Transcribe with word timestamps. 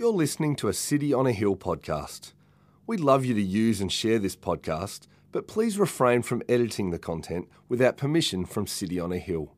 You're 0.00 0.12
listening 0.12 0.56
to 0.56 0.66
a 0.68 0.72
City 0.72 1.12
on 1.12 1.26
a 1.26 1.32
Hill 1.32 1.56
podcast. 1.56 2.32
We'd 2.86 3.00
love 3.00 3.26
you 3.26 3.34
to 3.34 3.42
use 3.42 3.82
and 3.82 3.92
share 3.92 4.18
this 4.18 4.34
podcast, 4.34 5.06
but 5.30 5.46
please 5.46 5.78
refrain 5.78 6.22
from 6.22 6.42
editing 6.48 6.88
the 6.88 6.98
content 6.98 7.50
without 7.68 7.98
permission 7.98 8.46
from 8.46 8.66
City 8.66 8.98
on 8.98 9.12
a 9.12 9.18
Hill. 9.18 9.52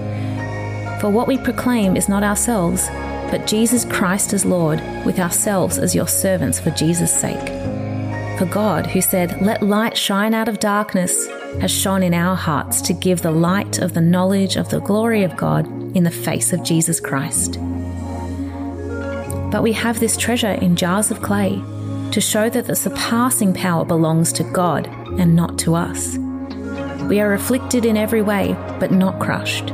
For 1.01 1.09
what 1.09 1.27
we 1.27 1.39
proclaim 1.39 1.97
is 1.97 2.07
not 2.07 2.21
ourselves, 2.21 2.87
but 3.31 3.47
Jesus 3.47 3.85
Christ 3.85 4.33
as 4.33 4.45
Lord, 4.45 4.79
with 5.03 5.17
ourselves 5.17 5.79
as 5.79 5.95
your 5.95 6.07
servants 6.07 6.59
for 6.59 6.69
Jesus' 6.69 7.11
sake. 7.11 7.47
For 8.37 8.45
God, 8.45 8.85
who 8.85 9.01
said, 9.01 9.41
Let 9.41 9.63
light 9.63 9.97
shine 9.97 10.35
out 10.35 10.47
of 10.47 10.59
darkness, 10.59 11.27
has 11.59 11.71
shone 11.71 12.03
in 12.03 12.13
our 12.13 12.35
hearts 12.35 12.81
to 12.81 12.93
give 12.93 13.23
the 13.23 13.31
light 13.31 13.79
of 13.79 13.95
the 13.95 13.99
knowledge 13.99 14.57
of 14.57 14.69
the 14.69 14.79
glory 14.79 15.23
of 15.23 15.35
God 15.35 15.65
in 15.97 16.03
the 16.03 16.11
face 16.11 16.53
of 16.53 16.61
Jesus 16.61 16.99
Christ. 16.99 17.53
But 19.49 19.63
we 19.63 19.73
have 19.73 19.99
this 19.99 20.15
treasure 20.15 20.51
in 20.51 20.75
jars 20.75 21.09
of 21.09 21.23
clay 21.23 21.59
to 22.11 22.21
show 22.21 22.47
that 22.47 22.67
the 22.67 22.75
surpassing 22.75 23.55
power 23.55 23.85
belongs 23.85 24.31
to 24.33 24.43
God 24.43 24.85
and 25.19 25.35
not 25.35 25.57
to 25.59 25.73
us. 25.73 26.19
We 27.09 27.19
are 27.21 27.33
afflicted 27.33 27.85
in 27.85 27.97
every 27.97 28.21
way, 28.21 28.55
but 28.79 28.91
not 28.91 29.19
crushed 29.19 29.73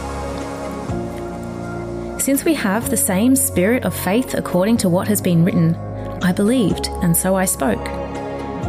Since 2.21 2.45
we 2.45 2.53
have 2.53 2.87
the 2.87 2.97
same 2.97 3.35
spirit 3.35 3.83
of 3.83 3.95
faith 3.95 4.35
according 4.35 4.77
to 4.77 4.89
what 4.89 5.07
has 5.07 5.19
been 5.19 5.43
written, 5.43 5.73
I 6.21 6.31
believed, 6.31 6.85
and 7.01 7.17
so 7.17 7.35
I 7.35 7.45
spoke. 7.45 7.83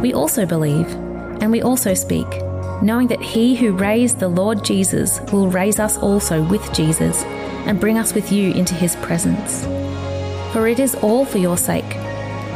We 0.01 0.11
also 0.11 0.43
believe, 0.47 0.87
and 1.39 1.51
we 1.51 1.61
also 1.61 1.93
speak, 1.93 2.25
knowing 2.81 3.05
that 3.09 3.21
he 3.21 3.55
who 3.55 3.73
raised 3.73 4.17
the 4.17 4.27
Lord 4.27 4.65
Jesus 4.65 5.21
will 5.31 5.49
raise 5.49 5.79
us 5.79 5.99
also 5.99 6.41
with 6.41 6.73
Jesus 6.73 7.21
and 7.67 7.79
bring 7.79 7.99
us 7.99 8.15
with 8.15 8.31
you 8.31 8.53
into 8.53 8.73
his 8.73 8.95
presence. 8.95 9.63
For 10.51 10.67
it 10.67 10.79
is 10.79 10.95
all 10.95 11.23
for 11.23 11.37
your 11.37 11.55
sake, 11.55 11.93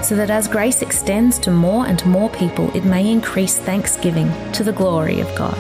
so 0.03 0.16
that 0.16 0.31
as 0.31 0.47
grace 0.47 0.81
extends 0.81 1.38
to 1.40 1.52
more 1.52 1.86
and 1.86 2.03
more 2.07 2.31
people, 2.31 2.75
it 2.75 2.86
may 2.86 3.07
increase 3.07 3.59
thanksgiving 3.59 4.31
to 4.53 4.63
the 4.63 4.74
glory 4.74 5.19
of 5.19 5.36
God. 5.38 5.59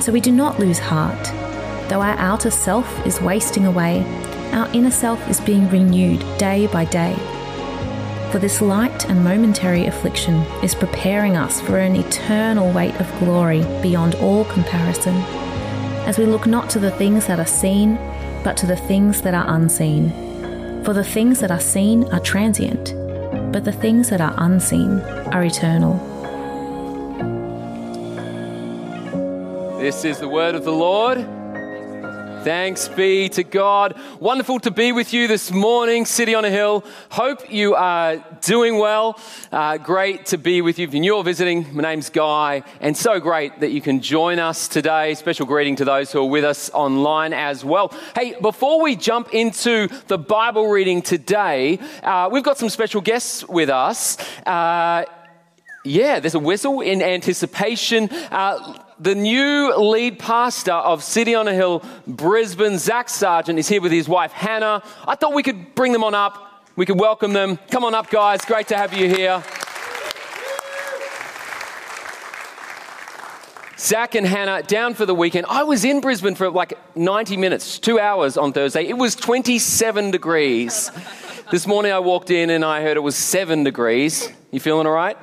So 0.00 0.12
we 0.12 0.20
do 0.20 0.30
not 0.30 0.60
lose 0.60 0.78
heart. 0.78 1.32
Though 1.88 2.02
our 2.02 2.16
outer 2.18 2.52
self 2.52 3.04
is 3.04 3.20
wasting 3.20 3.66
away, 3.66 4.06
our 4.52 4.68
inner 4.72 4.90
self 4.90 5.28
is 5.28 5.40
being 5.40 5.68
renewed 5.70 6.20
day 6.38 6.66
by 6.66 6.84
day. 6.84 7.14
For 8.32 8.38
this 8.38 8.60
light 8.60 9.08
and 9.08 9.24
momentary 9.24 9.86
affliction 9.86 10.36
is 10.62 10.74
preparing 10.74 11.36
us 11.36 11.60
for 11.60 11.78
an 11.78 11.96
eternal 11.96 12.72
weight 12.72 12.94
of 13.00 13.18
glory 13.18 13.62
beyond 13.82 14.14
all 14.16 14.44
comparison, 14.44 15.16
as 16.06 16.16
we 16.16 16.26
look 16.26 16.46
not 16.46 16.70
to 16.70 16.78
the 16.78 16.92
things 16.92 17.26
that 17.26 17.40
are 17.40 17.46
seen, 17.46 17.96
but 18.44 18.56
to 18.58 18.66
the 18.66 18.76
things 18.76 19.22
that 19.22 19.34
are 19.34 19.48
unseen. 19.48 20.10
For 20.84 20.94
the 20.94 21.04
things 21.04 21.40
that 21.40 21.50
are 21.50 21.60
seen 21.60 22.04
are 22.12 22.20
transient, 22.20 22.94
but 23.52 23.64
the 23.64 23.72
things 23.72 24.10
that 24.10 24.20
are 24.20 24.34
unseen 24.38 25.00
are 25.32 25.44
eternal. 25.44 25.94
This 29.80 30.04
is 30.04 30.18
the 30.18 30.28
word 30.28 30.54
of 30.54 30.64
the 30.64 30.72
Lord. 30.72 31.26
Thanks 32.44 32.88
be 32.88 33.28
to 33.30 33.44
God. 33.44 34.00
Wonderful 34.18 34.60
to 34.60 34.70
be 34.70 34.92
with 34.92 35.12
you 35.12 35.28
this 35.28 35.50
morning, 35.50 36.06
City 36.06 36.34
on 36.34 36.46
a 36.46 36.50
Hill. 36.50 36.82
Hope 37.10 37.52
you 37.52 37.74
are 37.74 38.24
doing 38.40 38.78
well. 38.78 39.20
Uh, 39.52 39.76
great 39.76 40.24
to 40.26 40.38
be 40.38 40.62
with 40.62 40.78
you. 40.78 40.88
If 40.88 40.94
you're 40.94 41.22
visiting, 41.22 41.76
my 41.76 41.82
name's 41.82 42.08
Guy, 42.08 42.62
and 42.80 42.96
so 42.96 43.20
great 43.20 43.60
that 43.60 43.72
you 43.72 43.82
can 43.82 44.00
join 44.00 44.38
us 44.38 44.68
today. 44.68 45.14
Special 45.16 45.44
greeting 45.44 45.76
to 45.76 45.84
those 45.84 46.10
who 46.12 46.20
are 46.20 46.30
with 46.30 46.44
us 46.44 46.70
online 46.72 47.34
as 47.34 47.62
well. 47.62 47.94
Hey, 48.14 48.34
before 48.40 48.82
we 48.82 48.96
jump 48.96 49.34
into 49.34 49.88
the 50.06 50.16
Bible 50.16 50.68
reading 50.68 51.02
today, 51.02 51.78
uh, 52.02 52.30
we've 52.32 52.42
got 52.42 52.56
some 52.56 52.70
special 52.70 53.02
guests 53.02 53.46
with 53.50 53.68
us. 53.68 54.16
Uh, 54.46 55.04
yeah, 55.84 56.20
there's 56.20 56.34
a 56.34 56.38
whistle 56.38 56.80
in 56.80 57.02
anticipation. 57.02 58.08
Uh, 58.30 58.82
the 59.00 59.14
new 59.14 59.74
lead 59.76 60.18
pastor 60.18 60.72
of 60.72 61.02
City 61.02 61.34
on 61.34 61.48
a 61.48 61.54
Hill, 61.54 61.82
Brisbane, 62.06 62.76
Zach 62.78 63.08
Sargent, 63.08 63.58
is 63.58 63.66
here 63.66 63.80
with 63.80 63.92
his 63.92 64.08
wife, 64.08 64.30
Hannah. 64.32 64.82
I 65.08 65.14
thought 65.14 65.32
we 65.32 65.42
could 65.42 65.74
bring 65.74 65.92
them 65.92 66.04
on 66.04 66.14
up. 66.14 66.66
We 66.76 66.84
could 66.84 67.00
welcome 67.00 67.32
them. 67.32 67.58
Come 67.70 67.84
on 67.84 67.94
up, 67.94 68.10
guys. 68.10 68.44
Great 68.44 68.68
to 68.68 68.76
have 68.76 68.92
you 68.92 69.08
here. 69.08 69.42
Zach 73.78 74.14
and 74.14 74.26
Hannah 74.26 74.62
down 74.62 74.92
for 74.92 75.06
the 75.06 75.14
weekend. 75.14 75.46
I 75.48 75.62
was 75.62 75.86
in 75.86 76.00
Brisbane 76.02 76.34
for 76.34 76.50
like 76.50 76.74
90 76.94 77.38
minutes, 77.38 77.78
two 77.78 77.98
hours 77.98 78.36
on 78.36 78.52
Thursday. 78.52 78.82
It 78.82 78.98
was 78.98 79.16
27 79.16 80.10
degrees. 80.10 80.90
This 81.50 81.66
morning 81.66 81.90
I 81.90 81.98
walked 82.00 82.30
in 82.30 82.50
and 82.50 82.62
I 82.62 82.82
heard 82.82 82.98
it 82.98 83.00
was 83.00 83.16
seven 83.16 83.64
degrees. 83.64 84.30
You 84.50 84.60
feeling 84.60 84.86
all 84.86 84.92
right? 84.92 85.16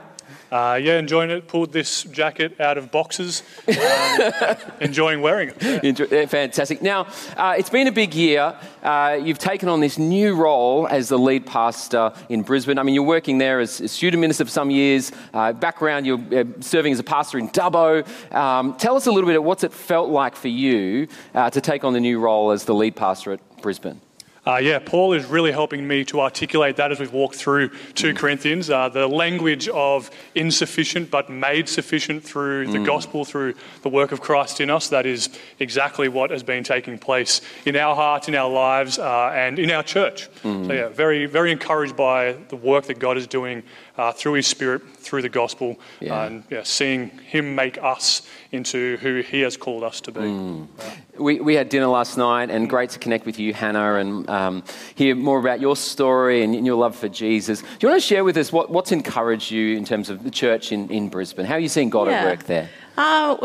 Uh, 0.52 0.80
yeah, 0.81 0.97
enjoying 0.97 1.30
it. 1.30 1.47
Pulled 1.47 1.74
this 1.74 2.03
jacket 2.03 2.59
out 2.59 2.78
of 2.78 2.91
boxes. 2.91 3.44
Um, 3.68 4.56
enjoying 4.81 5.22
wearing 5.22 5.52
it. 5.59 6.12
Yeah. 6.12 6.25
Fantastic. 6.25 6.81
Now, 6.81 7.08
uh, 7.35 7.56
it's 7.58 7.69
been 7.69 7.88
a 7.88 7.91
big 7.91 8.13
year. 8.13 8.56
Uh, 8.81 9.19
you've 9.22 9.40
taken 9.40 9.68
on 9.68 9.81
this 9.81 9.97
new 9.97 10.35
role 10.35 10.88
as 10.88 11.09
the 11.09 11.19
lead 11.19 11.46
pastor 11.46 12.13
in 12.30 12.44
Brisbane. 12.44 12.80
I 12.80 12.84
mean, 12.84 12.96
you're 12.96 13.03
working 13.03 13.38
there 13.38 13.59
as, 13.59 13.81
as 13.81 13.91
student 13.91 14.22
minister 14.22 14.46
for 14.46 14.52
some 14.52 14.72
years. 14.72 15.12
Uh, 15.34 15.52
background, 15.53 16.06
you're 16.06 16.22
uh, 16.34 16.46
serving 16.62 16.94
as 16.94 17.00
a 17.00 17.03
pastor 17.03 17.38
in 17.38 17.50
Dubbo. 17.50 18.08
Um, 18.34 18.75
tell 18.78 18.96
us 18.96 19.08
a 19.08 19.12
little 19.12 19.28
bit 19.28 19.35
of 19.35 19.44
what's 19.44 19.64
it 19.64 19.74
felt 19.74 20.09
like 20.09 20.35
for 20.35 20.47
you 20.47 21.08
uh, 21.34 21.50
to 21.50 21.59
take 21.59 21.84
on 21.84 21.94
the 21.94 22.00
new 22.00 22.19
role 22.19 22.52
as 22.52 22.64
the 22.64 22.74
lead 22.74 22.96
pastor 22.96 23.34
at 23.34 23.62
Brisbane. 23.62 24.02
Uh, 24.47 24.56
yeah, 24.59 24.80
Paul 24.80 25.12
is 25.12 25.25
really 25.25 25.52
helping 25.52 25.85
me 25.85 26.06
to 26.06 26.22
articulate 26.22 26.78
that 26.78 26.90
as 26.90 27.02
we've 27.02 27.12
walked 27.12 27.35
through 27.35 27.68
2 27.96 28.13
mm. 28.13 28.16
Corinthians. 28.16 28.70
Uh, 28.70 28.88
the 28.88 29.05
language 29.05 29.67
of 29.67 30.09
insufficient 30.35 31.11
but 31.11 31.29
made 31.29 31.67
sufficient 31.67 32.23
through 32.23 32.67
the 32.67 32.78
mm. 32.78 32.85
gospel, 32.85 33.26
through 33.26 33.55
the 33.82 33.90
work 33.90 34.14
of 34.14 34.22
Christ 34.22 34.61
in 34.61 34.70
us. 34.70 34.88
That 34.88 35.05
is 35.05 35.28
exactly 35.59 36.08
what 36.08 36.29
has 36.29 36.44
been 36.44 36.64
taking 36.64 36.97
place 36.97 37.41
in 37.66 37.76
our 37.76 37.94
hearts, 37.94 38.29
in 38.29 38.35
our 38.35 38.49
lives, 38.49 38.97
uh, 38.97 39.34
and 39.35 39.59
in 39.59 39.70
our 39.70 39.84
church. 39.84 40.29
Mm. 40.44 40.67
So, 40.67 40.73
yeah, 40.73 40.88
very, 40.88 41.26
very 41.26 41.52
encouraged 41.52 41.97
by 41.97 42.38
the 42.47 42.55
work 42.55 42.85
that 42.85 43.00
God 43.00 43.17
is 43.17 43.28
doing 43.28 43.64
uh, 43.97 44.14
through 44.14 44.34
His 44.34 44.47
Spirit, 44.47 44.82
through 44.96 45.23
the 45.23 45.29
gospel, 45.29 45.78
yeah. 46.00 46.23
and 46.23 46.43
yeah, 46.50 46.64
seeing 46.64 47.09
Him 47.09 47.53
make 47.53 47.78
us 47.84 48.22
into 48.52 48.97
who 48.97 49.22
He 49.22 49.41
has 49.41 49.58
called 49.58 49.84
us 49.84 50.02
to 50.02 50.11
be. 50.11 50.22
Mm. 50.22 50.67
Yeah. 50.78 50.91
We, 51.20 51.40
we 51.40 51.55
had 51.55 51.70
dinner 51.70 51.88
last 51.88 52.17
night, 52.17 52.49
and 52.49 52.70
great 52.70 52.91
to 52.91 52.99
connect 52.99 53.26
with 53.26 53.40
you, 53.40 53.53
Hannah, 53.53 53.96
and 53.96 54.29
um, 54.29 54.64
hear 54.96 55.16
more 55.16 55.40
about 55.40 55.59
your 55.59 55.76
story 55.76 56.44
and 56.44 56.66
your 56.66 56.76
love 56.76 56.96
for 56.96 57.09
Jesus. 57.09 57.61
Do 57.61 57.67
you 57.82 57.90
want 57.90 58.02
to 58.02 58.08
share 58.08 58.23
with 58.23 58.38
us 58.38 58.52
what, 58.52 58.70
what's 58.70 58.91
encouraged 58.91 59.52
you 59.52 59.78
in 59.78 59.85
terms 59.85 60.09
of 60.09 60.23
the 60.23 60.32
church 60.32 60.72
in, 60.72 60.90
in 60.90 61.09
Brisbane? 61.09 61.46
How 61.46 61.55
are 61.55 61.59
you 61.59 61.70
seeing 61.70 61.90
God 61.90 62.08
at 62.08 62.23
work 62.23 62.44
there? 62.44 62.70
Uh, 62.97 63.35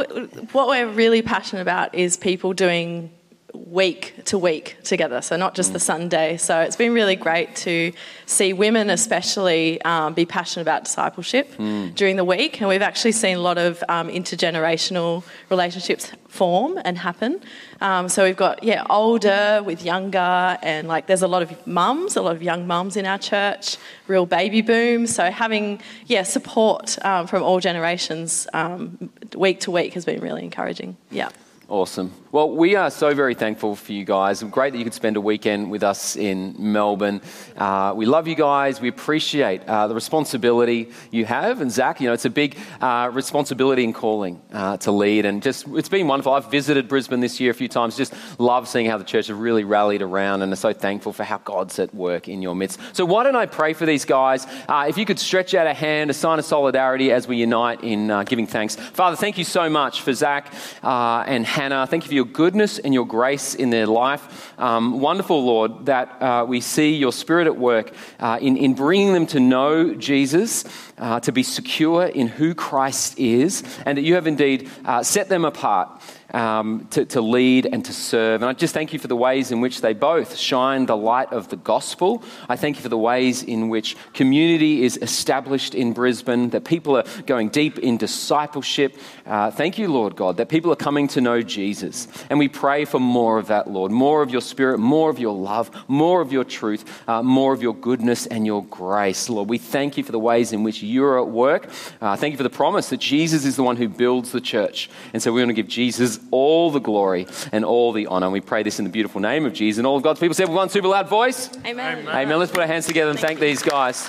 what 0.53 0.69
we're 0.69 0.89
really 0.89 1.23
passionate 1.23 1.63
about 1.63 1.95
is 1.95 2.17
people 2.17 2.53
doing 2.53 3.11
week 3.55 4.15
to 4.25 4.39
week 4.39 4.77
together, 4.85 5.23
so 5.23 5.37
not 5.37 5.55
just 5.55 5.73
the 5.73 5.81
Sunday. 5.81 6.37
So 6.37 6.61
it's 6.61 6.77
been 6.77 6.93
really 6.93 7.17
great 7.17 7.55
to 7.57 7.93
see 8.27 8.53
women, 8.53 8.91
especially, 8.91 9.81
um, 9.83 10.15
be 10.15 10.27
passionate 10.27 10.63
about 10.63 10.85
discipleship 10.85 11.55
during 11.95 12.17
the 12.17 12.25
week. 12.25 12.61
And 12.61 12.69
we've 12.69 12.83
actually 12.83 13.13
seen 13.13 13.37
a 13.37 13.41
lot 13.41 13.59
of 13.59 13.83
um, 13.89 14.09
intergenerational 14.09 15.25
relationships 15.51 16.13
form 16.29 16.79
and 16.85 16.97
happen. 16.99 17.41
Um, 17.81 18.09
so 18.09 18.25
we've 18.25 18.37
got, 18.37 18.63
yeah, 18.63 18.85
older 18.89 19.63
with 19.65 19.85
younger, 19.85 20.59
and 20.63 20.89
like 20.89 21.07
there's 21.07 21.23
a 21.23 21.29
lot 21.29 21.43
of 21.43 21.67
mums, 21.67 22.17
a 22.17 22.23
lot 22.23 22.37
of 22.37 22.43
young 22.43 22.67
mums 22.67 22.97
in 22.97 23.07
our 23.07 23.19
church, 23.19 23.77
real 24.07 24.27
baby 24.27 24.63
boom. 24.63 25.07
So 25.07 25.31
having, 25.31 25.83
yeah, 26.07 26.23
support 26.23 26.99
um, 27.05 27.27
from 27.27 27.43
all 27.43 27.61
generations 27.61 28.47
um, 28.55 29.11
week 29.37 29.61
to 29.61 29.71
week 29.71 29.95
has 29.95 30.05
been 30.05 30.21
really 30.21 30.43
encouraging. 30.43 30.97
Yeah. 31.11 31.31
Awesome. 31.73 32.13
Well, 32.33 32.51
we 32.51 32.77
are 32.77 32.91
so 32.91 33.15
very 33.15 33.35
thankful 33.35 33.77
for 33.77 33.93
you 33.93 34.05
guys. 34.05 34.43
Great 34.43 34.73
that 34.73 34.79
you 34.79 34.85
could 34.85 34.93
spend 34.93 35.17
a 35.17 35.23
weekend 35.23 35.71
with 35.71 35.83
us 35.83 36.17
in 36.17 36.55
Melbourne. 36.59 37.23
Uh, 37.57 37.95
we 37.97 38.05
love 38.05 38.29
you 38.29 38.35
guys. 38.35 38.79
We 38.79 38.89
appreciate 38.89 39.67
uh, 39.67 39.87
the 39.87 39.95
responsibility 39.95 40.91
you 41.11 41.25
have. 41.25 41.63
And 41.63 41.73
Zach, 41.73 41.99
you 41.99 42.09
know, 42.09 42.13
it's 42.13 42.27
a 42.27 42.31
big 42.31 42.59
uh, 42.83 43.11
responsibility 43.13 43.85
and 43.85 43.95
calling 43.95 44.41
uh, 44.53 44.77
to 44.79 44.93
lead. 44.93 45.25
And 45.25 45.43
just, 45.43 45.67
it's 45.69 45.89
been 45.89 46.07
wonderful. 46.09 46.35
I've 46.35 46.51
visited 46.51 46.89
Brisbane 46.89 47.21
this 47.21 47.41
year 47.41 47.51
a 47.51 47.55
few 47.55 47.69
times. 47.69 47.97
Just 47.97 48.15
love 48.39 48.69
seeing 48.69 48.85
how 48.85 48.99
the 48.99 49.05
church 49.05 49.29
have 49.29 49.39
really 49.39 49.65
rallied 49.65 50.03
around 50.03 50.43
and 50.43 50.53
are 50.53 50.57
so 50.57 50.75
thankful 50.75 51.15
for 51.15 51.25
how 51.25 51.39
God's 51.39 51.79
at 51.79 51.95
work 51.95 52.29
in 52.29 52.43
your 52.43 52.55
midst. 52.55 52.81
So, 52.95 53.07
why 53.07 53.25
don't 53.25 53.37
I 53.37 53.47
pray 53.47 53.73
for 53.73 53.87
these 53.87 54.05
guys? 54.05 54.47
Uh, 54.69 54.87
if 54.89 54.99
you 54.99 55.07
could 55.07 55.19
stretch 55.19 55.55
out 55.55 55.67
a 55.67 55.75
hand, 55.75 56.11
a 56.11 56.15
sign 56.15 56.39
of 56.39 56.45
solidarity 56.45 57.13
as 57.13 57.27
we 57.27 57.39
unite 57.39 57.83
in 57.83 58.11
uh, 58.11 58.25
giving 58.25 58.47
thanks. 58.47 58.77
Father, 58.77 59.17
thank 59.17 59.39
you 59.39 59.45
so 59.45 59.71
much 59.71 60.03
for 60.03 60.13
Zach 60.13 60.53
and 60.83 61.47
Hannah. 61.47 61.62
Thank 61.71 62.05
you 62.05 62.09
for 62.09 62.15
your 62.15 62.25
goodness 62.25 62.81
and 62.81 62.93
your 62.93 63.07
grace 63.07 63.55
in 63.55 63.71
their 63.71 63.87
life. 63.87 64.53
Um, 64.59 65.01
wonderful, 65.01 65.45
Lord, 65.45 65.87
that 65.87 66.21
uh, 66.21 66.45
we 66.47 66.61
see 66.61 66.97
your 66.97 67.13
spirit 67.13 67.47
at 67.47 67.57
work 67.57 67.95
uh, 68.19 68.39
in, 68.41 68.57
in 68.57 68.75
bringing 68.75 69.13
them 69.13 69.27
to 69.29 69.39
know 69.39 69.95
Jesus, 69.95 70.65
uh, 70.99 71.21
to 71.21 71.31
be 71.31 71.45
secure 71.45 72.05
in 72.07 72.27
who 72.27 72.55
Christ 72.55 73.19
is, 73.19 73.63
and 73.87 73.97
that 73.97 74.03
you 74.03 74.15
have 74.17 74.27
indeed 74.27 74.69
uh, 74.85 75.05
set 75.05 75.29
them 75.29 75.45
apart. 75.45 76.03
Um, 76.35 76.87
to, 76.93 77.05
to 77.05 77.21
lead 77.21 77.67
and 77.67 77.85
to 77.85 77.93
serve. 77.93 78.41
And 78.41 78.49
I 78.49 78.55
just 78.55 78.73
thank 78.73 78.95
you 78.95 78.99
for 78.99 79.07
the 79.07 79.15
ways 79.15 79.53
in 79.53 79.61
which 79.61 79.83
they 79.83 79.93
both 79.93 80.35
shine 80.35 80.87
the 80.87 80.97
light 80.97 81.31
of 81.31 81.49
the 81.51 81.57
gospel. 81.57 82.23
I 82.49 82.57
thank 82.57 82.77
you 82.77 82.83
for 82.83 82.89
the 82.89 82.97
ways 82.97 83.43
in 83.43 83.69
which 83.69 83.99
community 84.15 84.83
is 84.83 84.97
established 85.03 85.75
in 85.75 85.93
Brisbane, 85.93 86.49
that 86.51 86.65
people 86.65 86.97
are 86.97 87.05
going 87.27 87.51
deep 87.51 87.79
in 87.79 87.99
discipleship. 87.99 88.97
Uh, 89.27 89.51
thank 89.51 89.77
you, 89.77 89.89
Lord 89.89 90.17
God, 90.17 90.39
that 90.39 90.49
people 90.49 90.73
are 90.73 90.77
coming 90.77 91.07
to 91.09 91.21
know 91.21 91.43
Jesus. 91.43 92.09
And 92.31 92.39
we 92.39 92.49
pray 92.49 92.87
for 92.87 92.99
more 92.99 93.37
of 93.39 93.49
that, 93.49 93.69
Lord, 93.69 93.93
more 93.93 94.23
of 94.23 94.31
your 94.31 94.41
spirit, 94.41 94.79
more 94.79 95.11
of 95.11 95.19
your 95.19 95.35
love, 95.35 95.71
more 95.87 96.23
of 96.23 96.33
your 96.33 96.45
truth, 96.45 96.83
uh, 97.07 97.23
more 97.23 97.53
of 97.53 97.61
your 97.61 97.75
goodness 97.75 98.27
and 98.27 98.47
your 98.47 98.65
grace, 98.65 99.29
Lord. 99.29 99.51
We 99.51 99.59
thank 99.59 99.99
you 99.99 100.03
for 100.03 100.13
the 100.13 100.19
ways 100.19 100.55
in 100.55 100.63
which 100.63 100.83
you're 100.83 101.21
at 101.21 101.29
work. 101.29 101.69
Uh, 102.01 102.17
thank 102.17 102.33
you 102.33 102.39
for 102.39 102.43
the 102.43 102.49
promise 102.49 102.89
that 102.89 103.01
Jesus 103.01 103.45
is 103.45 103.57
the 103.57 103.63
one 103.63 103.77
who 103.77 103.87
builds 103.87 104.33
the 104.33 104.41
church. 104.41 104.89
And 105.13 105.23
so 105.23 105.31
we 105.31 105.43
want 105.43 105.51
to 105.51 105.55
give 105.63 105.69
Jesus 105.69 106.22
all 106.31 106.71
the 106.71 106.81
glory 106.81 107.27
and 107.53 107.65
all 107.65 107.93
the 107.93 108.07
honor. 108.07 108.27
And 108.27 108.33
we 108.33 108.41
pray 108.41 108.63
this 108.63 108.79
in 108.79 108.85
the 108.85 108.91
beautiful 108.91 109.21
name 109.21 109.45
of 109.45 109.53
Jesus. 109.53 109.79
And 109.79 109.87
all 109.87 109.97
of 109.97 110.03
God's 110.03 110.21
people 110.21 110.35
say 110.35 110.45
with 110.45 110.55
one 110.55 110.69
super 110.69 110.89
loud 110.89 111.09
voice. 111.09 111.51
Amen. 111.67 112.09
Amen. 112.09 112.39
Let's 112.39 112.53
put 112.53 112.61
our 112.61 112.67
hands 112.67 112.87
together 112.87 113.11
and 113.11 113.21
thank 113.21 113.41
these 113.41 113.63
guys. 113.63 114.09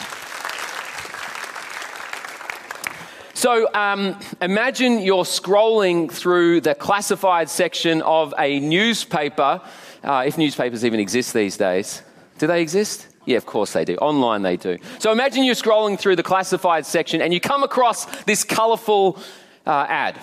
So 3.33 3.67
um, 3.73 4.17
imagine 4.41 4.99
you're 4.99 5.25
scrolling 5.25 6.09
through 6.09 6.61
the 6.61 6.75
classified 6.75 7.49
section 7.49 8.01
of 8.03 8.33
a 8.39 8.61
newspaper, 8.61 9.59
uh, 10.01 10.23
if 10.25 10.37
newspapers 10.37 10.85
even 10.85 11.01
exist 11.01 11.33
these 11.33 11.57
days. 11.57 12.03
Do 12.37 12.47
they 12.47 12.61
exist? 12.61 13.07
Yeah, 13.25 13.37
of 13.37 13.45
course 13.45 13.73
they 13.73 13.83
do. 13.83 13.95
Online 13.97 14.43
they 14.43 14.55
do. 14.55 14.77
So 14.99 15.11
imagine 15.11 15.43
you're 15.43 15.55
scrolling 15.55 15.99
through 15.99 16.15
the 16.15 16.23
classified 16.23 16.85
section 16.85 17.21
and 17.21 17.33
you 17.33 17.39
come 17.39 17.63
across 17.63 18.05
this 18.23 18.45
colourful 18.45 19.19
uh, 19.65 19.87
ad. 19.89 20.19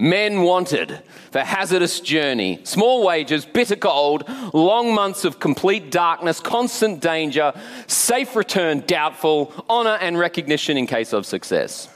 Men 0.00 0.42
wanted 0.42 1.02
for 1.32 1.40
hazardous 1.40 1.98
journey, 1.98 2.60
small 2.62 3.04
wages, 3.04 3.44
bitter 3.44 3.74
cold, 3.74 4.22
long 4.54 4.94
months 4.94 5.24
of 5.24 5.40
complete 5.40 5.90
darkness, 5.90 6.38
constant 6.38 7.00
danger, 7.00 7.52
safe 7.88 8.36
return 8.36 8.84
doubtful, 8.86 9.52
honour 9.68 9.98
and 10.00 10.16
recognition 10.16 10.78
in 10.78 10.86
case 10.86 11.12
of 11.12 11.26
success. 11.26 11.88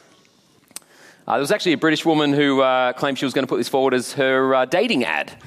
Uh, 1.28 1.34
there 1.34 1.40
was 1.40 1.52
actually 1.52 1.74
a 1.74 1.78
British 1.78 2.04
woman 2.04 2.32
who 2.32 2.60
uh, 2.60 2.92
claimed 2.94 3.16
she 3.16 3.24
was 3.24 3.32
going 3.32 3.44
to 3.44 3.48
put 3.48 3.58
this 3.58 3.68
forward 3.68 3.94
as 3.94 4.14
her 4.14 4.52
uh, 4.52 4.64
dating 4.64 5.04
ad. 5.04 5.40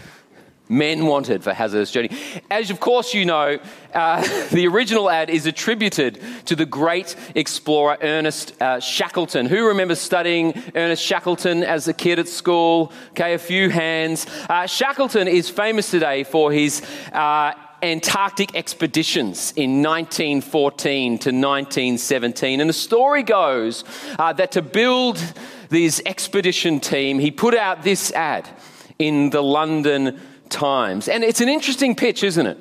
Men 0.67 1.06
wanted 1.06 1.44
for 1.44 1.53
hazardous 1.53 1.91
journey. 1.91 2.09
As 2.50 2.71
of 2.71 2.79
course 2.79 3.13
you 3.13 3.25
know, 3.25 3.59
uh, 3.94 4.47
the 4.51 4.67
original 4.67 5.09
ad 5.09 5.29
is 5.29 5.45
attributed 5.45 6.19
to 6.45 6.56
the 6.56 6.65
great 6.65 7.15
explorer 7.35 7.97
Ernest 8.01 8.59
uh, 8.62 8.79
Shackleton. 8.79 9.45
Who 9.45 9.67
remembers 9.67 10.00
studying 10.00 10.53
Ernest 10.73 11.03
Shackleton 11.03 11.63
as 11.63 11.88
a 11.88 11.94
kid 11.94 12.19
at 12.19 12.27
school? 12.27 12.91
Okay, 13.12 13.33
a 13.33 13.39
few 13.39 13.69
hands. 13.69 14.25
Uh, 14.50 14.65
Shackleton 14.65 15.27
is 15.27 15.50
famous 15.50 15.91
today 15.91 16.23
for 16.23 16.51
his 16.51 16.81
uh, 17.13 17.53
Antarctic 17.83 18.56
expeditions 18.56 19.53
in 19.56 19.83
1914 19.83 21.19
to 21.19 21.29
1917. 21.29 22.59
And 22.59 22.69
the 22.69 22.73
story 22.73 23.21
goes 23.21 23.83
uh, 24.17 24.33
that 24.33 24.53
to 24.53 24.63
build 24.63 25.21
this 25.69 26.01
expedition 26.06 26.79
team, 26.79 27.19
he 27.19 27.29
put 27.29 27.56
out 27.56 27.83
this 27.83 28.12
ad 28.13 28.50
in 28.97 29.29
the 29.29 29.44
London 29.44 30.19
Times. 30.50 31.07
And 31.07 31.24
it's 31.24 31.42
an 31.42 31.50
interesting 31.50 31.95
pitch, 31.95 32.24
isn't 32.24 32.45
it? 32.45 32.57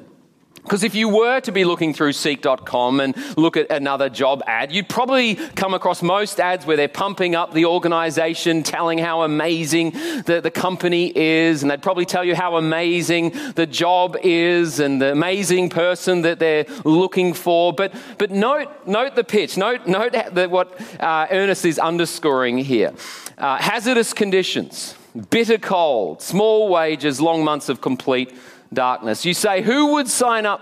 Because 0.64 0.82
if 0.82 0.94
you 0.94 1.10
were 1.10 1.40
to 1.40 1.52
be 1.52 1.66
looking 1.66 1.92
through 1.92 2.14
seek.com 2.14 2.98
and 2.98 3.14
look 3.36 3.58
at 3.58 3.70
another 3.70 4.08
job 4.08 4.42
ad, 4.46 4.72
you'd 4.72 4.88
probably 4.88 5.34
come 5.34 5.74
across 5.74 6.02
most 6.02 6.40
ads 6.40 6.64
where 6.64 6.74
they're 6.74 6.88
pumping 6.88 7.34
up 7.34 7.52
the 7.52 7.66
organization, 7.66 8.62
telling 8.62 8.96
how 8.96 9.22
amazing 9.22 9.90
the, 10.24 10.40
the 10.42 10.50
company 10.50 11.12
is, 11.14 11.60
and 11.60 11.70
they'd 11.70 11.82
probably 11.82 12.06
tell 12.06 12.24
you 12.24 12.34
how 12.34 12.56
amazing 12.56 13.34
the 13.56 13.66
job 13.66 14.16
is 14.22 14.80
and 14.80 15.02
the 15.02 15.12
amazing 15.12 15.68
person 15.68 16.22
that 16.22 16.38
they're 16.38 16.64
looking 16.82 17.34
for. 17.34 17.74
But, 17.74 17.92
but 18.16 18.30
note, 18.30 18.86
note 18.86 19.16
the 19.16 19.24
pitch, 19.24 19.58
note, 19.58 19.86
note 19.86 20.14
what 20.48 20.80
uh, 20.98 21.26
Ernest 21.30 21.66
is 21.66 21.78
underscoring 21.78 22.56
here. 22.56 22.94
Uh, 23.36 23.58
hazardous 23.58 24.14
conditions, 24.14 24.94
bitter 25.30 25.58
cold, 25.58 26.22
small 26.22 26.68
wages, 26.68 27.20
long 27.20 27.44
months 27.44 27.68
of 27.68 27.80
complete 27.80 28.34
darkness. 28.72 29.24
You 29.24 29.34
say, 29.34 29.62
who 29.62 29.92
would 29.92 30.08
sign 30.08 30.46
up 30.46 30.60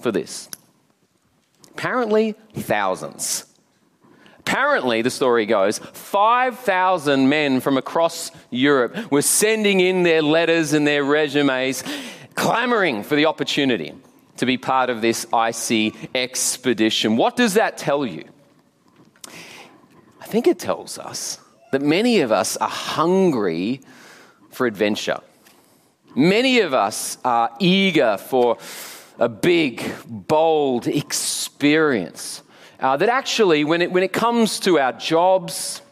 for 0.00 0.10
this? 0.10 0.48
Apparently, 1.70 2.34
thousands. 2.54 3.44
Apparently, 4.40 5.02
the 5.02 5.10
story 5.10 5.44
goes, 5.44 5.78
5,000 5.78 7.28
men 7.28 7.60
from 7.60 7.76
across 7.76 8.30
Europe 8.50 9.10
were 9.10 9.22
sending 9.22 9.80
in 9.80 10.04
their 10.04 10.22
letters 10.22 10.72
and 10.72 10.86
their 10.86 11.04
resumes, 11.04 11.82
clamoring 12.34 13.02
for 13.02 13.16
the 13.16 13.26
opportunity 13.26 13.92
to 14.36 14.46
be 14.46 14.56
part 14.56 14.88
of 14.88 15.00
this 15.00 15.26
icy 15.32 15.94
expedition. 16.14 17.16
What 17.16 17.36
does 17.36 17.54
that 17.54 17.76
tell 17.76 18.06
you? 18.06 18.24
I 20.20 20.26
think 20.26 20.46
it 20.46 20.58
tells 20.58 20.98
us 20.98 21.38
that 21.76 21.84
many 21.84 22.20
of 22.20 22.32
us 22.32 22.56
are 22.56 22.70
hungry 22.70 23.82
for 24.48 24.66
adventure. 24.66 25.20
Many 26.14 26.60
of 26.60 26.72
us 26.72 27.18
are 27.22 27.50
eager 27.60 28.16
for 28.16 28.56
a 29.18 29.28
big, 29.28 29.82
bold 30.06 30.86
experience. 30.86 32.42
Uh, 32.80 32.96
that 32.96 33.10
actually, 33.10 33.62
when 33.64 33.82
it, 33.82 33.92
when 33.92 34.02
it 34.02 34.14
comes 34.14 34.58
to 34.60 34.78
our 34.78 34.94
jobs, 34.94 35.82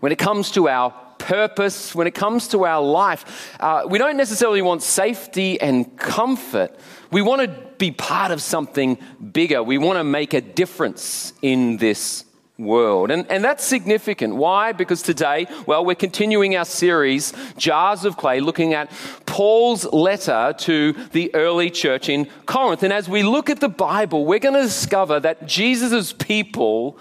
when 0.00 0.12
it 0.12 0.18
comes 0.18 0.50
to 0.50 0.68
our 0.68 0.90
purpose, 1.16 1.94
when 1.94 2.06
it 2.06 2.14
comes 2.14 2.46
to 2.48 2.66
our 2.66 2.82
life, 2.82 3.56
uh, 3.60 3.84
we 3.88 3.96
don't 3.96 4.18
necessarily 4.18 4.60
want 4.60 4.82
safety 4.82 5.58
and 5.58 5.96
comfort. 5.96 6.78
We 7.10 7.22
want 7.22 7.40
to 7.40 7.48
be 7.78 7.92
part 7.92 8.30
of 8.30 8.42
something 8.42 8.98
bigger. 9.32 9.62
We 9.62 9.78
want 9.78 9.98
to 9.98 10.04
make 10.04 10.34
a 10.34 10.42
difference 10.42 11.32
in 11.40 11.78
this 11.78 12.26
world. 12.60 13.10
And, 13.10 13.26
and 13.30 13.42
that's 13.42 13.64
significant. 13.64 14.36
Why? 14.36 14.72
Because 14.72 15.02
today, 15.02 15.46
well, 15.66 15.84
we're 15.84 15.94
continuing 15.94 16.56
our 16.56 16.64
series, 16.64 17.32
Jars 17.56 18.04
of 18.04 18.16
Clay, 18.16 18.40
looking 18.40 18.74
at 18.74 18.90
Paul's 19.26 19.84
letter 19.86 20.54
to 20.58 20.92
the 21.12 21.34
early 21.34 21.70
church 21.70 22.08
in 22.08 22.26
Corinth. 22.46 22.82
And 22.82 22.92
as 22.92 23.08
we 23.08 23.22
look 23.22 23.50
at 23.50 23.60
the 23.60 23.68
Bible, 23.68 24.26
we're 24.26 24.38
going 24.38 24.54
to 24.54 24.62
discover 24.62 25.20
that 25.20 25.46
Jesus' 25.46 26.12
people 26.12 26.98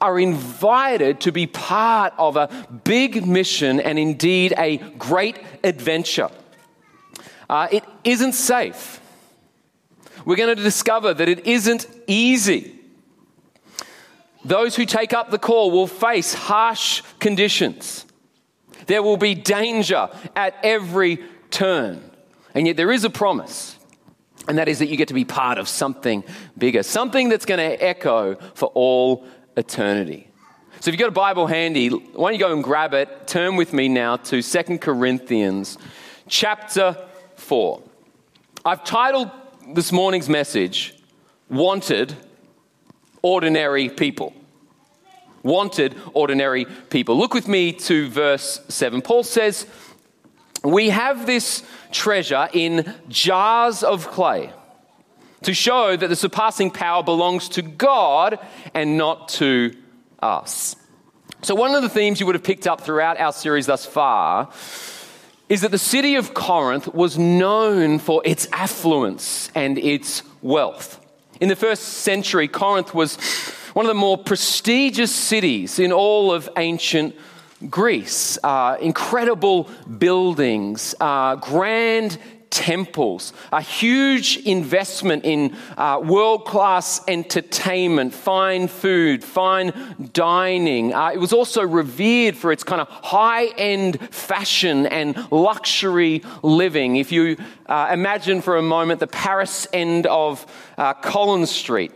are 0.00 0.18
invited 0.18 1.20
to 1.20 1.32
be 1.32 1.46
part 1.46 2.12
of 2.18 2.36
a 2.36 2.48
big 2.84 3.26
mission 3.26 3.80
and 3.80 3.98
indeed 3.98 4.54
a 4.58 4.78
great 4.98 5.38
adventure. 5.62 6.30
Uh, 7.48 7.68
it 7.70 7.84
isn't 8.02 8.32
safe. 8.32 9.00
We're 10.24 10.36
going 10.36 10.56
to 10.56 10.62
discover 10.62 11.14
that 11.14 11.28
it 11.28 11.46
isn't 11.46 11.86
easy. 12.06 12.78
Those 14.44 14.76
who 14.76 14.84
take 14.84 15.12
up 15.12 15.30
the 15.30 15.38
call 15.38 15.70
will 15.70 15.86
face 15.86 16.34
harsh 16.34 17.02
conditions. 17.20 18.04
There 18.86 19.02
will 19.02 19.16
be 19.16 19.34
danger 19.34 20.08
at 20.34 20.56
every 20.62 21.20
turn. 21.50 22.10
And 22.54 22.66
yet 22.66 22.76
there 22.76 22.90
is 22.90 23.04
a 23.04 23.10
promise. 23.10 23.78
And 24.48 24.58
that 24.58 24.68
is 24.68 24.80
that 24.80 24.88
you 24.88 24.96
get 24.96 25.08
to 25.08 25.14
be 25.14 25.24
part 25.24 25.58
of 25.58 25.68
something 25.68 26.24
bigger, 26.58 26.82
something 26.82 27.28
that's 27.28 27.46
going 27.46 27.58
to 27.58 27.84
echo 27.84 28.34
for 28.54 28.66
all 28.74 29.24
eternity. 29.56 30.28
So 30.80 30.88
if 30.88 30.94
you've 30.94 31.00
got 31.00 31.08
a 31.08 31.12
Bible 31.12 31.46
handy, 31.46 31.90
why 31.90 32.30
don't 32.30 32.40
you 32.40 32.44
go 32.44 32.52
and 32.52 32.64
grab 32.64 32.92
it? 32.92 33.28
Turn 33.28 33.54
with 33.54 33.72
me 33.72 33.88
now 33.88 34.16
to 34.16 34.42
2 34.42 34.78
Corinthians 34.78 35.78
chapter 36.26 36.96
4. 37.36 37.80
I've 38.64 38.82
titled 38.82 39.30
this 39.74 39.92
morning's 39.92 40.28
message, 40.28 40.96
Wanted 41.48 42.16
Ordinary 43.22 43.88
People. 43.88 44.34
Wanted 45.42 45.96
Ordinary 46.12 46.64
People. 46.64 47.16
Look 47.16 47.34
with 47.34 47.48
me 47.48 47.72
to 47.72 48.08
verse 48.10 48.60
7. 48.68 49.02
Paul 49.02 49.22
says, 49.22 49.66
We 50.62 50.90
have 50.90 51.26
this 51.26 51.62
treasure 51.90 52.48
in 52.52 52.94
jars 53.08 53.82
of 53.82 54.08
clay 54.08 54.52
to 55.42 55.54
show 55.54 55.96
that 55.96 56.08
the 56.08 56.16
surpassing 56.16 56.70
power 56.70 57.02
belongs 57.02 57.48
to 57.50 57.62
God 57.62 58.38
and 58.74 58.96
not 58.96 59.28
to 59.30 59.74
us. 60.20 60.76
So, 61.42 61.56
one 61.56 61.74
of 61.74 61.82
the 61.82 61.88
themes 61.88 62.20
you 62.20 62.26
would 62.26 62.36
have 62.36 62.44
picked 62.44 62.68
up 62.68 62.80
throughout 62.80 63.18
our 63.18 63.32
series 63.32 63.66
thus 63.66 63.84
far 63.84 64.52
is 65.48 65.62
that 65.62 65.70
the 65.72 65.78
city 65.78 66.14
of 66.14 66.34
Corinth 66.34 66.86
was 66.94 67.18
known 67.18 67.98
for 67.98 68.22
its 68.24 68.46
affluence 68.52 69.50
and 69.54 69.76
its 69.76 70.22
wealth. 70.40 71.01
In 71.42 71.48
the 71.48 71.56
first 71.56 71.82
century, 71.82 72.46
Corinth 72.46 72.94
was 72.94 73.16
one 73.72 73.84
of 73.84 73.88
the 73.88 73.94
more 73.94 74.16
prestigious 74.16 75.12
cities 75.12 75.80
in 75.80 75.90
all 75.90 76.32
of 76.32 76.48
ancient 76.56 77.16
Greece. 77.68 78.38
Uh, 78.44 78.76
incredible 78.80 79.68
buildings, 79.98 80.94
uh, 81.00 81.34
grand 81.34 82.16
temples, 82.52 83.32
a 83.50 83.62
huge 83.62 84.36
investment 84.44 85.24
in 85.24 85.56
uh, 85.78 85.98
world 86.04 86.44
class 86.44 87.00
entertainment, 87.08 88.12
fine 88.14 88.68
food, 88.68 89.24
fine 89.24 89.72
dining. 90.12 90.94
Uh, 90.94 91.08
it 91.08 91.18
was 91.18 91.32
also 91.32 91.62
revered 91.66 92.36
for 92.36 92.52
its 92.52 92.62
kind 92.62 92.80
of 92.80 92.88
high 92.88 93.46
end 93.56 93.98
fashion 94.14 94.86
and 94.86 95.16
luxury 95.32 96.22
living. 96.42 96.96
If 96.96 97.10
you 97.10 97.38
uh, 97.66 97.88
imagine 97.90 98.42
for 98.42 98.58
a 98.58 98.62
moment 98.62 99.00
the 99.00 99.06
Paris 99.06 99.66
end 99.72 100.06
of 100.06 100.46
uh, 100.76 100.92
Collins 100.92 101.50
Street, 101.50 101.92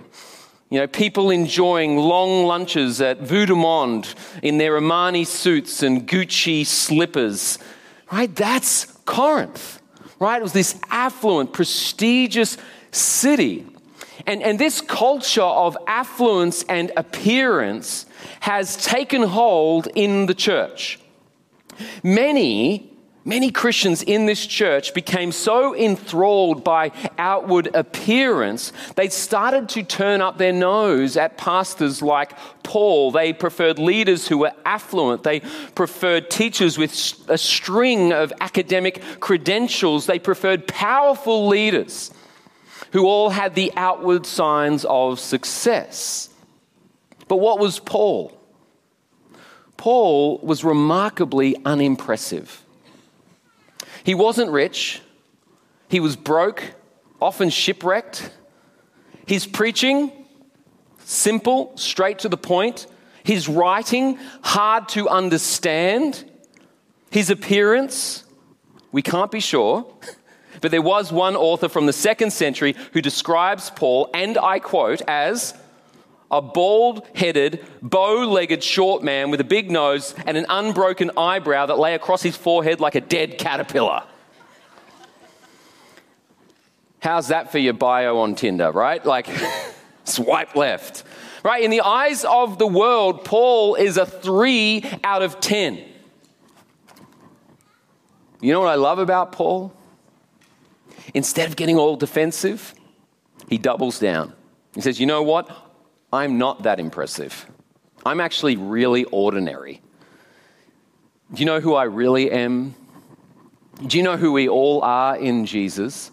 you 0.70 0.80
know, 0.80 0.86
people 0.86 1.30
enjoying 1.30 1.96
long 1.96 2.46
lunches 2.46 3.00
at 3.00 3.20
Vue 3.20 3.46
de 3.46 3.54
Monde 3.54 4.12
in 4.42 4.58
their 4.58 4.80
Armani 4.80 5.26
suits 5.26 5.82
and 5.82 6.08
Gucci 6.08 6.66
slippers, 6.66 7.58
right? 8.10 8.34
That's 8.34 8.86
Corinth, 9.04 9.75
right? 10.18 10.40
It 10.40 10.42
was 10.42 10.52
this 10.52 10.78
affluent, 10.90 11.52
prestigious 11.52 12.56
city. 12.90 13.66
And, 14.26 14.42
and 14.42 14.58
this 14.58 14.80
culture 14.80 15.42
of 15.42 15.76
affluence 15.86 16.64
and 16.68 16.90
appearance 16.96 18.06
has 18.40 18.76
taken 18.76 19.22
hold 19.22 19.88
in 19.94 20.26
the 20.26 20.34
church. 20.34 20.98
Many 22.02 22.95
Many 23.26 23.50
Christians 23.50 24.04
in 24.04 24.26
this 24.26 24.46
church 24.46 24.94
became 24.94 25.32
so 25.32 25.74
enthralled 25.74 26.62
by 26.62 26.92
outward 27.18 27.68
appearance, 27.74 28.72
they 28.94 29.08
started 29.08 29.68
to 29.70 29.82
turn 29.82 30.20
up 30.20 30.38
their 30.38 30.52
nose 30.52 31.16
at 31.16 31.36
pastors 31.36 32.00
like 32.00 32.38
Paul. 32.62 33.10
They 33.10 33.32
preferred 33.32 33.80
leaders 33.80 34.28
who 34.28 34.38
were 34.38 34.52
affluent. 34.64 35.24
They 35.24 35.40
preferred 35.74 36.30
teachers 36.30 36.78
with 36.78 36.92
a 37.28 37.36
string 37.36 38.12
of 38.12 38.32
academic 38.40 39.02
credentials. 39.18 40.06
They 40.06 40.20
preferred 40.20 40.68
powerful 40.68 41.48
leaders 41.48 42.12
who 42.92 43.06
all 43.06 43.30
had 43.30 43.56
the 43.56 43.72
outward 43.74 44.24
signs 44.24 44.84
of 44.84 45.18
success. 45.18 46.28
But 47.26 47.38
what 47.38 47.58
was 47.58 47.80
Paul? 47.80 48.40
Paul 49.76 50.38
was 50.44 50.62
remarkably 50.62 51.56
unimpressive. 51.64 52.62
He 54.06 54.14
wasn't 54.14 54.52
rich, 54.52 55.02
he 55.88 55.98
was 55.98 56.14
broke, 56.14 56.62
often 57.20 57.50
shipwrecked. 57.50 58.30
His 59.26 59.48
preaching, 59.48 60.12
simple, 60.98 61.72
straight 61.76 62.20
to 62.20 62.28
the 62.28 62.36
point. 62.36 62.86
His 63.24 63.48
writing, 63.48 64.16
hard 64.42 64.88
to 64.90 65.08
understand. 65.08 66.24
His 67.10 67.30
appearance, 67.30 68.22
we 68.92 69.02
can't 69.02 69.32
be 69.32 69.40
sure. 69.40 69.92
But 70.60 70.70
there 70.70 70.82
was 70.82 71.10
one 71.10 71.34
author 71.34 71.68
from 71.68 71.86
the 71.86 71.92
second 71.92 72.32
century 72.32 72.76
who 72.92 73.02
describes 73.02 73.70
Paul, 73.70 74.08
and 74.14 74.38
I 74.38 74.60
quote, 74.60 75.02
as 75.08 75.52
a 76.30 76.42
bald 76.42 77.06
headed, 77.14 77.64
bow 77.82 78.24
legged 78.24 78.62
short 78.62 79.02
man 79.02 79.30
with 79.30 79.40
a 79.40 79.44
big 79.44 79.70
nose 79.70 80.14
and 80.26 80.36
an 80.36 80.46
unbroken 80.48 81.10
eyebrow 81.16 81.66
that 81.66 81.78
lay 81.78 81.94
across 81.94 82.22
his 82.22 82.36
forehead 82.36 82.80
like 82.80 82.94
a 82.94 83.00
dead 83.00 83.38
caterpillar. 83.38 84.02
How's 87.00 87.28
that 87.28 87.52
for 87.52 87.58
your 87.58 87.74
bio 87.74 88.18
on 88.18 88.34
Tinder, 88.34 88.72
right? 88.72 89.04
Like, 89.04 89.28
swipe 90.04 90.56
left. 90.56 91.04
Right? 91.44 91.62
In 91.62 91.70
the 91.70 91.82
eyes 91.82 92.24
of 92.24 92.58
the 92.58 92.66
world, 92.66 93.24
Paul 93.24 93.76
is 93.76 93.96
a 93.96 94.06
three 94.06 94.84
out 95.04 95.22
of 95.22 95.38
10. 95.38 95.84
You 98.40 98.52
know 98.52 98.60
what 98.60 98.68
I 98.68 98.74
love 98.74 98.98
about 98.98 99.32
Paul? 99.32 99.72
Instead 101.14 101.48
of 101.48 101.56
getting 101.56 101.76
all 101.76 101.96
defensive, 101.96 102.74
he 103.48 103.58
doubles 103.58 103.98
down. 103.98 104.32
He 104.74 104.80
says, 104.80 104.98
You 104.98 105.06
know 105.06 105.22
what? 105.22 105.48
I'm 106.12 106.38
not 106.38 106.62
that 106.62 106.80
impressive. 106.80 107.46
I'm 108.04 108.20
actually 108.20 108.56
really 108.56 109.04
ordinary. 109.04 109.80
Do 111.32 111.40
you 111.40 111.46
know 111.46 111.60
who 111.60 111.74
I 111.74 111.84
really 111.84 112.30
am? 112.30 112.74
Do 113.84 113.98
you 113.98 114.02
know 114.02 114.16
who 114.16 114.32
we 114.32 114.48
all 114.48 114.82
are 114.82 115.16
in 115.16 115.44
Jesus? 115.44 116.10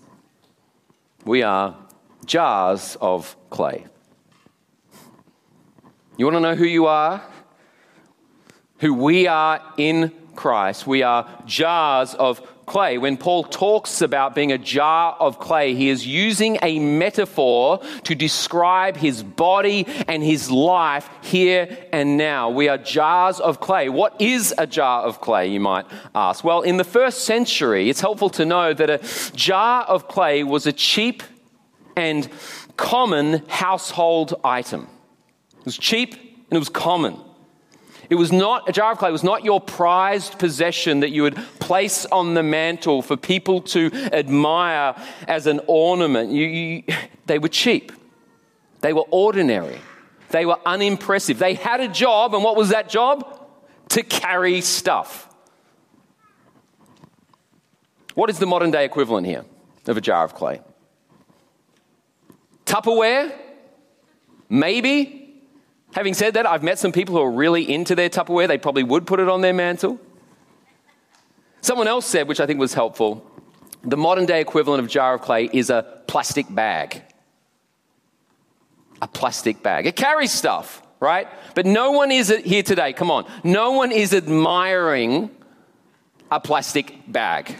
We 1.23 1.43
are 1.43 1.77
jars 2.25 2.97
of 2.99 3.35
clay. 3.49 3.85
You 6.17 6.25
want 6.25 6.35
to 6.35 6.41
know 6.41 6.55
who 6.55 6.65
you 6.65 6.87
are? 6.87 7.23
Who 8.79 8.93
we 8.93 9.27
are 9.27 9.61
in 9.77 10.11
Christ. 10.35 10.85
We 10.87 11.03
are 11.03 11.43
jars 11.45 12.15
of 12.15 12.41
clay. 12.73 12.97
When 12.97 13.17
Paul 13.17 13.43
talks 13.43 14.01
about 14.01 14.33
being 14.33 14.51
a 14.51 14.57
jar 14.57 15.15
of 15.19 15.37
clay, 15.37 15.75
he 15.75 15.89
is 15.89 16.07
using 16.07 16.57
a 16.63 16.79
metaphor 16.79 17.79
to 18.05 18.15
describe 18.15 18.97
his 18.97 19.21
body 19.21 19.85
and 20.07 20.23
his 20.23 20.49
life 20.49 21.07
here 21.21 21.67
and 21.91 22.17
now. 22.17 22.49
We 22.49 22.69
are 22.69 22.79
jars 22.79 23.39
of 23.39 23.59
clay. 23.59 23.89
What 23.89 24.19
is 24.19 24.55
a 24.57 24.65
jar 24.65 25.03
of 25.03 25.21
clay, 25.21 25.49
you 25.49 25.59
might 25.59 25.85
ask? 26.15 26.43
Well, 26.43 26.63
in 26.63 26.77
the 26.77 26.83
first 26.83 27.25
century, 27.25 27.91
it's 27.91 28.01
helpful 28.01 28.31
to 28.31 28.43
know 28.43 28.73
that 28.73 28.89
a 28.89 28.99
jar 29.35 29.83
of 29.83 30.07
clay 30.07 30.43
was 30.43 30.65
a 30.65 30.73
cheap 30.73 31.21
and 31.95 32.27
common 32.75 33.43
household 33.49 34.33
item. 34.43 34.87
It 35.59 35.65
was 35.65 35.77
cheap 35.77 36.13
and 36.15 36.53
it 36.53 36.57
was 36.57 36.69
common. 36.69 37.19
It 38.09 38.15
was 38.15 38.31
not, 38.31 38.67
a 38.67 38.71
jar 38.71 38.91
of 38.91 38.97
clay 38.97 39.09
it 39.09 39.13
was 39.13 39.23
not 39.23 39.43
your 39.43 39.61
prized 39.61 40.37
possession 40.37 40.99
that 40.99 41.11
you 41.11 41.23
would 41.23 41.35
place 41.59 42.05
on 42.07 42.33
the 42.33 42.43
mantle 42.43 43.01
for 43.01 43.15
people 43.15 43.61
to 43.61 43.91
admire 44.11 44.95
as 45.27 45.47
an 45.47 45.61
ornament. 45.67 46.31
You, 46.31 46.45
you, 46.45 46.83
they 47.25 47.39
were 47.39 47.49
cheap, 47.49 47.91
they 48.81 48.93
were 48.93 49.05
ordinary, 49.09 49.79
they 50.29 50.45
were 50.45 50.57
unimpressive. 50.65 51.39
They 51.39 51.53
had 51.53 51.79
a 51.79 51.87
job, 51.87 52.33
and 52.33 52.43
what 52.43 52.55
was 52.55 52.69
that 52.69 52.89
job? 52.89 53.39
To 53.89 54.01
carry 54.01 54.61
stuff. 54.61 55.29
What 58.15 58.29
is 58.29 58.39
the 58.39 58.45
modern 58.45 58.71
day 58.71 58.85
equivalent 58.85 59.27
here 59.27 59.45
of 59.87 59.97
a 59.97 60.01
jar 60.01 60.23
of 60.23 60.33
clay? 60.33 60.61
Tupperware? 62.65 63.31
Maybe. 64.49 65.22
Having 65.93 66.13
said 66.15 66.33
that, 66.33 66.47
I've 66.47 66.63
met 66.63 66.79
some 66.79 66.91
people 66.91 67.15
who 67.15 67.21
are 67.21 67.31
really 67.31 67.71
into 67.71 67.95
their 67.95 68.09
Tupperware. 68.09 68.47
They 68.47 68.57
probably 68.57 68.83
would 68.83 69.05
put 69.05 69.19
it 69.19 69.29
on 69.29 69.41
their 69.41 69.53
mantle. 69.53 69.99
Someone 71.61 71.87
else 71.87 72.05
said, 72.05 72.27
which 72.27 72.39
I 72.39 72.45
think 72.45 72.59
was 72.59 72.73
helpful, 72.73 73.29
the 73.83 73.95
modern 73.95 74.25
day 74.25 74.41
equivalent 74.41 74.83
of 74.83 74.89
jar 74.89 75.13
of 75.13 75.21
clay 75.21 75.49
is 75.53 75.69
a 75.69 75.85
plastic 76.07 76.53
bag. 76.53 77.03
A 79.01 79.07
plastic 79.07 79.61
bag. 79.61 79.85
It 79.85 79.95
carries 79.95 80.31
stuff, 80.31 80.81
right? 80.99 81.27
But 81.53 81.65
no 81.65 81.91
one 81.91 82.11
is 82.11 82.29
here 82.43 82.63
today, 82.63 82.93
come 82.93 83.11
on, 83.11 83.25
no 83.43 83.71
one 83.71 83.91
is 83.91 84.13
admiring 84.13 85.29
a 86.31 86.39
plastic 86.39 86.95
bag. 87.07 87.55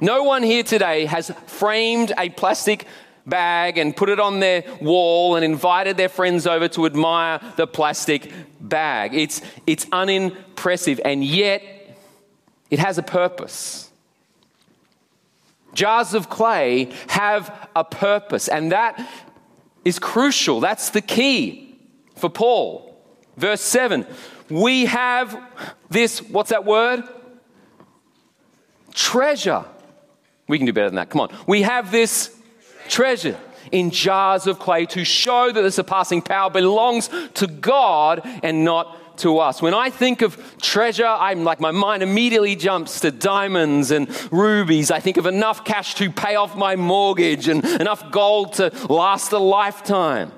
No 0.00 0.24
one 0.24 0.42
here 0.42 0.62
today 0.62 1.04
has 1.04 1.30
framed 1.46 2.12
a 2.16 2.30
plastic 2.30 2.86
bag 3.26 3.78
and 3.78 3.96
put 3.96 4.08
it 4.08 4.20
on 4.20 4.40
their 4.40 4.64
wall 4.80 5.36
and 5.36 5.44
invited 5.44 5.96
their 5.96 6.08
friends 6.08 6.46
over 6.46 6.68
to 6.68 6.86
admire 6.86 7.40
the 7.56 7.66
plastic 7.66 8.30
bag. 8.60 9.14
It's, 9.14 9.40
it's 9.66 9.86
unimpressive, 9.92 11.00
and 11.04 11.24
yet 11.24 11.62
it 12.70 12.78
has 12.78 12.98
a 12.98 13.02
purpose. 13.02 13.90
Jars 15.74 16.14
of 16.14 16.30
clay 16.30 16.92
have 17.08 17.68
a 17.74 17.84
purpose, 17.84 18.48
and 18.48 18.72
that 18.72 19.08
is 19.84 19.98
crucial. 19.98 20.60
That's 20.60 20.90
the 20.90 21.00
key 21.00 21.76
for 22.16 22.30
Paul. 22.30 22.94
Verse 23.36 23.60
7 23.60 24.06
We 24.48 24.86
have 24.86 25.36
this, 25.90 26.20
what's 26.22 26.50
that 26.50 26.64
word? 26.64 27.04
Treasure. 28.92 29.64
We 30.46 30.58
can 30.58 30.66
do 30.66 30.72
better 30.72 30.88
than 30.88 30.96
that. 30.96 31.10
Come 31.10 31.22
on. 31.22 31.34
We 31.46 31.62
have 31.62 31.90
this 31.90 32.33
treasure 32.88 33.38
in 33.72 33.90
jars 33.90 34.46
of 34.46 34.58
clay 34.58 34.86
to 34.86 35.04
show 35.04 35.50
that 35.50 35.62
the 35.62 35.70
surpassing 35.70 36.22
power 36.22 36.50
belongs 36.50 37.08
to 37.34 37.46
God 37.46 38.20
and 38.42 38.64
not 38.64 39.18
to 39.18 39.38
us. 39.38 39.62
When 39.62 39.74
I 39.74 39.90
think 39.90 40.22
of 40.22 40.58
treasure, 40.60 41.06
I'm 41.06 41.44
like 41.44 41.60
my 41.60 41.70
mind 41.70 42.02
immediately 42.02 42.56
jumps 42.56 43.00
to 43.00 43.10
diamonds 43.10 43.90
and 43.90 44.08
rubies. 44.32 44.90
I 44.90 45.00
think 45.00 45.16
of 45.16 45.26
enough 45.26 45.64
cash 45.64 45.94
to 45.96 46.10
pay 46.10 46.34
off 46.34 46.56
my 46.56 46.76
mortgage 46.76 47.48
and 47.48 47.64
enough 47.64 48.10
gold 48.10 48.54
to 48.54 48.70
last 48.88 49.32
a 49.32 49.38
lifetime. 49.38 50.32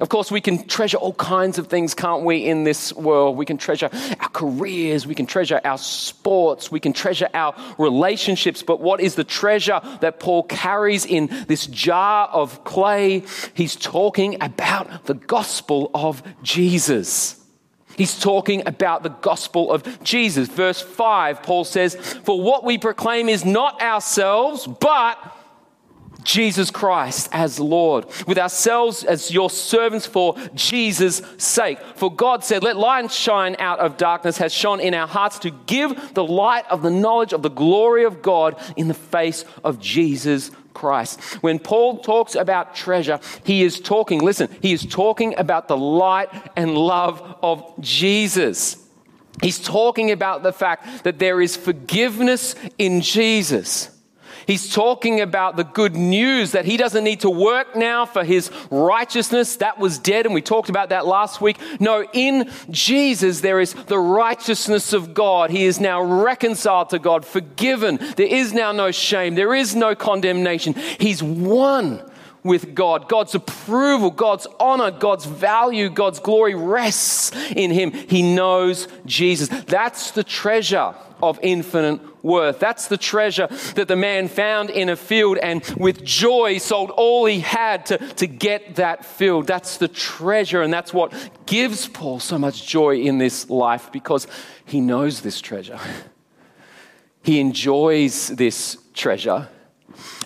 Of 0.00 0.08
course, 0.08 0.30
we 0.30 0.40
can 0.40 0.66
treasure 0.66 0.96
all 0.96 1.14
kinds 1.14 1.58
of 1.58 1.66
things, 1.66 1.92
can't 1.92 2.22
we, 2.22 2.46
in 2.46 2.62
this 2.62 2.92
world? 2.92 3.36
We 3.36 3.44
can 3.44 3.58
treasure 3.58 3.90
our 4.20 4.28
careers, 4.28 5.06
we 5.06 5.14
can 5.14 5.26
treasure 5.26 5.60
our 5.64 5.78
sports, 5.78 6.70
we 6.70 6.78
can 6.78 6.92
treasure 6.92 7.28
our 7.34 7.54
relationships. 7.78 8.62
But 8.62 8.80
what 8.80 9.00
is 9.00 9.16
the 9.16 9.24
treasure 9.24 9.80
that 10.00 10.20
Paul 10.20 10.44
carries 10.44 11.04
in 11.04 11.28
this 11.48 11.66
jar 11.66 12.28
of 12.28 12.62
clay? 12.62 13.24
He's 13.54 13.74
talking 13.74 14.40
about 14.40 15.06
the 15.06 15.14
gospel 15.14 15.90
of 15.94 16.22
Jesus. 16.42 17.34
He's 17.96 18.20
talking 18.20 18.62
about 18.64 19.02
the 19.02 19.08
gospel 19.08 19.72
of 19.72 20.04
Jesus. 20.04 20.46
Verse 20.46 20.80
5, 20.80 21.42
Paul 21.42 21.64
says, 21.64 21.96
For 21.96 22.40
what 22.40 22.62
we 22.62 22.78
proclaim 22.78 23.28
is 23.28 23.44
not 23.44 23.82
ourselves, 23.82 24.68
but 24.68 25.18
Jesus 26.22 26.70
Christ 26.70 27.28
as 27.32 27.60
Lord, 27.60 28.06
with 28.26 28.38
ourselves 28.38 29.04
as 29.04 29.30
your 29.30 29.50
servants 29.50 30.06
for 30.06 30.36
Jesus' 30.54 31.22
sake. 31.38 31.78
For 31.94 32.12
God 32.12 32.44
said, 32.44 32.62
Let 32.62 32.76
light 32.76 33.10
shine 33.10 33.56
out 33.58 33.78
of 33.78 33.96
darkness, 33.96 34.38
has 34.38 34.52
shone 34.52 34.80
in 34.80 34.94
our 34.94 35.06
hearts 35.06 35.38
to 35.40 35.50
give 35.50 36.14
the 36.14 36.24
light 36.24 36.64
of 36.70 36.82
the 36.82 36.90
knowledge 36.90 37.32
of 37.32 37.42
the 37.42 37.48
glory 37.48 38.04
of 38.04 38.22
God 38.22 38.60
in 38.76 38.88
the 38.88 38.94
face 38.94 39.44
of 39.62 39.78
Jesus 39.78 40.50
Christ. 40.74 41.20
When 41.42 41.58
Paul 41.58 41.98
talks 41.98 42.34
about 42.34 42.74
treasure, 42.74 43.20
he 43.44 43.62
is 43.62 43.80
talking, 43.80 44.20
listen, 44.20 44.48
he 44.60 44.72
is 44.72 44.86
talking 44.86 45.36
about 45.38 45.68
the 45.68 45.76
light 45.76 46.30
and 46.56 46.76
love 46.76 47.36
of 47.42 47.74
Jesus. 47.80 48.76
He's 49.42 49.58
talking 49.58 50.10
about 50.10 50.42
the 50.42 50.52
fact 50.52 51.04
that 51.04 51.18
there 51.18 51.40
is 51.40 51.56
forgiveness 51.56 52.54
in 52.76 53.00
Jesus. 53.00 53.90
He's 54.48 54.72
talking 54.72 55.20
about 55.20 55.56
the 55.56 55.64
good 55.64 55.94
news 55.94 56.52
that 56.52 56.64
he 56.64 56.78
doesn't 56.78 57.04
need 57.04 57.20
to 57.20 57.28
work 57.28 57.76
now 57.76 58.06
for 58.06 58.24
his 58.24 58.50
righteousness. 58.70 59.56
That 59.56 59.78
was 59.78 59.98
dead, 59.98 60.24
and 60.24 60.34
we 60.34 60.40
talked 60.40 60.70
about 60.70 60.88
that 60.88 61.06
last 61.06 61.42
week. 61.42 61.58
No, 61.78 62.08
in 62.14 62.50
Jesus, 62.70 63.42
there 63.42 63.60
is 63.60 63.74
the 63.74 63.98
righteousness 63.98 64.94
of 64.94 65.12
God. 65.12 65.50
He 65.50 65.66
is 65.66 65.80
now 65.80 66.02
reconciled 66.02 66.88
to 66.90 66.98
God, 66.98 67.26
forgiven. 67.26 67.98
There 68.16 68.26
is 68.26 68.54
now 68.54 68.72
no 68.72 68.90
shame, 68.90 69.34
there 69.34 69.54
is 69.54 69.76
no 69.76 69.94
condemnation. 69.94 70.72
He's 70.98 71.22
one 71.22 72.02
with 72.48 72.74
God. 72.74 73.08
God's 73.08 73.34
approval, 73.34 74.10
God's 74.10 74.46
honor, 74.58 74.90
God's 74.90 75.26
value, 75.26 75.88
God's 75.90 76.18
glory 76.18 76.54
rests 76.54 77.30
in 77.52 77.70
him. 77.70 77.92
He 77.92 78.34
knows 78.34 78.88
Jesus. 79.06 79.48
That's 79.66 80.10
the 80.10 80.24
treasure 80.24 80.94
of 81.22 81.38
infinite 81.42 82.00
worth. 82.24 82.58
That's 82.58 82.88
the 82.88 82.96
treasure 82.96 83.48
that 83.74 83.88
the 83.88 83.96
man 83.96 84.28
found 84.28 84.70
in 84.70 84.88
a 84.88 84.96
field 84.96 85.38
and 85.38 85.62
with 85.76 86.04
joy 86.04 86.58
sold 86.58 86.90
all 86.90 87.26
he 87.26 87.40
had 87.40 87.86
to, 87.86 87.98
to 87.98 88.26
get 88.26 88.76
that 88.76 89.04
field. 89.04 89.46
That's 89.46 89.76
the 89.76 89.88
treasure, 89.88 90.62
and 90.62 90.72
that's 90.72 90.92
what 90.94 91.12
gives 91.46 91.86
Paul 91.88 92.20
so 92.20 92.38
much 92.38 92.66
joy 92.66 92.96
in 92.96 93.18
this 93.18 93.50
life 93.50 93.92
because 93.92 94.26
he 94.64 94.80
knows 94.80 95.20
this 95.20 95.40
treasure. 95.40 95.78
He 97.20 97.40
enjoys 97.40 98.28
this 98.28 98.78
treasure. 98.94 99.48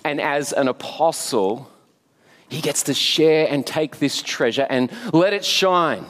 And 0.05 0.21
as 0.21 0.53
an 0.53 0.69
apostle, 0.69 1.69
he 2.53 2.61
gets 2.61 2.83
to 2.83 2.93
share 2.93 3.47
and 3.49 3.65
take 3.65 3.97
this 3.97 4.21
treasure 4.21 4.67
and 4.69 4.91
let 5.11 5.33
it 5.33 5.43
shine. 5.43 6.05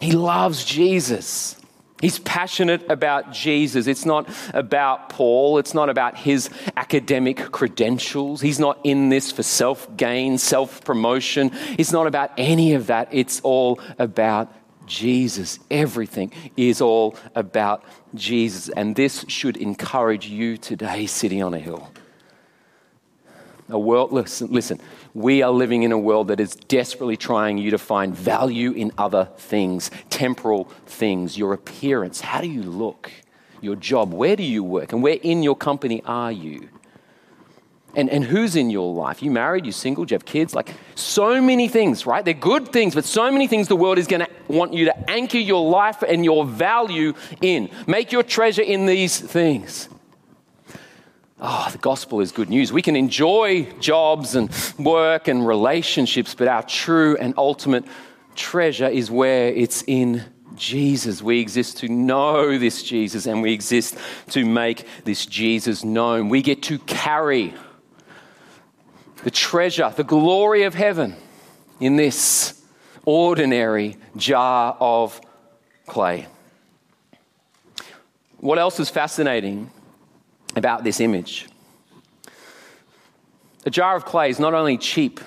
He 0.00 0.12
loves 0.12 0.64
Jesus. 0.64 1.56
He's 2.00 2.18
passionate 2.20 2.88
about 2.90 3.32
Jesus. 3.32 3.86
It's 3.86 4.04
not 4.04 4.28
about 4.52 5.08
Paul. 5.08 5.58
It's 5.58 5.74
not 5.74 5.88
about 5.88 6.16
his 6.16 6.50
academic 6.76 7.50
credentials. 7.50 8.40
He's 8.40 8.60
not 8.60 8.78
in 8.84 9.08
this 9.08 9.32
for 9.32 9.42
self 9.42 9.96
gain, 9.96 10.38
self 10.38 10.84
promotion. 10.84 11.50
It's 11.78 11.92
not 11.92 12.06
about 12.06 12.30
any 12.36 12.74
of 12.74 12.88
that. 12.88 13.08
It's 13.10 13.40
all 13.40 13.80
about 13.98 14.52
Jesus. 14.86 15.58
Everything 15.70 16.30
is 16.56 16.80
all 16.80 17.16
about 17.34 17.82
Jesus. 18.14 18.68
And 18.68 18.94
this 18.94 19.24
should 19.28 19.56
encourage 19.56 20.28
you 20.28 20.58
today, 20.58 21.06
City 21.06 21.40
on 21.40 21.54
a 21.54 21.58
Hill. 21.58 21.90
A 23.70 23.78
world, 23.78 24.12
listen, 24.12 24.48
listen, 24.50 24.78
we 25.14 25.40
are 25.42 25.50
living 25.50 25.84
in 25.84 25.92
a 25.92 25.98
world 25.98 26.28
that 26.28 26.38
is 26.38 26.54
desperately 26.54 27.16
trying 27.16 27.56
you 27.56 27.70
to 27.70 27.78
find 27.78 28.14
value 28.14 28.72
in 28.72 28.92
other 28.98 29.30
things, 29.38 29.90
temporal 30.10 30.64
things, 30.84 31.38
your 31.38 31.54
appearance. 31.54 32.20
How 32.20 32.42
do 32.42 32.48
you 32.48 32.62
look? 32.62 33.10
Your 33.62 33.76
job. 33.76 34.12
Where 34.12 34.36
do 34.36 34.42
you 34.42 34.62
work? 34.62 34.92
And 34.92 35.02
where 35.02 35.18
in 35.22 35.42
your 35.42 35.56
company 35.56 36.02
are 36.04 36.30
you? 36.30 36.68
And, 37.96 38.10
and 38.10 38.24
who's 38.24 38.56
in 38.56 38.68
your 38.68 38.92
life? 38.92 39.22
You 39.22 39.30
married? 39.30 39.64
You 39.64 39.72
single? 39.72 40.04
Do 40.04 40.12
you 40.12 40.16
have 40.16 40.26
kids? 40.26 40.54
Like 40.54 40.74
so 40.94 41.40
many 41.40 41.68
things, 41.68 42.04
right? 42.04 42.24
They're 42.24 42.34
good 42.34 42.68
things, 42.68 42.94
but 42.94 43.04
so 43.04 43.30
many 43.30 43.46
things 43.46 43.68
the 43.68 43.76
world 43.76 43.98
is 43.98 44.06
going 44.06 44.26
to 44.26 44.30
want 44.48 44.74
you 44.74 44.86
to 44.86 45.10
anchor 45.10 45.38
your 45.38 45.66
life 45.70 46.02
and 46.02 46.24
your 46.24 46.44
value 46.44 47.14
in. 47.40 47.70
Make 47.86 48.12
your 48.12 48.22
treasure 48.24 48.62
in 48.62 48.84
these 48.84 49.18
things. 49.18 49.88
Oh, 51.46 51.68
the 51.70 51.76
gospel 51.76 52.22
is 52.22 52.32
good 52.32 52.48
news. 52.48 52.72
We 52.72 52.80
can 52.80 52.96
enjoy 52.96 53.64
jobs 53.78 54.34
and 54.34 54.50
work 54.78 55.28
and 55.28 55.46
relationships, 55.46 56.34
but 56.34 56.48
our 56.48 56.62
true 56.62 57.18
and 57.18 57.34
ultimate 57.36 57.84
treasure 58.34 58.88
is 58.88 59.10
where 59.10 59.48
it's 59.48 59.84
in 59.86 60.24
Jesus. 60.56 61.20
We 61.20 61.40
exist 61.40 61.76
to 61.78 61.88
know 61.88 62.56
this 62.56 62.82
Jesus 62.82 63.26
and 63.26 63.42
we 63.42 63.52
exist 63.52 63.98
to 64.30 64.46
make 64.46 64.86
this 65.04 65.26
Jesus 65.26 65.84
known. 65.84 66.30
We 66.30 66.40
get 66.40 66.62
to 66.62 66.78
carry 66.78 67.52
the 69.22 69.30
treasure, 69.30 69.92
the 69.94 70.02
glory 70.02 70.62
of 70.62 70.72
heaven 70.72 71.14
in 71.78 71.96
this 71.96 72.58
ordinary 73.04 73.98
jar 74.16 74.78
of 74.80 75.20
clay. 75.84 76.26
What 78.38 78.58
else 78.58 78.80
is 78.80 78.88
fascinating 78.88 79.70
about 80.56 80.84
this 80.84 81.00
image. 81.00 81.46
A 83.66 83.70
jar 83.70 83.96
of 83.96 84.04
clay 84.04 84.30
is 84.30 84.38
not 84.38 84.54
only 84.54 84.76
cheap 84.76 85.20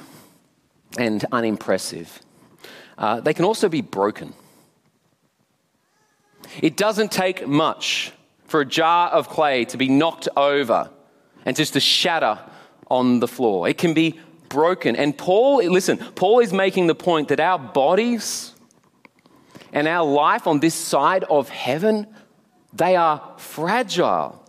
and 0.98 1.26
unimpressive, 1.32 2.22
uh, 2.98 3.20
they 3.20 3.34
can 3.34 3.46
also 3.46 3.70
be 3.70 3.82
broken. 3.82 4.34
It 6.62 6.78
doesn't 6.78 7.12
take 7.12 7.48
much 7.48 8.12
for 8.46 8.62
a 8.62 8.66
jar 8.66 9.10
of 9.10 9.30
clay 9.30 9.66
to 9.66 9.78
be 9.78 9.90
knocked 9.90 10.30
over 10.38 10.90
and 11.46 11.56
just 11.56 11.74
to 11.74 11.80
shatter 11.80 12.40
on 12.90 13.20
the 13.20 13.28
floor. 13.28 13.68
It 13.68 13.78
can 13.78 13.94
be 13.94 14.20
broken. 14.50 14.96
And 14.96 15.18
Paul, 15.18 15.64
listen, 15.64 15.98
Paul 15.98 16.40
is 16.40 16.54
making 16.54 16.88
the 16.88 16.96
point 16.96 17.28
that 17.30 17.40
our 17.40 17.60
bodies 17.60 18.54
and 19.74 19.88
our 19.88 20.06
life 20.06 20.48
on 20.48 20.60
this 20.60 20.76
side 20.76 21.24
of 21.26 21.50
heaven, 21.50 22.08
they 22.74 22.96
are 22.96 23.34
fragile 23.38 24.47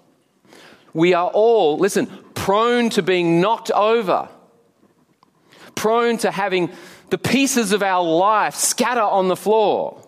we 0.94 1.14
are 1.14 1.29
all, 1.29 1.79
listen, 1.79 2.07
prone 2.35 2.90
to 2.90 3.03
being 3.03 3.40
knocked 3.40 3.70
over, 3.70 4.29
prone 5.74 6.18
to 6.18 6.31
having 6.31 6.70
the 7.11 7.18
pieces 7.18 7.72
of 7.72 7.83
our 7.83 8.05
life 8.05 8.55
scatter 8.55 9.01
on 9.01 9.29
the 9.29 9.37
floor. 9.37 10.03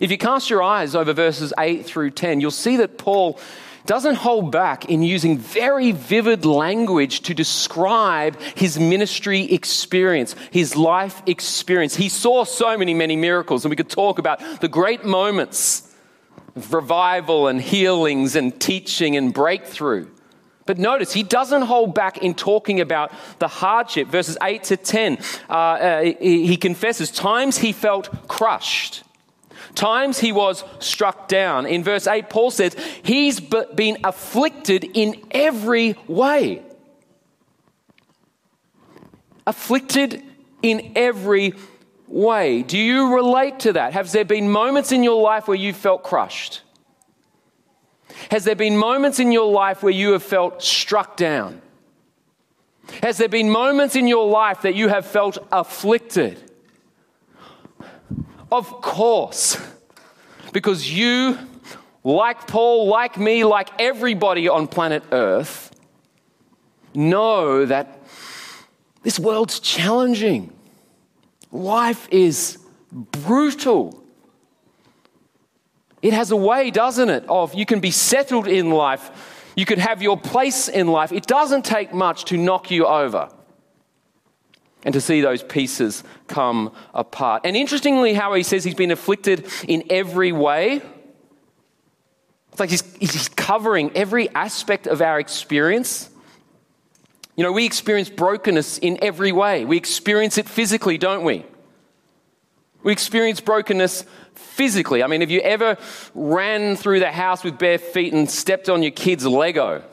If 0.00 0.10
you 0.10 0.18
cast 0.18 0.50
your 0.50 0.62
eyes 0.62 0.94
over 0.94 1.12
verses 1.12 1.52
8 1.58 1.84
through 1.86 2.10
10, 2.10 2.40
you'll 2.40 2.50
see 2.50 2.76
that 2.76 2.98
Paul 2.98 3.38
doesn't 3.86 4.16
hold 4.16 4.52
back 4.52 4.84
in 4.84 5.02
using 5.02 5.38
very 5.38 5.92
vivid 5.92 6.44
language 6.44 7.22
to 7.22 7.32
describe 7.32 8.38
his 8.54 8.78
ministry 8.78 9.50
experience, 9.50 10.36
his 10.50 10.76
life 10.76 11.22
experience. 11.24 11.96
He 11.96 12.10
saw 12.10 12.44
so 12.44 12.76
many, 12.76 12.92
many 12.92 13.16
miracles, 13.16 13.64
and 13.64 13.70
we 13.70 13.76
could 13.76 13.88
talk 13.88 14.18
about 14.18 14.60
the 14.60 14.68
great 14.68 15.06
moments 15.06 15.87
revival 16.72 17.48
and 17.48 17.60
healings 17.60 18.36
and 18.36 18.58
teaching 18.60 19.16
and 19.16 19.32
breakthrough. 19.32 20.08
But 20.66 20.78
notice, 20.78 21.12
he 21.12 21.22
doesn't 21.22 21.62
hold 21.62 21.94
back 21.94 22.18
in 22.18 22.34
talking 22.34 22.80
about 22.80 23.10
the 23.38 23.48
hardship. 23.48 24.08
Verses 24.08 24.36
8 24.42 24.64
to 24.64 24.76
10, 24.76 25.18
uh, 25.48 25.52
uh, 25.52 26.02
he, 26.02 26.46
he 26.46 26.56
confesses 26.58 27.10
times 27.10 27.58
he 27.58 27.72
felt 27.72 28.28
crushed, 28.28 29.02
Times 29.74 30.18
he 30.18 30.32
was 30.32 30.64
struck 30.80 31.28
down. 31.28 31.66
In 31.66 31.84
verse 31.84 32.06
8, 32.06 32.28
Paul 32.28 32.50
says, 32.50 32.74
He's 33.02 33.38
been 33.40 33.98
afflicted 34.02 34.82
in 34.82 35.22
every 35.30 35.94
way. 36.06 36.62
Afflicted 39.46 40.22
in 40.62 40.92
every 40.96 41.54
way. 42.08 42.62
Do 42.62 42.78
you 42.78 43.14
relate 43.14 43.60
to 43.60 43.74
that? 43.74 43.92
Have 43.92 44.10
there 44.12 44.24
been 44.24 44.50
moments 44.50 44.92
in 44.92 45.02
your 45.02 45.20
life 45.20 45.48
where 45.48 45.56
you 45.56 45.72
felt 45.72 46.02
crushed? 46.02 46.62
Has 48.30 48.44
there 48.44 48.56
been 48.56 48.76
moments 48.76 49.18
in 49.18 49.32
your 49.32 49.50
life 49.50 49.82
where 49.82 49.92
you 49.92 50.12
have 50.12 50.22
felt 50.22 50.62
struck 50.62 51.16
down? 51.16 51.62
Has 53.02 53.18
there 53.18 53.28
been 53.28 53.50
moments 53.50 53.96
in 53.96 54.06
your 54.06 54.26
life 54.26 54.62
that 54.62 54.74
you 54.74 54.88
have 54.88 55.06
felt 55.06 55.38
afflicted? 55.52 56.42
Of 58.50 58.80
course, 58.80 59.60
because 60.52 60.90
you, 60.90 61.38
like 62.02 62.46
Paul, 62.46 62.88
like 62.88 63.18
me, 63.18 63.44
like 63.44 63.68
everybody 63.78 64.48
on 64.48 64.66
planet 64.66 65.02
Earth, 65.12 65.70
know 66.94 67.66
that 67.66 68.02
this 69.02 69.18
world's 69.18 69.60
challenging. 69.60 70.52
Life 71.50 72.08
is 72.10 72.58
brutal. 72.92 74.02
It 76.02 76.12
has 76.12 76.30
a 76.30 76.36
way, 76.36 76.70
doesn't 76.70 77.08
it, 77.08 77.24
of 77.28 77.54
you 77.54 77.66
can 77.66 77.80
be 77.80 77.90
settled 77.90 78.46
in 78.46 78.70
life, 78.70 79.10
you 79.56 79.64
could 79.64 79.78
have 79.78 80.02
your 80.02 80.16
place 80.16 80.68
in 80.68 80.86
life. 80.86 81.10
It 81.10 81.26
doesn't 81.26 81.64
take 81.64 81.92
much 81.92 82.26
to 82.26 82.36
knock 82.36 82.70
you 82.70 82.86
over 82.86 83.28
and 84.84 84.92
to 84.92 85.00
see 85.00 85.20
those 85.20 85.42
pieces 85.42 86.04
come 86.28 86.72
apart. 86.94 87.42
And 87.44 87.56
interestingly, 87.56 88.14
how 88.14 88.34
he 88.34 88.44
says 88.44 88.62
he's 88.62 88.74
been 88.74 88.92
afflicted 88.92 89.48
in 89.66 89.82
every 89.90 90.30
way. 90.30 90.80
It's 92.52 92.60
like 92.60 92.70
he's, 92.70 92.84
he's 92.96 93.28
covering 93.28 93.90
every 93.96 94.28
aspect 94.30 94.86
of 94.86 95.02
our 95.02 95.18
experience. 95.18 96.10
You 97.38 97.44
know, 97.44 97.52
we 97.52 97.64
experience 97.64 98.10
brokenness 98.10 98.78
in 98.78 98.98
every 99.00 99.30
way. 99.30 99.64
We 99.64 99.76
experience 99.76 100.38
it 100.38 100.48
physically, 100.48 100.98
don't 100.98 101.22
we? 101.22 101.46
We 102.82 102.90
experience 102.90 103.38
brokenness 103.38 104.04
physically. 104.34 105.04
I 105.04 105.06
mean, 105.06 105.20
have 105.20 105.30
you 105.30 105.38
ever 105.42 105.78
ran 106.16 106.74
through 106.74 106.98
the 106.98 107.12
house 107.12 107.44
with 107.44 107.56
bare 107.56 107.78
feet 107.78 108.12
and 108.12 108.28
stepped 108.28 108.68
on 108.68 108.82
your 108.82 108.90
kid's 108.90 109.24
Lego? 109.24 109.84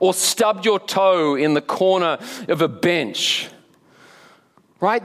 Or 0.00 0.12
stubbed 0.12 0.64
your 0.64 0.80
toe 0.80 1.36
in 1.36 1.54
the 1.54 1.60
corner 1.60 2.18
of 2.48 2.60
a 2.60 2.66
bench? 2.66 3.48
Right? 4.80 5.04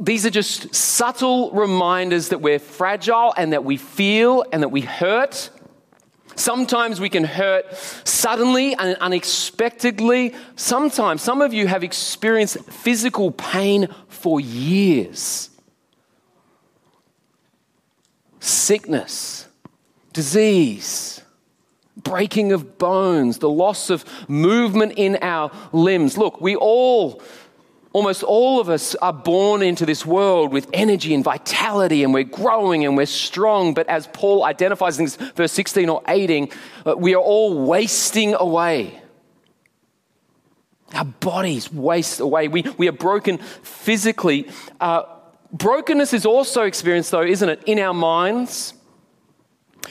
These 0.00 0.24
are 0.24 0.30
just 0.30 0.74
subtle 0.74 1.50
reminders 1.50 2.30
that 2.30 2.40
we're 2.40 2.58
fragile 2.58 3.34
and 3.36 3.52
that 3.52 3.64
we 3.64 3.76
feel 3.76 4.46
and 4.50 4.62
that 4.62 4.70
we 4.70 4.80
hurt. 4.80 5.50
Sometimes 6.34 7.00
we 7.00 7.08
can 7.08 7.24
hurt 7.24 7.74
suddenly 8.04 8.74
and 8.74 8.96
unexpectedly. 9.00 10.34
Sometimes, 10.56 11.22
some 11.22 11.40
of 11.42 11.52
you 11.52 11.66
have 11.66 11.84
experienced 11.84 12.64
physical 12.70 13.30
pain 13.30 13.88
for 14.08 14.40
years 14.40 15.50
sickness, 18.42 19.46
disease, 20.12 21.22
breaking 21.96 22.52
of 22.52 22.78
bones, 22.78 23.38
the 23.38 23.48
loss 23.50 23.90
of 23.90 24.04
movement 24.28 24.94
in 24.96 25.16
our 25.22 25.50
limbs. 25.72 26.18
Look, 26.18 26.40
we 26.40 26.56
all, 26.56 27.22
almost 27.92 28.22
all 28.22 28.60
of 28.60 28.68
us, 28.68 28.94
are 28.96 29.12
born 29.12 29.62
into 29.62 29.84
this 29.86 30.06
world 30.06 30.52
with 30.52 30.68
energy 30.72 31.14
and 31.14 31.22
vitality, 31.22 32.02
and 32.04 32.14
we're 32.14 32.24
growing 32.24 32.84
and 32.84 32.96
we're 32.96 33.06
strong. 33.06 33.74
But 33.74 33.88
as 33.88 34.06
Paul 34.12 34.44
identifies 34.44 34.98
in 34.98 35.08
verse 35.34 35.52
16 35.52 35.88
or 35.88 36.02
18, 36.08 36.48
uh, 36.86 36.94
we 36.96 37.14
are 37.14 37.22
all 37.22 37.66
wasting 37.66 38.34
away. 38.34 39.00
Our 40.94 41.04
bodies 41.04 41.72
waste 41.72 42.20
away. 42.20 42.48
We, 42.48 42.62
we 42.76 42.88
are 42.88 42.92
broken 42.92 43.38
physically. 43.38 44.48
Uh, 44.80 45.04
Brokenness 45.52 46.14
is 46.14 46.24
also 46.24 46.62
experienced, 46.62 47.10
though, 47.10 47.22
isn't 47.22 47.48
it, 47.48 47.62
in 47.66 47.78
our 47.78 47.92
minds? 47.92 48.74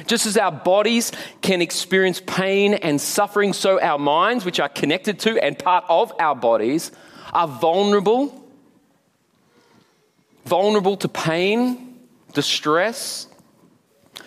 Just 0.08 0.26
as 0.26 0.38
our 0.38 0.52
bodies 0.52 1.12
can 1.42 1.62
experience 1.62 2.22
pain 2.26 2.74
and 2.74 3.00
suffering, 3.00 3.54
so 3.54 3.80
our 3.80 4.00
minds, 4.00 4.46
which 4.46 4.60
are 4.60 4.70
connected 4.70 5.20
to 5.20 5.38
and 5.44 5.58
part 5.60 5.84
of 5.90 6.14
our 6.20 6.36
bodies, 6.36 6.92
are 7.32 7.48
vulnerable. 7.48 8.38
Vulnerable 10.46 10.98
to 10.98 11.08
pain, 11.08 12.00
distress. 12.34 13.28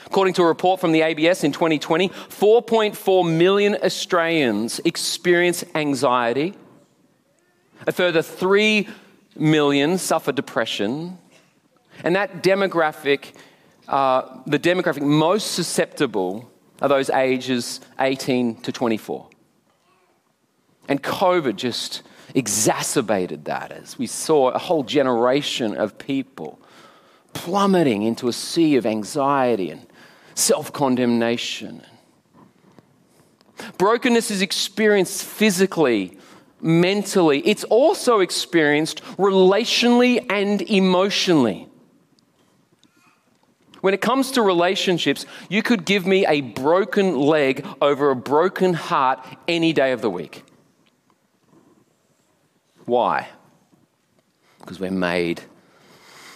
According 0.07 0.35
to 0.35 0.43
a 0.43 0.47
report 0.47 0.81
from 0.81 0.93
the 0.93 1.03
ABS 1.03 1.45
in 1.45 1.53
2020, 1.53 2.09
4.4 2.09 3.37
million 3.37 3.77
Australians 3.83 4.81
experience 4.85 5.65
anxiety. 5.75 6.55
A 7.87 7.93
further 7.93 8.23
3 8.23 8.89
million 9.37 9.99
suffer 9.99 10.33
depression. 10.33 11.19
And 12.03 12.17
that 12.17 12.43
demographic, 12.43 13.35
uh, 13.89 14.39
the 14.47 14.59
demographic 14.59 15.03
most 15.03 15.53
susceptible 15.53 16.51
are 16.81 16.89
those 16.89 17.11
ages 17.11 17.81
18 17.99 18.57
to 18.63 18.73
24. 18.73 19.29
And 20.89 21.03
COVID 21.03 21.57
just 21.57 22.03
exacerbated 22.35 23.45
that 23.45 23.71
as 23.71 23.99
we 23.99 24.07
saw 24.07 24.51
a 24.51 24.59
whole 24.59 24.83
generation 24.83 25.77
of 25.77 25.97
people 25.99 26.59
plummeting 27.33 28.03
into 28.03 28.29
a 28.29 28.33
sea 28.33 28.77
of 28.77 28.87
anxiety 28.87 29.71
and 29.71 29.87
self 30.35 30.73
condemnation. 30.73 31.83
Brokenness 33.79 34.31
is 34.31 34.43
experienced 34.43 35.25
physically, 35.25 36.19
mentally, 36.61 37.41
it's 37.41 37.65
also 37.65 38.21
experienced 38.21 39.03
relationally 39.17 40.25
and 40.31 40.63
emotionally. 40.63 41.69
When 43.81 43.93
it 43.93 44.01
comes 44.01 44.31
to 44.33 44.43
relationships, 44.43 45.27
you 45.51 45.63
could 45.63 45.85
give 45.85 46.07
me 46.07 46.27
a 46.27 46.41
broken 46.41 47.19
leg 47.19 47.67
over 47.83 48.11
a 48.11 48.17
broken 48.17 48.73
heart 48.73 49.25
any 49.47 49.75
day 49.75 49.93
of 49.93 50.01
the 50.01 50.09
week. 50.09 50.44
Why? 52.87 53.29
Because 54.61 54.81
we're 54.81 54.91
made 54.91 55.43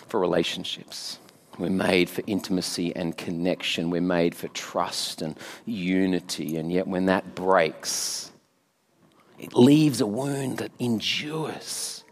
for 0.06 0.20
relationships. 0.20 1.18
We're 1.58 1.70
made 1.70 2.08
for 2.08 2.22
intimacy 2.26 2.94
and 2.94 3.16
connection. 3.16 3.90
We're 3.90 4.00
made 4.00 4.34
for 4.34 4.48
trust 4.48 5.22
and 5.22 5.36
unity. 5.66 6.56
And 6.56 6.70
yet, 6.72 6.86
when 6.86 7.06
that 7.06 7.34
breaks, 7.34 8.30
it 9.38 9.54
leaves 9.54 10.00
a 10.00 10.06
wound 10.06 10.58
that 10.58 10.70
endures. 10.78 12.04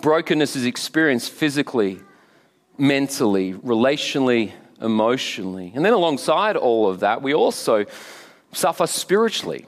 Brokenness 0.00 0.56
is 0.56 0.66
experienced 0.66 1.30
physically 1.30 2.00
mentally, 2.78 3.54
relationally, 3.54 4.52
emotionally. 4.80 5.72
And 5.74 5.84
then 5.84 5.92
alongside 5.92 6.56
all 6.56 6.88
of 6.88 7.00
that, 7.00 7.22
we 7.22 7.34
also 7.34 7.86
suffer 8.52 8.86
spiritually. 8.86 9.66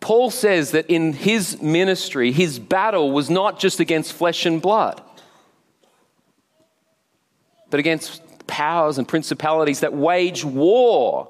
Paul 0.00 0.30
says 0.30 0.70
that 0.72 0.86
in 0.88 1.12
his 1.12 1.60
ministry, 1.60 2.32
his 2.32 2.58
battle 2.58 3.12
was 3.12 3.28
not 3.28 3.60
just 3.60 3.80
against 3.80 4.12
flesh 4.12 4.46
and 4.46 4.60
blood, 4.60 5.02
but 7.68 7.78
against 7.78 8.22
powers 8.46 8.98
and 8.98 9.06
principalities 9.06 9.80
that 9.80 9.92
wage 9.92 10.44
war 10.44 11.28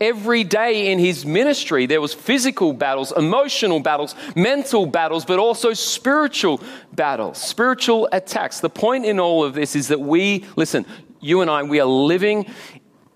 Every 0.00 0.44
day 0.44 0.90
in 0.90 0.98
his 0.98 1.26
ministry, 1.26 1.84
there 1.84 2.00
was 2.00 2.14
physical 2.14 2.72
battles, 2.72 3.12
emotional 3.14 3.80
battles, 3.80 4.14
mental 4.34 4.86
battles, 4.86 5.26
but 5.26 5.38
also 5.38 5.74
spiritual 5.74 6.62
battles, 6.94 7.36
spiritual 7.36 8.08
attacks. 8.10 8.60
The 8.60 8.70
point 8.70 9.04
in 9.04 9.20
all 9.20 9.44
of 9.44 9.52
this 9.52 9.76
is 9.76 9.88
that 9.88 10.00
we, 10.00 10.46
listen, 10.56 10.86
you 11.20 11.42
and 11.42 11.50
I, 11.50 11.64
we 11.64 11.80
are 11.80 11.86
living 11.86 12.46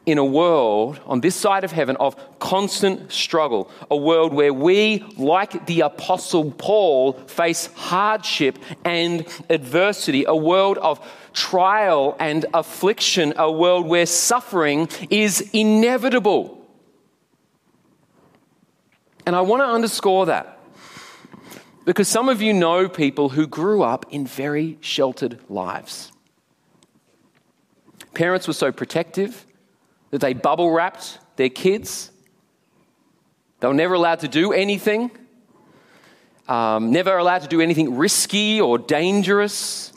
in 0.06 0.18
a 0.18 0.24
world 0.24 1.00
on 1.06 1.20
this 1.20 1.34
side 1.34 1.64
of 1.64 1.72
heaven 1.72 1.96
of 1.96 2.16
constant 2.38 3.10
struggle, 3.10 3.70
a 3.90 3.96
world 3.96 4.32
where 4.32 4.52
we, 4.52 5.04
like 5.16 5.66
the 5.66 5.80
Apostle 5.80 6.50
Paul, 6.52 7.12
face 7.12 7.66
hardship 7.74 8.58
and 8.84 9.26
adversity, 9.48 10.24
a 10.26 10.36
world 10.36 10.78
of 10.78 11.00
trial 11.32 12.16
and 12.20 12.46
affliction, 12.52 13.32
a 13.36 13.50
world 13.50 13.86
where 13.86 14.06
suffering 14.06 14.88
is 15.10 15.48
inevitable. 15.52 16.60
And 19.26 19.34
I 19.34 19.40
want 19.40 19.62
to 19.62 19.66
underscore 19.66 20.26
that 20.26 20.58
because 21.84 22.08
some 22.08 22.28
of 22.28 22.42
you 22.42 22.52
know 22.52 22.88
people 22.88 23.30
who 23.30 23.46
grew 23.46 23.82
up 23.82 24.06
in 24.10 24.26
very 24.26 24.78
sheltered 24.80 25.38
lives. 25.48 26.12
Parents 28.12 28.46
were 28.46 28.54
so 28.54 28.70
protective 28.70 29.44
that 30.14 30.20
they 30.20 30.32
bubble 30.32 30.70
wrapped 30.70 31.18
their 31.34 31.48
kids. 31.48 32.12
They 33.58 33.66
were 33.66 33.74
never 33.74 33.94
allowed 33.94 34.20
to 34.20 34.28
do 34.28 34.52
anything, 34.52 35.10
um, 36.46 36.92
never 36.92 37.18
allowed 37.18 37.42
to 37.42 37.48
do 37.48 37.60
anything 37.60 37.96
risky 37.96 38.60
or 38.60 38.78
dangerous. 38.78 39.92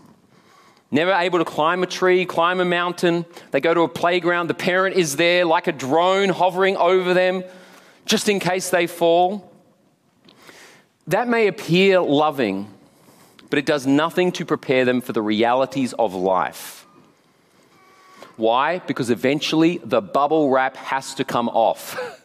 Never 0.90 1.12
able 1.12 1.38
to 1.38 1.46
climb 1.46 1.84
a 1.84 1.86
tree, 1.86 2.26
climb 2.26 2.60
a 2.60 2.66
mountain. 2.66 3.28
They 3.52 3.62
go 3.62 3.76
to 3.76 3.82
a 3.82 3.88
playground. 3.88 4.48
The 4.48 4.56
parent 4.56 4.96
is 4.96 5.18
there 5.18 5.46
like 5.46 5.68
a 5.68 5.72
drone 5.72 6.30
hovering 6.30 6.78
over 6.78 7.14
them 7.14 7.44
just 8.08 8.28
in 8.28 8.40
case 8.40 8.72
they 8.72 8.88
fall. 8.88 9.52
That 11.06 11.28
may 11.28 11.46
appear 11.46 12.02
loving, 12.02 12.74
but 13.52 13.60
it 13.60 13.68
does 13.68 13.86
nothing 13.86 14.32
to 14.32 14.46
prepare 14.46 14.84
them 14.84 15.00
for 15.00 15.14
the 15.14 15.22
realities 15.22 15.94
of 15.94 16.16
life. 16.16 16.87
Why? 18.38 18.80
Because 18.80 19.10
eventually 19.10 19.80
the 19.84 20.02
bubble 20.02 20.50
wrap 20.50 20.78
has 20.78 21.14
to 21.16 21.24
come 21.24 21.50
off. 21.50 21.98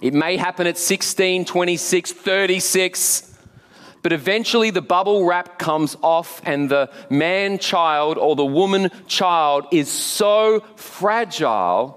It 0.00 0.14
may 0.14 0.38
happen 0.38 0.66
at 0.66 0.78
16, 0.78 1.44
26, 1.44 2.12
36 2.12 3.30
but 4.02 4.12
eventually 4.12 4.70
the 4.70 4.82
bubble 4.82 5.24
wrap 5.24 5.58
comes 5.58 5.96
off, 6.02 6.40
and 6.44 6.70
the 6.70 6.90
man 7.10 7.58
child 7.58 8.16
or 8.18 8.34
the 8.34 8.44
woman 8.44 8.90
child 9.06 9.66
is 9.70 9.90
so 9.90 10.60
fragile 10.76 11.96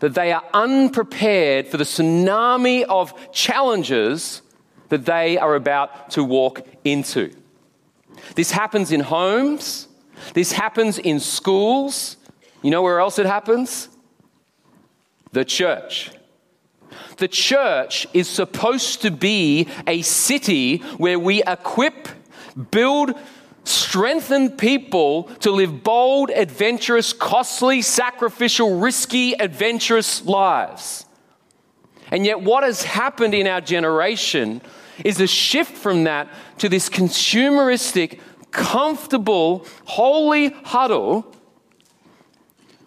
that 0.00 0.14
they 0.14 0.32
are 0.32 0.42
unprepared 0.52 1.68
for 1.68 1.76
the 1.76 1.84
tsunami 1.84 2.82
of 2.84 3.12
challenges 3.32 4.42
that 4.88 5.06
they 5.06 5.38
are 5.38 5.54
about 5.54 6.10
to 6.10 6.24
walk 6.24 6.66
into. 6.84 7.30
This 8.34 8.50
happens 8.50 8.92
in 8.92 9.00
homes, 9.00 9.88
this 10.32 10.52
happens 10.52 10.98
in 10.98 11.20
schools. 11.20 12.16
You 12.64 12.70
know 12.70 12.80
where 12.80 12.98
else 12.98 13.18
it 13.18 13.26
happens? 13.26 13.90
The 15.32 15.44
church. 15.44 16.10
The 17.18 17.28
church 17.28 18.06
is 18.14 18.26
supposed 18.26 19.02
to 19.02 19.10
be 19.10 19.68
a 19.86 20.00
city 20.00 20.78
where 20.96 21.18
we 21.18 21.42
equip, 21.42 22.08
build, 22.70 23.12
strengthen 23.64 24.52
people 24.52 25.24
to 25.40 25.50
live 25.50 25.82
bold, 25.84 26.30
adventurous, 26.30 27.12
costly, 27.12 27.82
sacrificial, 27.82 28.78
risky, 28.78 29.34
adventurous 29.34 30.24
lives. 30.24 31.04
And 32.10 32.24
yet, 32.24 32.40
what 32.40 32.64
has 32.64 32.82
happened 32.82 33.34
in 33.34 33.46
our 33.46 33.60
generation 33.60 34.62
is 35.04 35.20
a 35.20 35.26
shift 35.26 35.76
from 35.76 36.04
that 36.04 36.30
to 36.60 36.70
this 36.70 36.88
consumeristic, 36.88 38.20
comfortable, 38.52 39.66
holy 39.84 40.48
huddle 40.64 41.30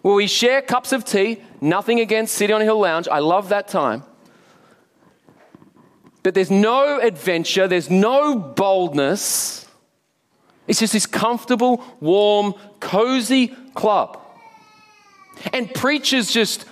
where 0.08 0.16
we 0.16 0.26
share 0.26 0.62
cups 0.62 0.92
of 0.92 1.04
tea. 1.04 1.38
Nothing 1.60 2.00
against 2.00 2.34
City 2.34 2.50
on 2.50 2.62
Hill 2.62 2.80
Lounge. 2.80 3.08
I 3.08 3.18
love 3.18 3.50
that 3.50 3.68
time. 3.68 4.04
But 6.22 6.32
there's 6.32 6.50
no 6.50 6.98
adventure, 6.98 7.68
there's 7.68 7.90
no 7.90 8.38
boldness. 8.38 9.66
It's 10.66 10.80
just 10.80 10.94
this 10.94 11.04
comfortable, 11.04 11.84
warm, 12.00 12.54
cozy 12.80 13.48
club. 13.74 14.18
And 15.52 15.74
preachers 15.74 16.30
just 16.30 16.64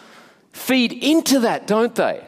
feed 0.53 0.94
into 0.94 1.40
that, 1.40 1.66
don't 1.66 1.94
they? 1.94 2.25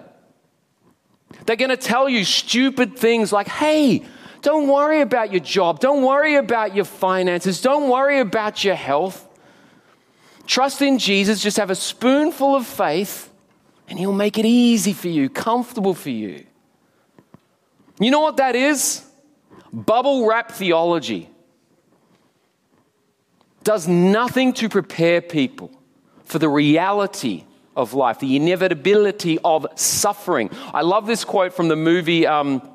They're 1.46 1.56
going 1.56 1.70
to 1.70 1.78
tell 1.78 2.10
you 2.10 2.22
stupid 2.22 2.98
things 2.98 3.32
like, 3.32 3.48
hey, 3.48 4.04
don't 4.42 4.68
worry 4.68 5.00
about 5.00 5.32
your 5.32 5.40
job. 5.40 5.80
Don't 5.80 6.02
worry 6.02 6.34
about 6.34 6.76
your 6.76 6.84
finances. 6.84 7.62
Don't 7.62 7.88
worry 7.88 8.20
about 8.20 8.62
your 8.62 8.74
health. 8.74 9.24
Trust 10.48 10.80
in 10.82 10.98
Jesus. 10.98 11.42
Just 11.42 11.58
have 11.58 11.70
a 11.70 11.76
spoonful 11.76 12.56
of 12.56 12.66
faith, 12.66 13.30
and 13.86 13.98
He'll 13.98 14.12
make 14.12 14.38
it 14.38 14.46
easy 14.46 14.94
for 14.94 15.08
you, 15.08 15.28
comfortable 15.28 15.94
for 15.94 16.10
you. 16.10 16.44
You 18.00 18.10
know 18.10 18.20
what 18.20 18.38
that 18.38 18.56
is? 18.56 19.04
Bubble 19.72 20.26
wrap 20.26 20.50
theology. 20.50 21.28
Does 23.62 23.86
nothing 23.86 24.54
to 24.54 24.70
prepare 24.70 25.20
people 25.20 25.70
for 26.24 26.38
the 26.38 26.48
reality 26.48 27.44
of 27.76 27.92
life, 27.92 28.18
the 28.18 28.34
inevitability 28.34 29.38
of 29.44 29.66
suffering. 29.76 30.50
I 30.74 30.82
love 30.82 31.06
this 31.06 31.24
quote 31.24 31.52
from 31.52 31.68
the 31.68 31.76
movie. 31.76 32.26
Um, 32.26 32.68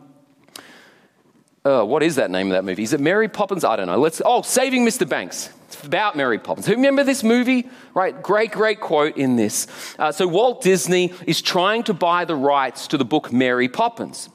uh, 1.66 1.84
what 1.84 2.04
is 2.04 2.16
that 2.16 2.30
name 2.30 2.48
of 2.48 2.54
that 2.54 2.66
movie? 2.66 2.84
Is 2.84 2.94
it 2.94 3.00
Mary 3.00 3.30
Poppins? 3.30 3.64
I 3.64 3.76
don't 3.76 3.88
know. 3.88 4.00
Let's. 4.00 4.22
Oh, 4.26 4.42
Saving 4.42 4.86
Mr. 4.86 5.08
Banks. 5.08 5.50
It's 5.68 5.84
about 5.86 6.16
Mary 6.16 6.38
Poppins. 6.38 6.68
Who 6.68 6.74
remember 6.74 7.04
this 7.04 7.24
movie? 7.24 7.70
Right, 7.94 8.22
great, 8.22 8.52
great 8.52 8.80
quote 8.80 9.18
in 9.18 9.38
this. 9.38 9.68
Uh, 9.98 10.12
so 10.12 10.28
Walt 10.28 10.62
Disney 10.62 11.14
is 11.26 11.42
trying 11.42 11.84
to 11.84 11.94
buy 11.94 12.26
the 12.26 12.36
rights 12.36 12.88
to 12.88 12.98
the 12.98 13.06
book 13.06 13.32
Mary 13.32 13.70
Poppins. 13.70 14.30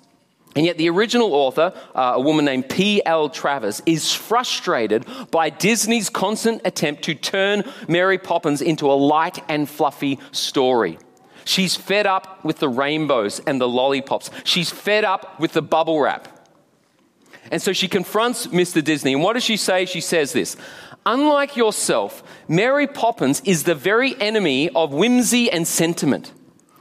And 0.57 0.65
yet, 0.65 0.79
the 0.79 0.89
original 0.89 1.35
author, 1.35 1.75
uh, 1.95 2.15
a 2.17 2.21
woman 2.21 2.47
named 2.47 2.71
P.L. 2.71 3.29
Travers, 3.29 3.83
is 3.85 4.13
frustrated 4.15 5.07
by 5.31 5.51
Disney's 5.51 6.09
constant 6.09 6.63
attempt 6.65 7.03
to 7.05 7.15
turn 7.15 7.63
Mary 7.87 8.19
Poppins 8.19 8.63
into 8.63 8.91
a 8.91 8.95
light 8.95 9.39
and 9.49 9.69
fluffy 9.69 10.19
story. 10.33 10.99
She's 11.45 11.77
fed 11.77 12.07
up 12.07 12.45
with 12.45 12.59
the 12.59 12.69
rainbows 12.69 13.41
and 13.41 13.61
the 13.61 13.69
lollipops. 13.69 14.31
She's 14.45 14.71
fed 14.71 15.05
up 15.05 15.39
with 15.39 15.53
the 15.53 15.63
bubble 15.63 16.01
wrap. 16.01 16.38
And 17.51 17.63
so 17.63 17.73
she 17.73 17.89
confronts 17.89 18.49
Mr. 18.49 18.83
Disney. 18.83 19.15
And 19.15 19.23
what 19.23 19.35
does 19.35 19.45
she 19.45 19.57
say? 19.57 19.85
She 19.87 20.01
says 20.01 20.33
this 20.33 20.57
Unlike 21.07 21.57
yourself, 21.57 22.23
Mary 22.49 22.87
Poppins 22.87 23.41
is 23.45 23.65
the 23.65 23.75
very 23.75 24.21
enemy 24.21 24.69
of 24.71 24.93
whimsy 24.93 25.51
and 25.51 25.67
sentiment. 25.67 26.33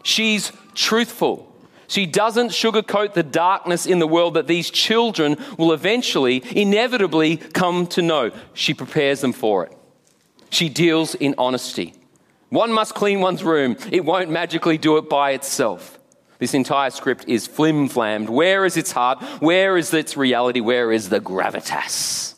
She's 0.04 0.52
truthful. 0.74 1.48
She 1.88 2.06
doesn't 2.06 2.50
sugarcoat 2.50 3.14
the 3.14 3.24
darkness 3.24 3.86
in 3.86 4.00
the 4.00 4.08
world 4.08 4.34
that 4.34 4.48
these 4.48 4.70
children 4.70 5.38
will 5.58 5.72
eventually, 5.72 6.44
inevitably 6.52 7.38
come 7.38 7.88
to 7.88 8.02
know. 8.02 8.32
She 8.54 8.74
prepares 8.74 9.22
them 9.22 9.32
for 9.32 9.66
it. 9.66 9.78
She 10.50 10.68
deals 10.68 11.16
in 11.16 11.36
honesty. 11.38 11.94
One 12.50 12.72
must 12.72 12.96
clean 12.96 13.22
one's 13.22 13.44
room, 13.44 13.78
it 13.92 14.06
won't 14.06 14.30
magically 14.30 14.78
do 14.78 14.98
it 14.98 15.10
by 15.10 15.32
itself. 15.32 15.98
This 16.40 16.54
entire 16.54 16.90
script 16.92 17.26
is 17.28 17.48
flim 17.48 17.88
flammed. 17.88 18.30
Where 18.30 18.66
is 18.66 18.78
its 18.78 18.92
heart? 18.92 19.24
Where 19.42 19.78
is 19.78 19.94
its 19.94 20.16
reality? 20.16 20.60
Where 20.60 20.92
is 20.92 21.10
the 21.10 21.20
gravitas? 21.20 22.36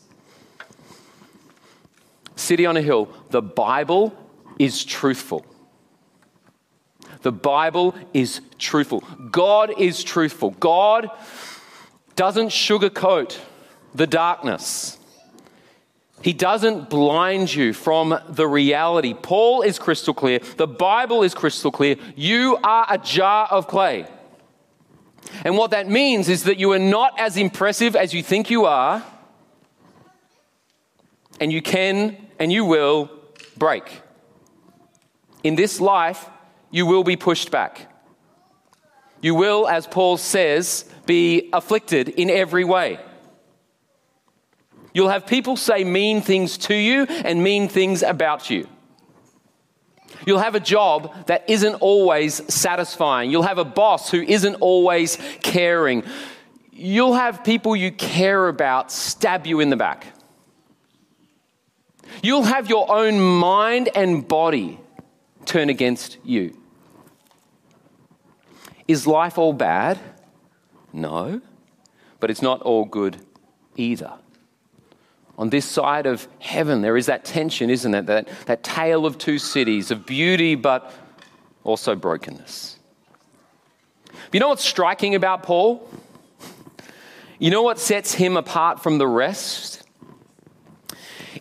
City 2.36 2.64
on 2.64 2.76
a 2.76 2.82
Hill, 2.82 3.10
the 3.28 3.42
Bible 3.42 4.14
is 4.58 4.84
truthful. 4.84 5.44
The 7.22 7.32
Bible 7.32 7.94
is 8.14 8.40
truthful. 8.58 9.04
God 9.30 9.74
is 9.78 10.02
truthful. 10.02 10.50
God 10.52 11.10
doesn't 12.16 12.48
sugarcoat 12.48 13.38
the 13.94 14.06
darkness. 14.06 14.96
He 16.22 16.32
doesn't 16.32 16.90
blind 16.90 17.54
you 17.54 17.72
from 17.72 18.18
the 18.28 18.46
reality. 18.46 19.14
Paul 19.14 19.62
is 19.62 19.78
crystal 19.78 20.12
clear. 20.12 20.40
The 20.56 20.66
Bible 20.66 21.22
is 21.22 21.34
crystal 21.34 21.72
clear. 21.72 21.96
You 22.14 22.58
are 22.62 22.86
a 22.88 22.98
jar 22.98 23.46
of 23.50 23.66
clay. 23.66 24.06
And 25.44 25.56
what 25.56 25.70
that 25.70 25.88
means 25.88 26.28
is 26.28 26.44
that 26.44 26.58
you 26.58 26.72
are 26.72 26.78
not 26.78 27.18
as 27.18 27.36
impressive 27.36 27.96
as 27.96 28.12
you 28.12 28.22
think 28.22 28.50
you 28.50 28.66
are, 28.66 29.02
and 31.40 31.52
you 31.52 31.62
can 31.62 32.16
and 32.38 32.52
you 32.52 32.64
will 32.64 33.10
break. 33.56 34.02
In 35.42 35.54
this 35.54 35.80
life, 35.80 36.28
you 36.70 36.84
will 36.84 37.04
be 37.04 37.16
pushed 37.16 37.50
back. 37.50 37.86
You 39.22 39.34
will, 39.34 39.68
as 39.68 39.86
Paul 39.86 40.16
says, 40.16 40.84
be 41.06 41.48
afflicted 41.52 42.08
in 42.08 42.30
every 42.30 42.64
way. 42.64 42.98
You'll 44.92 45.08
have 45.08 45.26
people 45.26 45.56
say 45.56 45.84
mean 45.84 46.20
things 46.20 46.58
to 46.58 46.74
you 46.74 47.04
and 47.04 47.42
mean 47.42 47.68
things 47.68 48.02
about 48.02 48.50
you. 48.50 48.68
You'll 50.26 50.38
have 50.38 50.54
a 50.54 50.60
job 50.60 51.26
that 51.26 51.48
isn't 51.48 51.74
always 51.76 52.42
satisfying. 52.52 53.30
You'll 53.30 53.44
have 53.44 53.58
a 53.58 53.64
boss 53.64 54.10
who 54.10 54.20
isn't 54.20 54.56
always 54.56 55.16
caring. 55.42 56.04
You'll 56.72 57.14
have 57.14 57.44
people 57.44 57.74
you 57.76 57.92
care 57.92 58.48
about 58.48 58.92
stab 58.92 59.46
you 59.46 59.60
in 59.60 59.70
the 59.70 59.76
back. 59.76 60.06
You'll 62.22 62.42
have 62.42 62.68
your 62.68 62.90
own 62.92 63.20
mind 63.20 63.88
and 63.94 64.26
body 64.26 64.80
turn 65.46 65.68
against 65.68 66.18
you. 66.24 66.56
Is 68.88 69.06
life 69.06 69.38
all 69.38 69.52
bad? 69.52 69.98
No, 70.92 71.40
but 72.18 72.30
it's 72.30 72.42
not 72.42 72.60
all 72.62 72.84
good 72.84 73.18
either. 73.76 74.12
On 75.40 75.48
this 75.48 75.64
side 75.64 76.04
of 76.04 76.28
heaven, 76.38 76.82
there 76.82 76.98
is 76.98 77.06
that 77.06 77.24
tension, 77.24 77.70
isn't 77.70 77.94
it? 77.94 78.04
That, 78.04 78.28
that 78.44 78.62
tale 78.62 79.06
of 79.06 79.16
two 79.16 79.38
cities, 79.38 79.90
of 79.90 80.04
beauty, 80.04 80.54
but 80.54 80.92
also 81.64 81.94
brokenness. 81.94 82.78
You 84.32 84.40
know 84.40 84.48
what's 84.48 84.66
striking 84.66 85.14
about 85.14 85.42
Paul? 85.42 85.88
You 87.38 87.50
know 87.50 87.62
what 87.62 87.78
sets 87.78 88.12
him 88.12 88.36
apart 88.36 88.82
from 88.82 88.98
the 88.98 89.06
rest? 89.06 89.82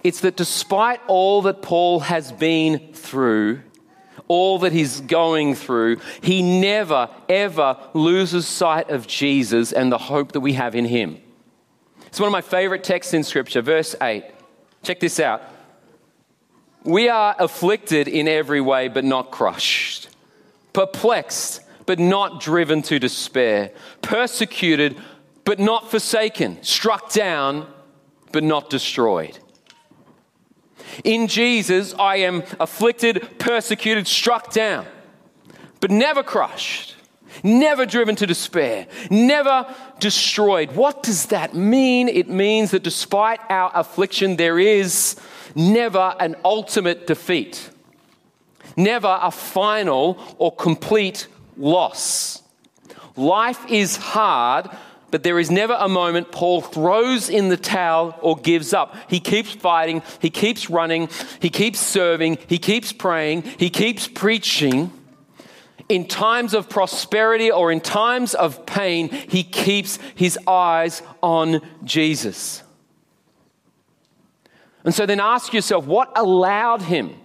It's 0.02 0.22
that 0.22 0.38
despite 0.38 1.02
all 1.08 1.42
that 1.42 1.62
Paul 1.62 2.00
has 2.00 2.32
been 2.32 2.94
through, 2.94 3.60
all 4.30 4.60
that 4.60 4.72
he's 4.72 5.02
going 5.02 5.56
through, 5.56 5.98
he 6.22 6.42
never, 6.42 7.10
ever 7.28 7.78
loses 7.94 8.48
sight 8.48 8.92
of 8.92 9.08
Jesus 9.08 9.74
and 9.74 9.92
the 9.92 9.98
hope 9.98 10.32
that 10.32 10.40
we 10.40 10.54
have 10.54 10.74
in 10.74 10.86
him. 10.86 11.20
It's 12.10 12.20
one 12.20 12.28
of 12.28 12.34
my 12.34 12.42
favorite 12.42 12.84
texts 12.84 13.14
in 13.14 13.24
Scripture, 13.24 13.62
verse 13.62 13.96
8. 14.02 14.26
Check 14.82 15.00
this 15.00 15.20
out. 15.20 15.44
we 16.84 17.08
are 17.08 17.36
afflicted 17.38 18.08
in 18.08 18.28
every 18.28 18.62
way, 18.62 18.88
but 18.88 19.04
not 19.04 19.30
crushed, 19.30 20.10
perplexed, 20.74 21.62
but 21.86 22.00
not 22.00 22.42
driven 22.42 22.82
to 22.84 22.98
despair, 23.00 23.72
persecuted, 24.02 24.98
but 25.44 25.60
not 25.60 25.92
forsaken, 25.92 26.62
struck 26.64 27.12
down, 27.12 27.72
but 28.32 28.44
not 28.44 28.70
destroyed. 28.70 29.38
In 31.04 31.28
Jesus, 31.28 31.94
I 32.00 32.18
am 32.18 32.44
afflicted, 32.60 33.38
persecuted, 33.38 34.08
struck 34.08 34.52
down, 34.52 34.88
but 35.80 35.92
never 35.92 36.24
crushed, 36.24 36.96
never 37.44 37.86
driven 37.86 38.16
to 38.18 38.28
despair, 38.28 38.88
never 39.10 39.74
destroyed. 40.00 40.74
What 40.74 41.04
does 41.04 41.28
that 41.28 41.54
mean? 41.54 42.08
It 42.08 42.30
means 42.30 42.72
that 42.72 42.84
despite 42.84 43.40
our 43.50 43.72
affliction, 43.74 44.36
there 44.36 44.60
is 44.60 45.16
never 45.56 46.16
an 46.20 46.36
ultimate 46.44 47.08
defeat, 47.08 47.70
never 48.76 49.20
a 49.22 49.32
final 49.32 50.18
or 50.38 50.56
complete 50.56 51.28
loss. 51.58 52.42
Life 53.16 53.70
is 53.70 53.98
hard, 53.98 54.70
but 55.12 55.24
there 55.24 55.40
is 55.40 55.52
never 55.52 55.76
a 55.78 55.90
moment 55.90 56.32
Paul 56.32 56.62
throws 56.62 57.30
in 57.30 57.50
the 57.50 57.58
towel 57.58 58.18
or 58.22 58.38
gives 58.38 58.74
up. 58.74 58.96
He 59.10 59.20
keeps 59.20 59.52
fighting, 59.52 60.04
he 60.22 60.30
keeps 60.30 60.70
running, 60.70 61.10
he 61.42 61.50
keeps 61.50 61.80
serving, 61.80 62.38
he 62.48 62.60
keeps 62.60 62.94
praying, 62.94 63.44
he 63.44 63.70
keeps 63.70 64.08
preaching. 64.08 64.92
In 65.90 66.08
times 66.08 66.54
of 66.54 66.70
prosperity 66.70 67.52
or 67.52 67.72
in 67.72 67.82
times 67.82 68.36
of 68.36 68.66
pain, 68.66 69.10
he 69.10 69.44
keeps 69.44 69.98
his 70.16 70.38
eyes 70.48 71.02
on 71.22 71.62
Jesus. 71.84 72.64
And 74.84 74.94
so 74.94 75.06
then 75.06 75.20
ask 75.20 75.54
yourself 75.54 75.86
what 75.86 76.12
allowed 76.16 76.84
him? 76.84 77.16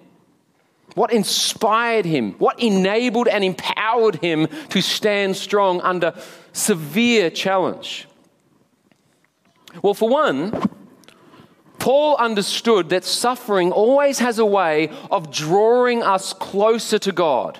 What 0.94 1.12
inspired 1.12 2.04
him? 2.04 2.32
What 2.34 2.60
enabled 2.60 3.28
and 3.28 3.44
empowered 3.44 4.16
him 4.16 4.48
to 4.70 4.80
stand 4.80 5.36
strong 5.36 5.80
under 5.80 6.14
severe 6.52 7.30
challenge? 7.30 8.06
Well, 9.82 9.94
for 9.94 10.08
one, 10.08 10.52
Paul 11.78 12.16
understood 12.16 12.90
that 12.90 13.04
suffering 13.04 13.72
always 13.72 14.20
has 14.20 14.38
a 14.38 14.46
way 14.46 14.90
of 15.10 15.30
drawing 15.32 16.02
us 16.02 16.32
closer 16.32 16.98
to 17.00 17.12
God. 17.12 17.58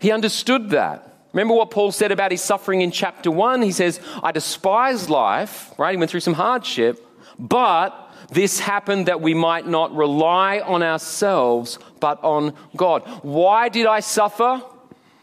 He 0.00 0.10
understood 0.10 0.70
that. 0.70 1.06
Remember 1.32 1.54
what 1.54 1.70
Paul 1.70 1.92
said 1.92 2.10
about 2.10 2.32
his 2.32 2.40
suffering 2.40 2.80
in 2.80 2.90
chapter 2.90 3.30
1? 3.30 3.62
He 3.62 3.70
says, 3.70 4.00
I 4.22 4.32
despise 4.32 5.08
life, 5.08 5.72
right? 5.78 5.92
He 5.92 5.96
went 5.96 6.10
through 6.10 6.20
some 6.20 6.34
hardship, 6.34 7.06
but 7.38 8.10
this 8.30 8.58
happened 8.58 9.06
that 9.06 9.20
we 9.20 9.34
might 9.34 9.66
not 9.66 9.94
rely 9.94 10.60
on 10.60 10.82
ourselves, 10.82 11.78
but 12.00 12.22
on 12.24 12.54
God. 12.76 13.02
Why 13.22 13.68
did 13.68 13.86
I 13.86 14.00
suffer? 14.00 14.62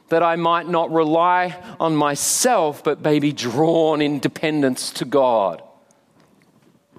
That 0.10 0.24
I 0.24 0.38
might 0.38 0.70
not 0.70 0.92
rely 0.92 1.62
on 1.80 1.96
myself, 1.96 2.84
but 2.84 3.02
may 3.02 3.20
be 3.20 3.34
drawn 3.34 4.02
in 4.02 4.20
dependence 4.20 4.92
to 4.92 5.06
God. 5.06 5.62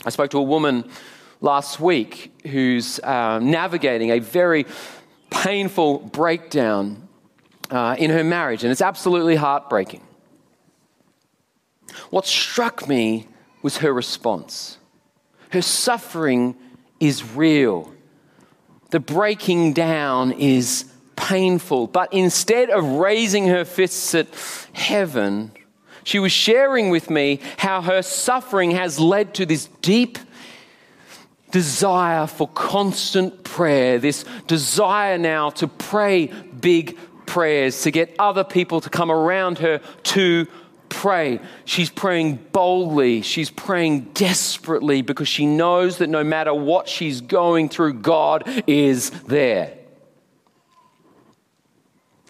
I 0.05 0.11
spoke 0.11 0.31
to 0.33 0.39
a 0.39 0.43
woman 0.43 0.91
last 1.41 1.81
week 1.81 2.33
who's 2.47 3.01
uh, 3.01 3.39
navigating 3.39 4.11
a 4.11 4.19
very 4.19 4.67
painful 5.31 6.01
breakdown 6.01 7.08
uh, 7.71 7.97
in 7.99 8.11
her 8.11 8.25
marriage, 8.25 8.65
and 8.65 8.73
it's 8.73 8.83
absolutely 8.83 9.37
heartbreaking. 9.37 10.03
What 12.11 12.27
struck 12.27 12.89
me 12.89 13.27
was 13.63 13.79
her 13.79 13.93
response. 13.93 14.79
Her 15.51 15.63
suffering 15.63 16.57
is 17.01 17.25
real. 17.35 17.93
The 18.91 19.01
breaking 19.01 19.75
down 19.75 20.33
is 20.33 20.91
painful. 21.17 21.89
But 21.89 22.13
instead 22.13 22.71
of 22.71 22.85
raising 22.85 23.49
her 23.49 23.65
fists 23.65 24.15
at 24.15 24.29
heaven, 24.73 25.53
she 26.05 26.19
was 26.19 26.33
sharing 26.33 26.91
with 26.91 27.11
me 27.11 27.41
how 27.59 27.83
her 27.83 28.03
suffering 28.03 28.71
has 28.71 28.99
led 28.99 29.35
to 29.35 29.47
this 29.47 29.69
deep 29.83 30.19
desire 31.51 32.27
for 32.27 32.49
constant 32.49 33.43
prayer, 33.45 33.99
this 33.99 34.25
desire 34.47 35.19
now 35.19 35.51
to 35.51 35.67
pray 35.67 36.27
big 36.27 36.97
prayers, 37.29 37.83
to 37.83 37.91
get 37.91 38.15
other 38.19 38.43
people 38.43 38.81
to 38.81 38.91
come 38.91 39.11
around 39.11 39.59
her 39.59 39.81
to 40.03 40.47
pray. 40.89 41.39
She's 41.67 41.91
praying 41.91 42.37
boldly. 42.53 43.21
She's 43.23 43.51
praying 43.51 44.11
desperately 44.15 45.03
because 45.03 45.29
she 45.29 45.45
knows 45.45 45.99
that 45.99 46.09
no 46.09 46.25
matter 46.25 46.55
what 46.55 46.89
she's 46.89 47.21
going 47.21 47.69
through, 47.69 47.95
God 47.95 48.65
is 48.67 49.11
there. 49.27 49.75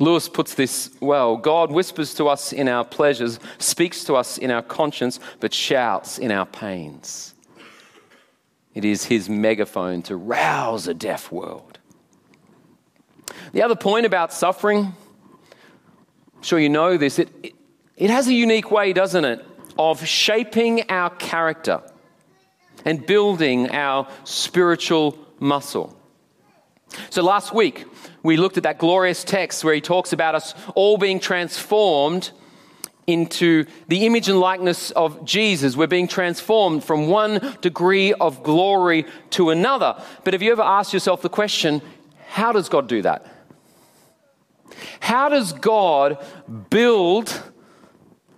Lewis 0.00 0.28
puts 0.28 0.54
this 0.54 0.90
well 1.00 1.36
God 1.36 1.72
whispers 1.72 2.14
to 2.14 2.26
us 2.28 2.52
in 2.52 2.68
our 2.68 2.84
pleasures, 2.84 3.40
speaks 3.58 4.04
to 4.04 4.14
us 4.14 4.36
in 4.36 4.50
our 4.50 4.62
conscience, 4.62 5.20
but 5.40 5.54
shouts 5.54 6.18
in 6.18 6.30
our 6.30 6.46
pains. 6.46 7.34
It 8.74 8.84
is 8.84 9.04
his 9.04 9.28
megaphone 9.28 10.02
to 10.02 10.16
rouse 10.16 10.86
a 10.86 10.94
deaf 10.94 11.32
world. 11.32 11.77
The 13.52 13.62
other 13.62 13.76
point 13.76 14.06
about 14.06 14.32
suffering, 14.32 14.94
I'm 16.36 16.42
sure 16.42 16.58
you 16.58 16.68
know 16.68 16.96
this, 16.96 17.18
it, 17.18 17.28
it 17.42 17.54
it 17.98 18.10
has 18.10 18.28
a 18.28 18.32
unique 18.32 18.70
way, 18.70 18.92
doesn't 18.92 19.24
it, 19.24 19.44
of 19.76 20.06
shaping 20.06 20.88
our 20.88 21.10
character 21.10 21.82
and 22.84 23.04
building 23.04 23.70
our 23.70 24.06
spiritual 24.22 25.18
muscle. 25.40 25.96
So 27.10 27.22
last 27.22 27.52
week, 27.52 27.86
we 28.22 28.36
looked 28.36 28.56
at 28.56 28.62
that 28.62 28.78
glorious 28.78 29.24
text 29.24 29.64
where 29.64 29.74
he 29.74 29.80
talks 29.80 30.12
about 30.12 30.36
us 30.36 30.54
all 30.76 30.96
being 30.96 31.18
transformed 31.18 32.30
into 33.08 33.64
the 33.88 34.06
image 34.06 34.28
and 34.28 34.38
likeness 34.38 34.92
of 34.92 35.24
Jesus. 35.24 35.76
We're 35.76 35.88
being 35.88 36.08
transformed 36.08 36.84
from 36.84 37.08
one 37.08 37.56
degree 37.62 38.12
of 38.14 38.44
glory 38.44 39.06
to 39.30 39.50
another. 39.50 40.00
But 40.22 40.34
have 40.34 40.42
you 40.42 40.52
ever 40.52 40.62
asked 40.62 40.92
yourself 40.92 41.20
the 41.20 41.28
question, 41.28 41.82
how 42.28 42.52
does 42.52 42.68
God 42.68 42.86
do 42.86 43.02
that? 43.02 43.26
How 45.00 45.28
does 45.28 45.52
God 45.52 46.24
build 46.70 47.42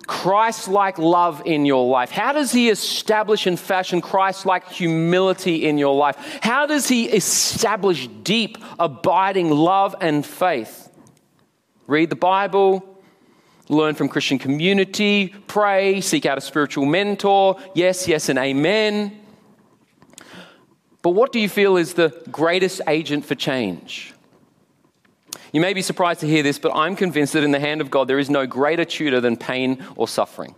Christ 0.07 0.66
like 0.66 0.98
love 0.98 1.42
in 1.46 1.64
your 1.64 1.88
life? 1.88 2.11
How 2.11 2.33
does 2.33 2.50
He 2.50 2.68
establish 2.68 3.46
and 3.46 3.59
fashion 3.59 4.00
Christ 4.00 4.44
like 4.44 4.68
humility 4.68 5.66
in 5.66 5.79
your 5.79 5.94
life? 5.94 6.16
How 6.42 6.66
does 6.66 6.88
He 6.88 7.05
establish 7.05 8.09
deep, 8.24 8.59
abiding 8.79 9.50
love 9.50 9.94
and 10.00 10.26
faith? 10.26 10.90
Read 11.87 12.11
the 12.11 12.16
Bible, 12.16 12.98
learn 13.68 13.94
from 13.94 14.09
Christian 14.09 14.38
community, 14.38 15.29
pray, 15.46 16.00
seek 16.00 16.26
out 16.26 16.38
a 16.38 16.40
spiritual 16.40 16.87
mentor. 16.87 17.57
Yes, 17.74 18.09
yes, 18.09 18.29
and 18.29 18.38
amen. 18.38 19.16
But 21.03 21.11
what 21.11 21.33
do 21.33 21.38
you 21.38 21.48
feel 21.48 21.76
is 21.76 21.94
the 21.94 22.09
greatest 22.31 22.81
agent 22.87 23.24
for 23.24 23.35
change? 23.35 24.12
You 25.52 25.60
may 25.60 25.74
be 25.74 25.82
surprised 25.82 26.20
to 26.20 26.26
hear 26.26 26.42
this, 26.42 26.58
but 26.58 26.74
I'm 26.74 26.94
convinced 26.94 27.32
that 27.32 27.42
in 27.42 27.50
the 27.50 27.60
hand 27.60 27.80
of 27.80 27.90
God 27.90 28.08
there 28.08 28.18
is 28.18 28.30
no 28.30 28.46
greater 28.46 28.84
tutor 28.84 29.20
than 29.20 29.36
pain 29.36 29.84
or 29.96 30.06
suffering. 30.06 30.54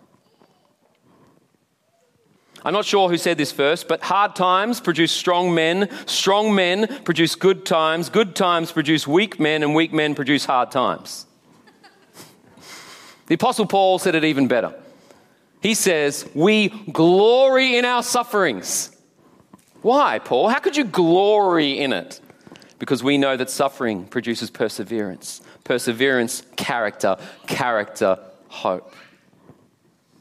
I'm 2.65 2.73
not 2.73 2.85
sure 2.85 3.09
who 3.09 3.19
said 3.19 3.39
this 3.39 3.51
first, 3.51 3.89
but 3.89 4.03
hard 4.03 4.37
times 4.37 4.81
produce 4.81 5.11
strong 5.11 5.53
men, 5.55 5.89
strong 6.07 6.55
men 6.55 6.87
produce 7.05 7.35
good 7.35 7.67
times, 7.67 8.09
good 8.09 8.37
times 8.37 8.71
produce 8.71 9.07
weak 9.07 9.41
men, 9.41 9.63
and 9.63 9.75
weak 9.75 9.93
men 9.93 10.15
produce 10.15 10.45
hard 10.45 10.71
times. 10.71 11.27
the 13.27 13.35
Apostle 13.35 13.67
Paul 13.67 13.99
said 13.99 14.15
it 14.15 14.25
even 14.25 14.47
better. 14.47 14.75
He 15.61 15.75
says, 15.75 16.29
We 16.35 16.69
glory 16.69 17.77
in 17.77 17.85
our 17.85 18.03
sufferings. 18.03 18.97
Why, 19.81 20.21
Paul? 20.21 20.49
How 20.49 20.61
could 20.61 20.77
you 20.77 20.85
glory 20.85 21.79
in 21.79 21.93
it? 21.93 22.21
Because 22.83 23.01
we 23.01 23.17
know 23.17 23.37
that 23.37 23.49
suffering 23.49 24.05
produces 24.07 24.51
perseverance. 24.51 25.41
Perseverance, 25.63 26.43
character, 26.57 27.17
character, 27.47 28.19
hope. 28.49 28.93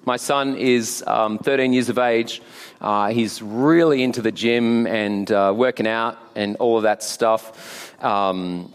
My 0.05 0.18
son 0.18 0.55
is 0.57 1.03
um, 1.07 1.39
13 1.39 1.74
years 1.74 1.89
of 1.89 1.97
age. 1.97 2.39
Uh, 2.80 3.07
he's 3.07 3.41
really 3.41 4.03
into 4.03 4.22
the 4.22 4.32
gym 4.32 4.86
and 4.86 5.32
uh, 5.32 5.51
working 5.57 5.88
out 5.88 6.20
and 6.36 6.55
all 6.57 6.78
of 6.78 6.84
that 6.84 7.01
stuff. 7.01 7.99
Um, 8.03 8.72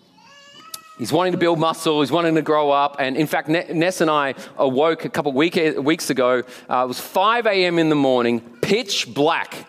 He's 0.98 1.12
wanting 1.12 1.32
to 1.32 1.38
build 1.38 1.58
muscle. 1.58 2.00
He's 2.00 2.10
wanting 2.10 2.36
to 2.36 2.42
grow 2.42 2.70
up. 2.70 2.96
And 2.98 3.18
in 3.18 3.26
fact, 3.26 3.48
Ness 3.48 4.00
and 4.00 4.10
I 4.10 4.34
awoke 4.56 5.04
a 5.04 5.10
couple 5.10 5.30
week, 5.32 5.54
weeks 5.78 6.08
ago. 6.08 6.42
Uh, 6.70 6.84
it 6.84 6.88
was 6.88 6.98
5 6.98 7.46
a.m. 7.46 7.78
in 7.78 7.90
the 7.90 7.94
morning, 7.94 8.40
pitch 8.62 9.12
black 9.12 9.66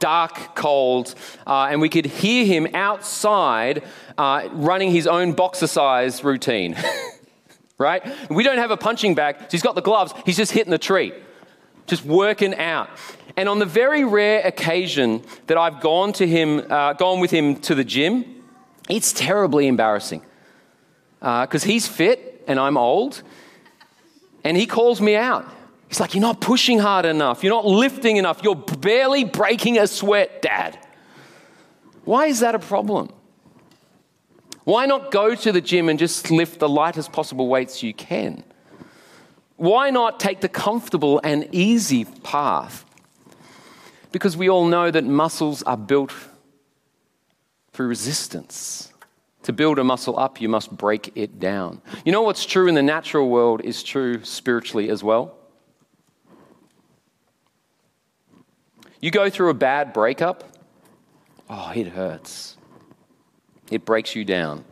dark, 0.00 0.56
cold, 0.56 1.14
uh, 1.46 1.68
and 1.70 1.80
we 1.80 1.88
could 1.88 2.06
hear 2.06 2.44
him 2.44 2.66
outside 2.74 3.84
uh, 4.18 4.48
running 4.52 4.90
his 4.90 5.06
own 5.06 5.32
boxercise 5.32 6.24
routine. 6.24 6.76
right? 7.78 8.04
We 8.28 8.42
don't 8.42 8.58
have 8.58 8.70
a 8.70 8.76
punching 8.76 9.14
bag, 9.14 9.36
so 9.38 9.46
he's 9.52 9.62
got 9.62 9.74
the 9.76 9.82
gloves, 9.82 10.12
he's 10.26 10.36
just 10.36 10.52
hitting 10.52 10.70
the 10.70 10.78
tree, 10.78 11.12
just 11.86 12.04
working 12.04 12.54
out. 12.56 12.90
And 13.36 13.48
on 13.48 13.58
the 13.58 13.66
very 13.66 14.04
rare 14.04 14.46
occasion 14.46 15.22
that 15.46 15.56
I've 15.56 15.80
gone 15.80 16.12
to 16.14 16.26
him, 16.26 16.66
uh, 16.70 16.94
gone 16.94 17.20
with 17.20 17.30
him 17.30 17.56
to 17.60 17.74
the 17.74 17.84
gym, 17.84 18.42
it's 18.88 19.12
terribly 19.12 19.68
embarrassing 19.68 20.22
because 21.20 21.64
uh, 21.64 21.66
he's 21.66 21.86
fit 21.86 22.42
and 22.48 22.58
I'm 22.58 22.76
old, 22.76 23.22
and 24.42 24.56
he 24.56 24.66
calls 24.66 25.00
me 25.00 25.16
out. 25.16 25.46
He's 25.90 25.98
like, 25.98 26.14
You're 26.14 26.22
not 26.22 26.40
pushing 26.40 26.78
hard 26.78 27.04
enough. 27.04 27.42
You're 27.42 27.52
not 27.52 27.66
lifting 27.66 28.16
enough. 28.16 28.40
You're 28.44 28.54
barely 28.54 29.24
breaking 29.24 29.76
a 29.76 29.88
sweat, 29.88 30.40
Dad. 30.40 30.78
Why 32.04 32.26
is 32.26 32.40
that 32.40 32.54
a 32.54 32.60
problem? 32.60 33.10
Why 34.62 34.86
not 34.86 35.10
go 35.10 35.34
to 35.34 35.50
the 35.50 35.60
gym 35.60 35.88
and 35.88 35.98
just 35.98 36.30
lift 36.30 36.60
the 36.60 36.68
lightest 36.68 37.10
possible 37.10 37.48
weights 37.48 37.82
you 37.82 37.92
can? 37.92 38.44
Why 39.56 39.90
not 39.90 40.20
take 40.20 40.40
the 40.40 40.48
comfortable 40.48 41.20
and 41.24 41.48
easy 41.50 42.04
path? 42.04 42.84
Because 44.12 44.36
we 44.36 44.48
all 44.48 44.66
know 44.66 44.92
that 44.92 45.04
muscles 45.04 45.64
are 45.64 45.76
built 45.76 46.12
through 47.72 47.88
resistance. 47.88 48.92
To 49.42 49.52
build 49.52 49.80
a 49.80 49.84
muscle 49.84 50.16
up, 50.16 50.40
you 50.40 50.48
must 50.48 50.70
break 50.76 51.16
it 51.16 51.40
down. 51.40 51.82
You 52.04 52.12
know 52.12 52.22
what's 52.22 52.46
true 52.46 52.68
in 52.68 52.76
the 52.76 52.82
natural 52.82 53.28
world 53.28 53.60
is 53.64 53.82
true 53.82 54.22
spiritually 54.22 54.88
as 54.88 55.02
well? 55.02 55.39
You 59.00 59.10
go 59.10 59.30
through 59.30 59.50
a 59.50 59.54
bad 59.54 59.92
breakup, 59.92 60.44
oh, 61.48 61.72
it 61.74 61.88
hurts. 61.88 62.56
It 63.70 63.84
breaks 63.84 64.14
you 64.14 64.24
down. 64.24 64.64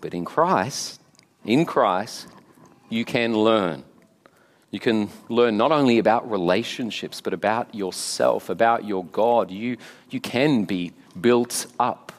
But 0.00 0.14
in 0.14 0.24
Christ, 0.24 1.00
in 1.44 1.64
Christ, 1.64 2.28
you 2.90 3.04
can 3.04 3.34
learn. 3.34 3.84
You 4.70 4.78
can 4.78 5.08
learn 5.28 5.56
not 5.56 5.72
only 5.72 5.98
about 5.98 6.30
relationships, 6.30 7.20
but 7.20 7.32
about 7.32 7.74
yourself, 7.74 8.50
about 8.50 8.84
your 8.84 9.04
God. 9.04 9.50
You, 9.50 9.76
you 10.10 10.20
can 10.20 10.64
be 10.64 10.92
built 11.20 11.66
up. 11.78 12.12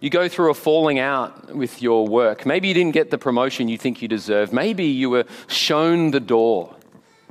You 0.00 0.08
go 0.08 0.28
through 0.28 0.50
a 0.50 0.54
falling 0.54 0.98
out 0.98 1.54
with 1.54 1.82
your 1.82 2.08
work. 2.08 2.46
Maybe 2.46 2.68
you 2.68 2.74
didn't 2.74 2.94
get 2.94 3.10
the 3.10 3.18
promotion 3.18 3.68
you 3.68 3.76
think 3.76 4.00
you 4.00 4.08
deserve. 4.08 4.52
Maybe 4.52 4.86
you 4.86 5.10
were 5.10 5.26
shown 5.46 6.10
the 6.10 6.20
door 6.20 6.74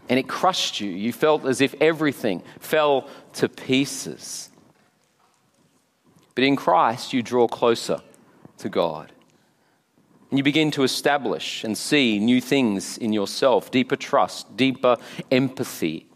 and 0.09 0.17
it 0.17 0.27
crushed 0.27 0.81
you. 0.81 0.89
You 0.89 1.13
felt 1.13 1.45
as 1.45 1.61
if 1.61 1.75
everything 1.79 2.41
fell 2.59 3.07
to 3.33 3.47
pieces. 3.47 4.49
But 6.35 6.43
in 6.43 6.55
Christ, 6.55 7.13
you 7.13 7.21
draw 7.21 7.47
closer 7.47 8.01
to 8.57 8.69
God. 8.69 9.11
And 10.29 10.37
you 10.37 10.43
begin 10.43 10.71
to 10.71 10.83
establish 10.83 11.63
and 11.63 11.77
see 11.77 12.19
new 12.19 12.41
things 12.41 12.97
in 12.97 13.13
yourself 13.13 13.71
deeper 13.71 13.95
trust, 13.95 14.57
deeper 14.57 14.97
empathy, 15.31 16.07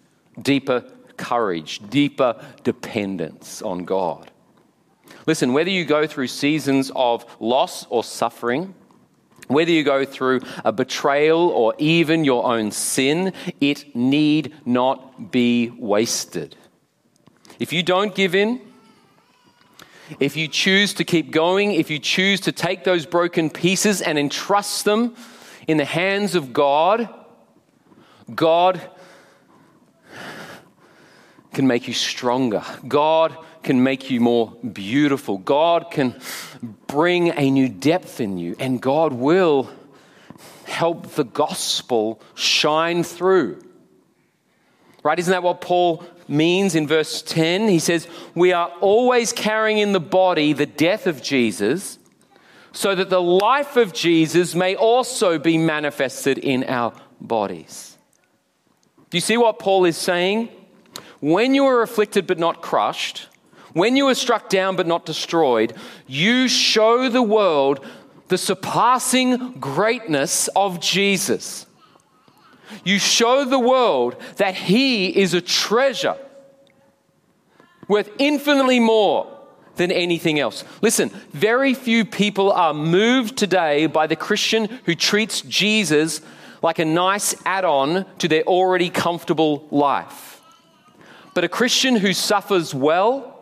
deeper 0.41 0.83
courage, 1.17 1.81
deeper 1.89 2.43
dependence 2.63 3.61
on 3.61 3.85
God. 3.85 4.31
Listen, 5.25 5.53
whether 5.53 5.69
you 5.69 5.85
go 5.85 6.05
through 6.05 6.27
seasons 6.27 6.91
of 6.95 7.25
loss 7.39 7.85
or 7.89 8.03
suffering, 8.03 8.73
whether 9.47 9.71
you 9.71 9.83
go 9.83 10.05
through 10.05 10.41
a 10.63 10.71
betrayal 10.71 11.49
or 11.49 11.73
even 11.77 12.23
your 12.23 12.45
own 12.45 12.71
sin, 12.71 13.33
it 13.59 13.95
need 13.95 14.53
not 14.65 15.31
be 15.31 15.69
wasted. 15.69 16.55
If 17.59 17.73
you 17.73 17.83
don't 17.83 18.15
give 18.15 18.35
in, 18.35 18.61
if 20.19 20.35
you 20.35 20.47
choose 20.47 20.93
to 20.95 21.03
keep 21.03 21.31
going, 21.31 21.71
if 21.71 21.89
you 21.89 21.99
choose 21.99 22.41
to 22.41 22.51
take 22.51 22.83
those 22.83 23.05
broken 23.05 23.49
pieces 23.49 24.01
and 24.01 24.17
entrust 24.17 24.85
them 24.85 25.15
in 25.67 25.77
the 25.77 25.85
hands 25.85 26.35
of 26.35 26.53
God, 26.53 27.07
God 28.33 28.81
can 31.53 31.67
make 31.67 31.87
you 31.87 31.93
stronger. 31.93 32.63
God 32.87 33.37
can 33.63 33.83
make 33.83 34.09
you 34.09 34.19
more 34.19 34.51
beautiful. 34.51 35.37
God 35.37 35.91
can 35.91 36.19
bring 36.87 37.29
a 37.37 37.49
new 37.49 37.69
depth 37.69 38.19
in 38.19 38.37
you, 38.37 38.55
and 38.59 38.81
God 38.81 39.13
will 39.13 39.69
help 40.65 41.13
the 41.13 41.23
gospel 41.23 42.21
shine 42.35 43.03
through. 43.03 43.61
Right? 45.03 45.19
Isn't 45.19 45.31
that 45.31 45.43
what 45.43 45.61
Paul 45.61 46.03
means 46.27 46.75
in 46.75 46.87
verse 46.87 47.21
10. 47.21 47.67
He 47.67 47.79
says, 47.79 48.07
We 48.35 48.53
are 48.53 48.69
always 48.81 49.31
carrying 49.33 49.77
in 49.77 49.91
the 49.91 49.99
body 49.99 50.53
the 50.53 50.65
death 50.65 51.07
of 51.07 51.21
Jesus, 51.21 51.99
so 52.71 52.95
that 52.95 53.09
the 53.09 53.21
life 53.21 53.77
of 53.77 53.93
Jesus 53.93 54.55
may 54.55 54.75
also 54.75 55.37
be 55.37 55.57
manifested 55.57 56.37
in 56.37 56.63
our 56.65 56.93
bodies. 57.21 57.97
Do 59.09 59.17
you 59.17 59.21
see 59.21 59.37
what 59.37 59.59
Paul 59.59 59.85
is 59.85 59.97
saying? 59.97 60.49
When 61.19 61.53
you 61.53 61.65
are 61.65 61.81
afflicted 61.81 62.27
but 62.27 62.39
not 62.39 62.61
crushed, 62.61 63.27
when 63.73 63.95
you 63.95 64.07
are 64.07 64.15
struck 64.15 64.49
down 64.49 64.75
but 64.75 64.87
not 64.87 65.05
destroyed, 65.05 65.73
you 66.07 66.47
show 66.47 67.09
the 67.09 67.23
world 67.23 67.85
the 68.27 68.37
surpassing 68.37 69.53
greatness 69.59 70.47
of 70.55 70.79
Jesus. 70.79 71.65
You 72.83 72.99
show 72.99 73.45
the 73.45 73.59
world 73.59 74.15
that 74.37 74.55
He 74.55 75.15
is 75.15 75.33
a 75.33 75.41
treasure 75.41 76.17
worth 77.87 78.09
infinitely 78.17 78.79
more 78.79 79.29
than 79.75 79.91
anything 79.91 80.39
else. 80.39 80.63
Listen, 80.81 81.09
very 81.31 81.73
few 81.73 82.05
people 82.05 82.51
are 82.51 82.73
moved 82.73 83.37
today 83.37 83.87
by 83.87 84.07
the 84.07 84.15
Christian 84.15 84.65
who 84.85 84.95
treats 84.95 85.41
Jesus 85.41 86.21
like 86.61 86.79
a 86.79 86.85
nice 86.85 87.35
add 87.45 87.65
on 87.65 88.05
to 88.19 88.27
their 88.27 88.43
already 88.43 88.89
comfortable 88.89 89.67
life. 89.71 90.41
But 91.33 91.43
a 91.43 91.49
Christian 91.49 91.95
who 91.95 92.13
suffers 92.13 92.73
well, 92.73 93.32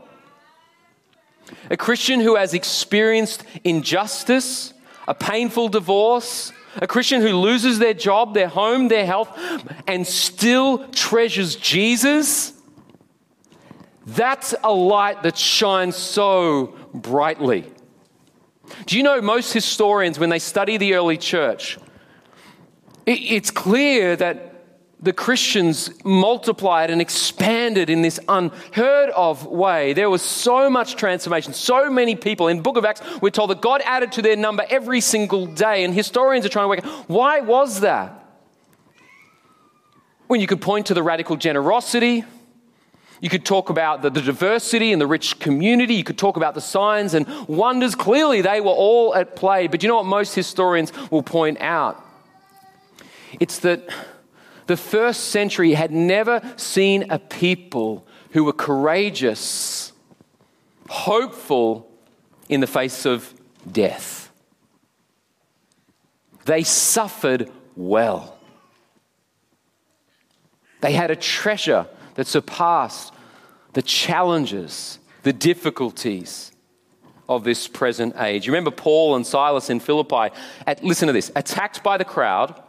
a 1.70 1.78
Christian 1.78 2.20
who 2.20 2.36
has 2.36 2.54
experienced 2.54 3.44
injustice, 3.64 4.74
a 5.08 5.14
painful 5.14 5.70
divorce, 5.70 6.52
a 6.78 6.88
Christian 6.88 7.22
who 7.22 7.36
loses 7.36 7.80
their 7.80 7.94
job, 7.94 8.34
their 8.34 8.48
home, 8.48 8.88
their 8.88 9.06
health, 9.06 9.38
and 9.88 10.08
still 10.08 10.88
treasures 10.90 11.56
Jesus, 11.56 12.54
that's 14.06 14.56
a 14.64 14.74
light 14.74 15.24
that 15.24 15.38
shines 15.38 15.96
so 15.96 16.76
brightly. 16.94 17.66
Do 18.86 18.98
you 18.98 19.04
know 19.04 19.22
most 19.22 19.54
historians, 19.54 20.18
when 20.18 20.30
they 20.30 20.40
study 20.40 20.78
the 20.78 20.94
early 20.96 21.18
church, 21.18 21.78
it's 23.06 23.52
clear 23.52 24.16
that 24.16 24.51
the 25.04 25.14
Christians 25.14 25.90
multiplied 26.04 26.92
and 26.92 27.02
expanded 27.02 27.90
in 27.90 28.04
this 28.04 28.20
unheard 28.28 29.10
of 29.12 29.48
way. 29.48 29.94
There 29.94 30.10
was 30.10 30.22
so 30.22 30.70
much 30.70 30.96
transformation, 30.96 31.54
so 31.54 31.90
many 31.90 32.16
people. 32.16 32.48
In 32.48 32.62
book 32.62 32.78
of 32.78 32.86
Acts, 32.86 33.02
we're 33.20 33.32
told 33.32 33.50
that 33.50 33.62
God 33.62 33.82
added 33.84 34.12
to 34.14 34.22
their 34.22 34.36
number 34.36 34.64
every 34.70 35.02
single 35.02 35.48
day, 35.48 35.84
and 35.84 35.94
historians 35.94 36.46
are 36.46 36.50
trying 36.50 36.66
to 36.66 36.70
work 36.70 36.86
out 36.86 37.10
why 37.10 37.40
was 37.40 37.80
that? 37.82 38.18
When 40.28 40.40
you 40.40 40.48
could 40.48 40.62
point 40.62 40.86
to 40.88 40.94
the 40.94 41.04
radical 41.04 41.36
generosity, 41.36 42.24
you 43.22 43.30
could 43.30 43.46
talk 43.46 43.70
about 43.70 44.02
the, 44.02 44.10
the, 44.10 44.22
diversity 44.22 44.92
and 44.92 45.02
the 45.02 45.08
rich 45.08 45.40
community. 45.40 45.96
You 45.96 46.04
could 46.04 46.18
talk 46.18 46.38
about 46.38 46.56
the 46.56 46.62
signs 46.62 47.14
and 47.14 47.28
wonders. 47.48 47.94
Clearly, 47.96 48.42
they 48.42 48.62
were 48.62 48.70
all 48.70 49.14
at 49.14 49.36
play. 49.36 49.68
But 49.68 49.84
you 49.84 49.90
know 49.90 49.98
what 49.98 50.06
most 50.06 50.34
historians 50.34 50.92
will 51.12 51.22
point 51.22 51.60
out? 51.60 52.04
It's 53.40 53.60
that 53.60 53.88
the 54.72 54.78
first 54.78 55.26
century 55.32 55.74
had 55.74 55.92
never 55.92 56.42
seen 56.56 57.12
a 57.12 57.20
people 57.20 58.08
who 58.30 58.46
were 58.46 58.54
courageous, 58.54 59.92
hopeful 60.88 61.92
in 62.48 62.62
the 62.62 62.68
face 62.68 63.06
of 63.06 63.34
death. 63.70 64.32
They 66.46 66.64
suffered 66.64 67.52
well. 67.76 68.40
They 70.80 70.94
had 70.94 71.12
a 71.12 71.18
treasure 71.18 71.86
that 72.16 72.28
surpassed 72.28 73.14
the 73.74 73.82
challenges, 73.82 75.00
the 75.24 75.34
difficulties 75.34 76.54
of 77.28 77.44
this 77.44 77.68
present 77.68 78.16
age. 78.18 78.48
You 78.48 78.54
remember 78.54 78.72
Paul 78.72 79.18
and 79.18 79.28
Silas 79.28 79.70
in 79.70 79.82
Philippi, 79.82 80.34
at, 80.66 80.82
listen 80.82 81.08
to 81.08 81.14
this, 81.14 81.30
attacked 81.36 81.84
by 81.84 81.98
the 81.98 82.06
crowd 82.06 82.64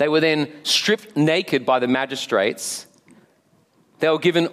they 0.00 0.08
were 0.08 0.20
then 0.20 0.50
stripped 0.62 1.14
naked 1.14 1.66
by 1.66 1.78
the 1.78 1.86
magistrates. 1.86 2.86
They 3.98 4.08
were 4.08 4.18
given, 4.18 4.48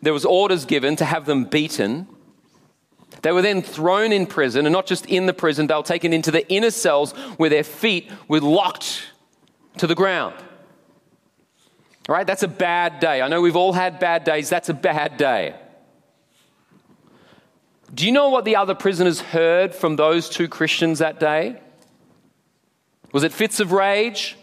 there 0.00 0.14
was 0.14 0.24
orders 0.24 0.64
given 0.64 0.96
to 0.96 1.04
have 1.04 1.26
them 1.26 1.44
beaten. 1.44 2.06
They 3.20 3.32
were 3.32 3.42
then 3.42 3.60
thrown 3.60 4.12
in 4.12 4.24
prison, 4.24 4.64
and 4.64 4.72
not 4.72 4.86
just 4.86 5.04
in 5.04 5.26
the 5.26 5.34
prison, 5.34 5.66
they 5.66 5.74
were 5.74 5.82
taken 5.82 6.14
into 6.14 6.30
the 6.30 6.50
inner 6.50 6.70
cells 6.70 7.12
where 7.36 7.50
their 7.50 7.64
feet 7.64 8.10
were 8.28 8.40
locked 8.40 9.02
to 9.76 9.86
the 9.86 9.94
ground. 9.94 10.34
All 12.08 12.14
right, 12.14 12.26
that's 12.26 12.42
a 12.42 12.48
bad 12.48 12.98
day. 12.98 13.20
I 13.20 13.28
know 13.28 13.42
we've 13.42 13.56
all 13.56 13.74
had 13.74 13.98
bad 13.98 14.24
days. 14.24 14.48
That's 14.48 14.70
a 14.70 14.74
bad 14.74 15.18
day. 15.18 15.54
Do 17.94 18.06
you 18.06 18.12
know 18.12 18.30
what 18.30 18.46
the 18.46 18.56
other 18.56 18.74
prisoners 18.74 19.20
heard 19.20 19.74
from 19.74 19.96
those 19.96 20.30
two 20.30 20.48
Christians 20.48 21.00
that 21.00 21.20
day? 21.20 21.60
Was 23.12 23.22
it 23.22 23.34
fits 23.34 23.60
of 23.60 23.72
rage? 23.72 24.34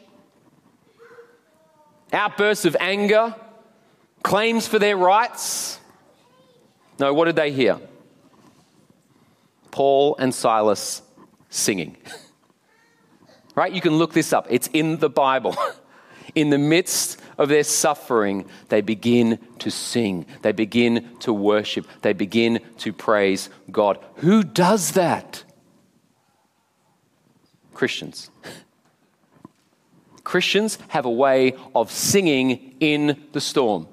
Outbursts 2.13 2.65
of 2.65 2.77
anger, 2.79 3.35
claims 4.23 4.67
for 4.67 4.79
their 4.79 4.95
rights. 4.95 5.79
No, 6.99 7.13
what 7.13 7.25
did 7.25 7.35
they 7.35 7.51
hear? 7.51 7.79
Paul 9.71 10.15
and 10.17 10.33
Silas 10.33 11.01
singing. 11.49 11.97
right? 13.55 13.73
You 13.73 13.81
can 13.81 13.93
look 13.93 14.13
this 14.13 14.33
up, 14.33 14.47
it's 14.49 14.69
in 14.73 14.97
the 14.97 15.09
Bible. 15.09 15.55
in 16.35 16.49
the 16.49 16.57
midst 16.57 17.19
of 17.37 17.49
their 17.49 17.63
suffering, 17.63 18.45
they 18.69 18.81
begin 18.81 19.39
to 19.59 19.71
sing, 19.71 20.25
they 20.41 20.51
begin 20.51 21.17
to 21.19 21.33
worship, 21.33 21.87
they 22.01 22.13
begin 22.13 22.59
to 22.77 22.93
praise 22.93 23.49
God. 23.71 23.99
Who 24.17 24.43
does 24.43 24.91
that? 24.91 25.43
Christians. 27.73 28.29
Christians 30.33 30.79
have 30.87 31.05
a 31.05 31.11
way 31.11 31.53
of 31.75 31.91
singing 31.91 32.73
in 32.79 33.23
the 33.33 33.39
storm. 33.39 33.87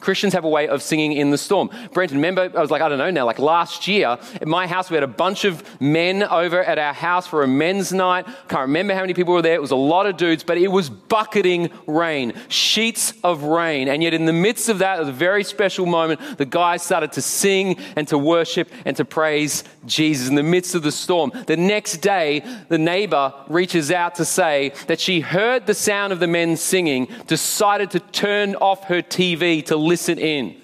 Christians 0.00 0.32
have 0.32 0.44
a 0.44 0.48
way 0.48 0.68
of 0.68 0.82
singing 0.82 1.12
in 1.12 1.30
the 1.30 1.38
storm. 1.38 1.70
Brenton, 1.92 2.18
remember, 2.18 2.50
I 2.56 2.60
was 2.60 2.70
like, 2.70 2.82
I 2.82 2.88
don't 2.88 2.98
know 2.98 3.10
now, 3.10 3.26
like 3.26 3.38
last 3.38 3.86
year 3.88 4.18
at 4.34 4.48
my 4.48 4.66
house, 4.66 4.90
we 4.90 4.94
had 4.94 5.02
a 5.02 5.08
bunch 5.08 5.44
of 5.44 5.62
men 5.80 6.22
over 6.22 6.62
at 6.62 6.78
our 6.78 6.92
house 6.92 7.26
for 7.26 7.42
a 7.42 7.48
men's 7.48 7.92
night. 7.92 8.26
Can't 8.48 8.62
remember 8.62 8.94
how 8.94 9.00
many 9.00 9.14
people 9.14 9.34
were 9.34 9.42
there. 9.42 9.54
It 9.54 9.60
was 9.60 9.70
a 9.70 9.76
lot 9.76 10.06
of 10.06 10.16
dudes, 10.16 10.44
but 10.44 10.58
it 10.58 10.68
was 10.68 10.90
bucketing 10.90 11.70
rain, 11.86 12.32
sheets 12.48 13.14
of 13.22 13.44
rain. 13.44 13.88
And 13.88 14.02
yet, 14.02 14.14
in 14.14 14.26
the 14.26 14.32
midst 14.32 14.68
of 14.68 14.78
that, 14.78 14.96
it 14.96 15.00
was 15.00 15.08
a 15.08 15.12
very 15.12 15.44
special 15.44 15.86
moment. 15.86 16.38
The 16.38 16.46
guys 16.46 16.82
started 16.82 17.12
to 17.12 17.22
sing 17.22 17.78
and 17.96 18.06
to 18.08 18.18
worship 18.18 18.68
and 18.84 18.96
to 18.96 19.04
praise 19.04 19.64
Jesus 19.86 20.28
in 20.28 20.34
the 20.34 20.42
midst 20.42 20.74
of 20.74 20.82
the 20.82 20.92
storm. 20.92 21.32
The 21.46 21.56
next 21.56 21.98
day, 21.98 22.44
the 22.68 22.78
neighbor 22.78 23.32
reaches 23.48 23.90
out 23.90 24.16
to 24.16 24.24
say 24.24 24.72
that 24.86 25.00
she 25.00 25.20
heard 25.20 25.66
the 25.66 25.74
sound 25.74 26.12
of 26.12 26.20
the 26.20 26.26
men 26.26 26.56
singing, 26.56 27.08
decided 27.26 27.90
to 27.92 28.00
turn 28.00 28.54
off 28.56 28.84
her 28.84 29.02
TV 29.02 29.64
to 29.66 29.71
listen 29.76 30.18
in. 30.18 30.56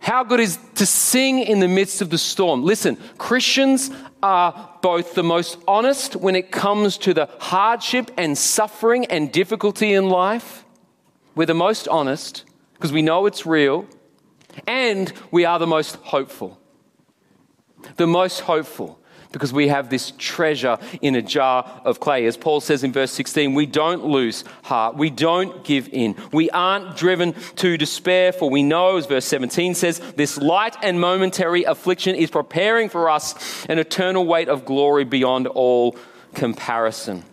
How 0.00 0.24
good 0.24 0.40
is 0.40 0.58
to 0.76 0.86
sing 0.86 1.40
in 1.40 1.60
the 1.60 1.68
midst 1.68 2.00
of 2.00 2.10
the 2.10 2.18
storm? 2.18 2.64
Listen, 2.64 2.96
Christians 3.18 3.90
are 4.22 4.70
both 4.80 5.14
the 5.14 5.22
most 5.22 5.58
honest 5.68 6.16
when 6.16 6.34
it 6.34 6.50
comes 6.50 6.96
to 6.98 7.12
the 7.12 7.28
hardship 7.40 8.10
and 8.16 8.36
suffering 8.36 9.04
and 9.06 9.30
difficulty 9.30 9.92
in 9.92 10.08
life. 10.08 10.64
We're 11.34 11.46
the 11.46 11.54
most 11.54 11.88
honest 11.88 12.44
because 12.74 12.92
we 12.92 13.02
know 13.02 13.26
it's 13.26 13.44
real, 13.44 13.86
and 14.66 15.12
we 15.30 15.44
are 15.44 15.58
the 15.58 15.66
most 15.66 15.96
hopeful. 15.96 16.58
The 17.96 18.06
most 18.06 18.40
hopeful 18.40 18.97
because 19.32 19.52
we 19.52 19.68
have 19.68 19.90
this 19.90 20.12
treasure 20.18 20.78
in 21.00 21.14
a 21.14 21.22
jar 21.22 21.80
of 21.84 22.00
clay. 22.00 22.26
As 22.26 22.36
Paul 22.36 22.60
says 22.60 22.84
in 22.84 22.92
verse 22.92 23.12
16, 23.12 23.54
we 23.54 23.66
don't 23.66 24.04
lose 24.04 24.44
heart. 24.62 24.96
We 24.96 25.10
don't 25.10 25.64
give 25.64 25.88
in. 25.92 26.16
We 26.32 26.50
aren't 26.50 26.96
driven 26.96 27.34
to 27.56 27.76
despair, 27.76 28.32
for 28.32 28.48
we 28.50 28.62
know, 28.62 28.96
as 28.96 29.06
verse 29.06 29.26
17 29.26 29.74
says, 29.74 30.00
this 30.16 30.38
light 30.38 30.76
and 30.82 31.00
momentary 31.00 31.64
affliction 31.64 32.14
is 32.14 32.30
preparing 32.30 32.88
for 32.88 33.10
us 33.10 33.66
an 33.66 33.78
eternal 33.78 34.26
weight 34.26 34.48
of 34.48 34.64
glory 34.64 35.04
beyond 35.04 35.46
all 35.46 35.96
comparison. 36.34 37.24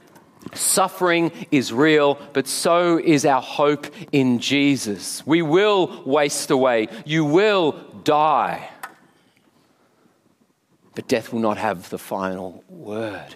Suffering 0.53 1.31
is 1.51 1.73
real, 1.73 2.19
but 2.33 2.47
so 2.47 2.97
is 2.97 3.25
our 3.25 3.41
hope 3.41 3.87
in 4.11 4.39
Jesus. 4.39 5.25
We 5.25 5.41
will 5.41 6.03
waste 6.05 6.51
away. 6.51 6.87
You 7.05 7.25
will 7.25 7.71
die 8.03 8.69
but 10.95 11.07
death 11.07 11.31
will 11.31 11.41
not 11.41 11.57
have 11.57 11.89
the 11.89 11.97
final 11.97 12.63
word. 12.69 13.35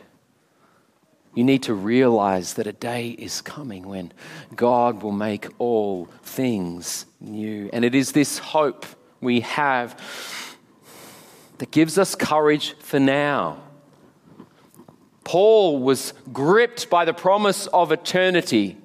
You 1.36 1.43
need 1.43 1.64
to 1.64 1.74
realize 1.74 2.55
that 2.55 2.66
a 2.66 2.74
day 2.74 3.10
is 3.10 3.41
coming 3.41 3.88
when 3.88 4.12
God 4.55 5.03
will 5.03 5.12
make 5.12 5.47
all 5.60 6.05
things 6.24 7.05
new. 7.20 7.70
And 7.72 7.86
it 7.86 7.93
is 7.93 8.14
this 8.14 8.39
hope 8.39 8.86
we 9.22 9.41
have 9.41 10.01
that 11.60 11.72
gives 11.72 11.97
us 11.97 12.16
courage 12.16 12.76
for 12.80 12.99
now. 12.99 13.62
Paul 15.24 15.80
was 15.80 16.14
gripped 16.34 16.89
by 16.89 17.05
the 17.05 17.14
promise 17.14 17.68
of 17.68 17.91
eternity, 17.91 18.78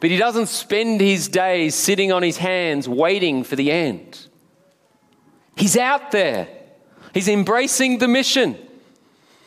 but 0.00 0.10
he 0.10 0.16
doesn't 0.16 0.48
spend 0.48 1.00
his 1.00 1.28
days 1.28 1.76
sitting 1.76 2.10
on 2.10 2.22
his 2.22 2.38
hands 2.38 2.88
waiting 2.88 3.44
for 3.44 3.54
the 3.54 3.70
end. 3.70 4.26
He's 5.54 5.76
out 5.76 6.10
there. 6.10 6.48
He's 7.16 7.28
embracing 7.28 7.96
the 7.96 8.08
mission. 8.08 8.58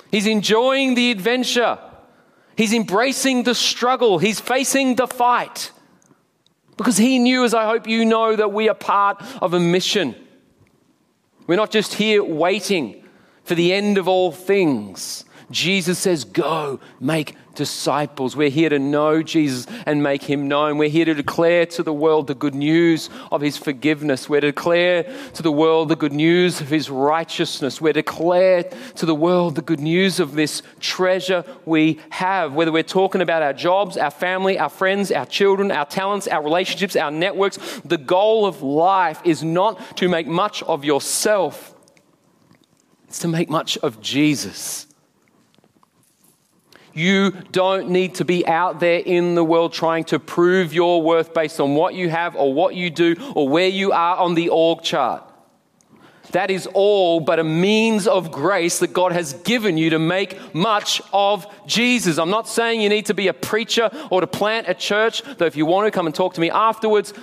He's 0.10 0.26
enjoying 0.26 0.96
the 0.96 1.12
adventure. 1.12 1.78
He's 2.58 2.74
embracing 2.74 3.44
the 3.44 3.54
struggle. 3.54 4.18
He's 4.18 4.40
facing 4.40 4.96
the 4.96 5.06
fight. 5.06 5.70
Because 6.78 6.98
he 6.98 7.20
knew, 7.20 7.44
as 7.46 7.54
I 7.54 7.66
hope 7.68 7.88
you 7.88 8.06
know, 8.06 8.36
that 8.36 8.52
we 8.52 8.70
are 8.70 8.74
part 8.74 9.24
of 9.40 9.54
a 9.54 9.60
mission. 9.60 10.16
We're 11.46 11.58
not 11.58 11.70
just 11.70 11.94
here 11.94 12.24
waiting 12.24 13.08
for 13.44 13.54
the 13.54 13.72
end 13.72 14.00
of 14.00 14.08
all 14.08 14.32
things. 14.32 15.24
Jesus 15.52 16.00
says, 16.00 16.24
Go, 16.24 16.80
make 17.00 17.36
disciples. 17.60 18.38
We're 18.38 18.50
here 18.50 18.70
to 18.70 18.80
know 18.80 19.22
Jesus 19.22 19.68
and 19.86 20.02
make 20.02 20.24
him 20.24 20.48
known. 20.48 20.78
We're 20.78 20.88
here 20.88 21.04
to 21.04 21.14
declare 21.14 21.66
to 21.66 21.84
the 21.84 21.94
world 21.94 22.28
the 22.28 22.34
good 22.34 22.56
news 22.56 23.10
of 23.34 23.42
his 23.42 23.58
forgiveness. 23.58 24.30
We're 24.30 24.40
to 24.40 24.48
declare 24.48 25.04
to 25.34 25.44
the 25.44 25.52
world 25.52 25.90
the 25.90 25.98
good 25.98 26.14
news 26.14 26.62
of 26.62 26.70
his 26.70 26.90
righteousness. 26.90 27.82
We're 27.82 27.92
to 27.92 28.02
declare 28.02 28.64
to 28.64 29.06
the 29.06 29.14
world 29.14 29.56
the 29.56 29.62
good 29.62 29.82
news 29.82 30.22
of 30.22 30.36
this 30.36 30.64
treasure 30.80 31.44
we 31.66 32.00
have. 32.12 32.54
Whether 32.54 32.72
we're 32.72 32.82
talking 32.84 33.20
about 33.20 33.44
our 33.44 33.52
jobs, 33.52 33.98
our 33.98 34.10
family, 34.10 34.58
our 34.58 34.70
friends, 34.70 35.12
our 35.12 35.26
children, 35.26 35.70
our 35.70 35.86
talents, 35.86 36.30
our 36.30 36.42
relationships, 36.42 36.96
our 36.96 37.12
networks, 37.12 37.58
the 37.84 37.98
goal 37.98 38.46
of 38.46 38.62
life 38.62 39.20
is 39.26 39.44
not 39.44 39.98
to 39.98 40.08
make 40.08 40.28
much 40.28 40.64
of 40.64 40.86
yourself, 40.86 41.76
it's 43.10 43.20
to 43.20 43.28
make 43.28 43.50
much 43.50 43.78
of 43.80 44.00
Jesus. 44.00 44.88
You 47.00 47.32
don't 47.54 47.92
need 47.92 48.16
to 48.16 48.26
be 48.26 48.46
out 48.46 48.82
there 48.82 49.00
in 49.00 49.34
the 49.34 49.44
world 49.44 49.72
trying 49.72 50.04
to 50.06 50.20
prove 50.20 50.74
your 50.74 51.02
worth 51.02 51.34
based 51.34 51.62
on 51.62 51.74
what 51.74 51.94
you 51.94 52.10
have 52.10 52.36
or 52.36 52.54
what 52.54 52.76
you 52.76 52.90
do 52.90 53.16
or 53.36 53.48
where 53.48 53.70
you 53.70 53.94
are 53.94 54.18
on 54.18 54.36
the 54.36 54.50
org 54.50 54.82
chart. 54.82 55.24
That 56.32 56.52
is 56.52 56.68
all 56.74 57.22
but 57.22 57.40
a 57.40 57.44
means 57.46 58.06
of 58.06 58.32
grace 58.32 58.80
that 58.80 58.92
God 58.92 59.14
has 59.14 59.32
given 59.32 59.78
you 59.78 59.92
to 59.92 60.00
make 60.00 60.54
much 60.54 61.02
of 61.14 61.48
Jesus. 61.66 62.18
I'm 62.18 62.30
not 62.30 62.50
saying 62.50 62.82
you 62.82 62.90
need 62.90 63.06
to 63.06 63.14
be 63.14 63.30
a 63.30 63.34
preacher 63.34 63.90
or 64.12 64.20
to 64.20 64.28
plant 64.28 64.68
a 64.68 64.74
church, 64.74 65.24
though 65.38 65.46
if 65.46 65.56
you 65.56 65.66
want 65.66 65.88
to 65.88 65.92
come 65.92 66.06
and 66.06 66.14
talk 66.14 66.34
to 66.34 66.42
me 66.42 66.52
afterwards, 66.52 67.14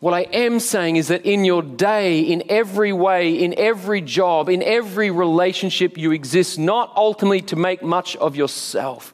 what 0.00 0.14
I 0.14 0.20
am 0.32 0.60
saying 0.60 0.96
is 0.96 1.08
that 1.08 1.26
in 1.26 1.44
your 1.44 1.62
day, 1.62 2.20
in 2.20 2.42
every 2.48 2.92
way, 2.92 3.34
in 3.34 3.54
every 3.58 4.00
job, 4.00 4.48
in 4.48 4.62
every 4.62 5.10
relationship, 5.10 5.98
you 5.98 6.12
exist 6.12 6.58
not 6.58 6.90
ultimately 6.96 7.42
to 7.42 7.56
make 7.56 7.82
much 7.82 8.16
of 8.16 8.34
yourself, 8.34 9.12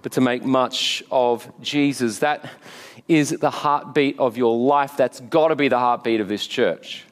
but 0.00 0.12
to 0.12 0.22
make 0.22 0.42
much 0.42 1.04
of 1.10 1.52
Jesus. 1.60 2.20
That 2.20 2.50
is 3.08 3.28
the 3.28 3.50
heartbeat 3.50 4.18
of 4.18 4.38
your 4.38 4.56
life. 4.56 4.96
That's 4.96 5.20
got 5.20 5.48
to 5.48 5.56
be 5.56 5.68
the 5.68 5.78
heartbeat 5.78 6.22
of 6.22 6.28
this 6.28 6.46
church. 6.46 7.04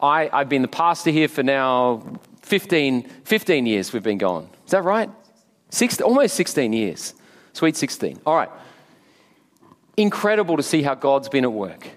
I, 0.00 0.28
have 0.30 0.50
been 0.50 0.62
the 0.62 0.68
pastor 0.68 1.10
here 1.10 1.28
for 1.28 1.42
now 1.42 2.20
15, 2.42 3.08
15 3.24 3.66
years, 3.66 3.92
we've 3.94 4.02
been 4.02 4.18
gone. 4.18 4.50
Is 4.66 4.72
that 4.72 4.84
right? 4.84 5.10
Six, 5.70 5.98
almost 6.02 6.34
16 6.34 6.74
years. 6.74 7.14
Sweet 7.54 7.74
16. 7.74 8.20
All 8.26 8.36
right 8.36 8.50
incredible 9.98 10.56
to 10.56 10.62
see 10.62 10.82
how 10.82 10.94
God's 10.94 11.28
been 11.28 11.44
at 11.44 11.52
work. 11.52 11.88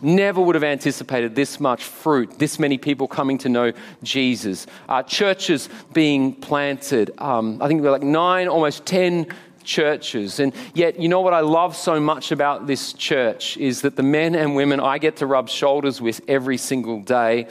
Never 0.00 0.40
would 0.40 0.54
have 0.54 0.64
anticipated 0.64 1.34
this 1.34 1.58
much 1.58 1.82
fruit, 1.82 2.38
this 2.38 2.60
many 2.60 2.78
people 2.78 3.08
coming 3.08 3.36
to 3.38 3.48
know 3.48 3.72
Jesus, 4.02 4.68
uh, 4.88 5.02
churches 5.02 5.68
being 5.92 6.34
planted. 6.34 7.10
Um, 7.18 7.60
I 7.60 7.66
think 7.66 7.82
we're 7.82 7.90
like 7.90 8.04
nine, 8.04 8.46
almost 8.46 8.86
10 8.86 9.26
churches. 9.64 10.38
And 10.38 10.54
yet, 10.72 11.00
you 11.00 11.08
know 11.08 11.20
what 11.20 11.34
I 11.34 11.40
love 11.40 11.76
so 11.76 11.98
much 11.98 12.30
about 12.30 12.68
this 12.68 12.92
church 12.92 13.56
is 13.56 13.82
that 13.82 13.96
the 13.96 14.04
men 14.04 14.36
and 14.36 14.54
women 14.54 14.78
I 14.78 14.98
get 14.98 15.16
to 15.16 15.26
rub 15.26 15.48
shoulders 15.48 16.00
with 16.00 16.20
every 16.28 16.58
single 16.58 17.00
day, 17.00 17.48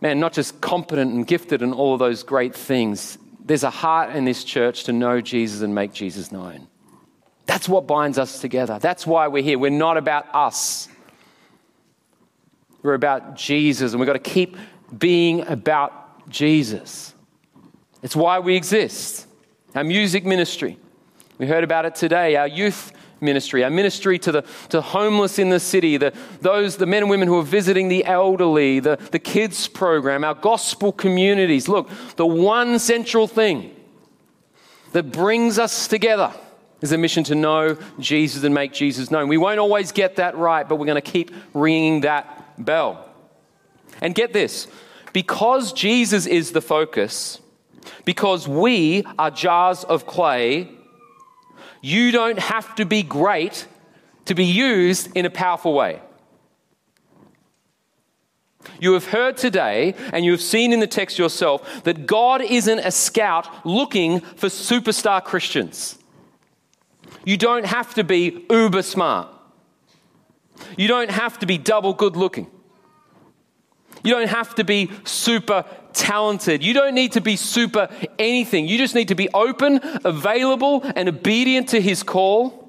man, 0.00 0.20
not 0.20 0.32
just 0.32 0.58
competent 0.62 1.12
and 1.12 1.26
gifted 1.26 1.60
and 1.60 1.74
all 1.74 1.92
of 1.92 1.98
those 1.98 2.22
great 2.22 2.54
things, 2.54 3.18
there's 3.44 3.62
a 3.62 3.70
heart 3.70 4.16
in 4.16 4.24
this 4.24 4.42
church 4.42 4.84
to 4.84 4.92
know 4.92 5.20
Jesus 5.20 5.60
and 5.60 5.74
make 5.74 5.92
Jesus 5.92 6.32
known. 6.32 6.66
That's 7.52 7.68
what 7.68 7.86
binds 7.86 8.18
us 8.18 8.40
together. 8.40 8.78
That's 8.78 9.06
why 9.06 9.28
we're 9.28 9.42
here. 9.42 9.58
We're 9.58 9.70
not 9.70 9.98
about 9.98 10.34
us, 10.34 10.88
we're 12.80 12.94
about 12.94 13.36
Jesus, 13.36 13.92
and 13.92 14.00
we've 14.00 14.06
got 14.06 14.14
to 14.14 14.18
keep 14.18 14.56
being 14.96 15.46
about 15.46 16.30
Jesus. 16.30 17.12
It's 18.02 18.16
why 18.16 18.38
we 18.38 18.56
exist. 18.56 19.26
Our 19.74 19.84
music 19.84 20.24
ministry, 20.24 20.78
we 21.36 21.46
heard 21.46 21.62
about 21.62 21.84
it 21.84 21.94
today, 21.94 22.36
our 22.36 22.48
youth 22.48 22.90
ministry, 23.20 23.64
our 23.64 23.70
ministry 23.70 24.18
to 24.20 24.32
the 24.32 24.42
to 24.70 24.80
homeless 24.80 25.38
in 25.38 25.50
the 25.50 25.60
city, 25.60 25.98
the, 25.98 26.14
those, 26.40 26.78
the 26.78 26.86
men 26.86 27.02
and 27.02 27.10
women 27.10 27.28
who 27.28 27.38
are 27.38 27.44
visiting 27.44 27.88
the 27.88 28.02
elderly, 28.06 28.80
the, 28.80 28.96
the 29.10 29.18
kids 29.18 29.68
program, 29.68 30.24
our 30.24 30.34
gospel 30.34 30.90
communities. 30.90 31.68
Look, 31.68 31.90
the 32.16 32.26
one 32.26 32.78
central 32.78 33.26
thing 33.26 33.76
that 34.92 35.12
brings 35.12 35.58
us 35.58 35.86
together 35.86 36.32
is 36.82 36.92
a 36.92 36.98
mission 36.98 37.24
to 37.24 37.34
know 37.34 37.78
Jesus 37.98 38.44
and 38.44 38.54
make 38.54 38.72
Jesus 38.72 39.10
known. 39.10 39.28
We 39.28 39.38
won't 39.38 39.60
always 39.60 39.92
get 39.92 40.16
that 40.16 40.36
right, 40.36 40.68
but 40.68 40.76
we're 40.76 40.86
going 40.86 41.00
to 41.00 41.10
keep 41.10 41.30
ringing 41.54 42.02
that 42.02 42.62
bell. 42.62 43.08
And 44.00 44.14
get 44.14 44.32
this 44.32 44.66
because 45.12 45.72
Jesus 45.72 46.26
is 46.26 46.52
the 46.52 46.60
focus, 46.60 47.40
because 48.04 48.48
we 48.48 49.04
are 49.18 49.30
jars 49.30 49.84
of 49.84 50.06
clay, 50.06 50.70
you 51.80 52.10
don't 52.10 52.38
have 52.38 52.74
to 52.76 52.84
be 52.84 53.02
great 53.02 53.66
to 54.24 54.34
be 54.34 54.44
used 54.44 55.16
in 55.16 55.26
a 55.26 55.30
powerful 55.30 55.74
way. 55.74 56.00
You 58.80 58.92
have 58.92 59.06
heard 59.06 59.36
today, 59.36 59.94
and 60.12 60.24
you 60.24 60.30
have 60.30 60.40
seen 60.40 60.72
in 60.72 60.80
the 60.80 60.86
text 60.86 61.18
yourself, 61.18 61.82
that 61.82 62.06
God 62.06 62.40
isn't 62.42 62.78
a 62.78 62.92
scout 62.92 63.66
looking 63.66 64.20
for 64.20 64.46
superstar 64.46 65.22
Christians. 65.22 65.98
You 67.24 67.36
don't 67.36 67.66
have 67.66 67.94
to 67.94 68.04
be 68.04 68.44
uber 68.50 68.82
smart. 68.82 69.28
You 70.76 70.88
don't 70.88 71.10
have 71.10 71.38
to 71.40 71.46
be 71.46 71.58
double 71.58 71.94
good 71.94 72.16
looking. 72.16 72.50
You 74.04 74.12
don't 74.12 74.28
have 74.28 74.54
to 74.56 74.64
be 74.64 74.90
super 75.04 75.64
talented. 75.92 76.62
You 76.62 76.74
don't 76.74 76.94
need 76.94 77.12
to 77.12 77.20
be 77.20 77.36
super 77.36 77.88
anything. 78.18 78.66
You 78.66 78.78
just 78.78 78.94
need 78.94 79.08
to 79.08 79.14
be 79.14 79.28
open, 79.32 79.80
available, 80.04 80.82
and 80.96 81.08
obedient 81.08 81.68
to 81.70 81.80
His 81.80 82.02
call 82.02 82.61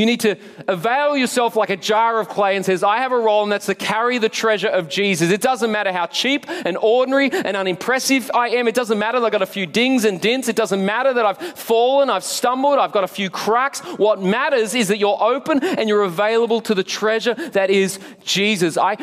you 0.00 0.06
need 0.06 0.20
to 0.20 0.36
avail 0.66 1.16
yourself 1.16 1.56
like 1.56 1.68
a 1.68 1.76
jar 1.76 2.20
of 2.20 2.28
clay 2.28 2.56
and 2.56 2.64
says, 2.64 2.82
I 2.82 2.98
have 2.98 3.12
a 3.12 3.18
role, 3.18 3.42
and 3.42 3.52
that's 3.52 3.66
to 3.66 3.74
carry 3.74 4.16
the 4.18 4.30
treasure 4.30 4.68
of 4.68 4.88
Jesus. 4.88 5.30
It 5.30 5.42
doesn't 5.42 5.70
matter 5.70 5.92
how 5.92 6.06
cheap 6.06 6.46
and 6.48 6.78
ordinary 6.78 7.30
and 7.30 7.56
unimpressive 7.56 8.30
I 8.32 8.48
am. 8.48 8.66
It 8.66 8.74
doesn't 8.74 8.98
matter 8.98 9.20
that 9.20 9.26
I've 9.26 9.32
got 9.32 9.42
a 9.42 9.46
few 9.46 9.66
dings 9.66 10.04
and 10.04 10.20
dents. 10.20 10.48
It 10.48 10.56
doesn't 10.56 10.84
matter 10.84 11.12
that 11.12 11.26
I've 11.26 11.38
fallen, 11.38 12.08
I've 12.08 12.24
stumbled, 12.24 12.78
I've 12.78 12.92
got 12.92 13.04
a 13.04 13.08
few 13.08 13.28
cracks. 13.28 13.80
What 13.80 14.22
matters 14.22 14.74
is 14.74 14.88
that 14.88 14.98
you're 14.98 15.22
open 15.22 15.62
and 15.62 15.88
you're 15.88 16.04
available 16.04 16.62
to 16.62 16.74
the 16.74 16.84
treasure 16.84 17.34
that 17.34 17.68
is 17.68 17.98
Jesus. 18.24 18.78
I, 18.78 18.96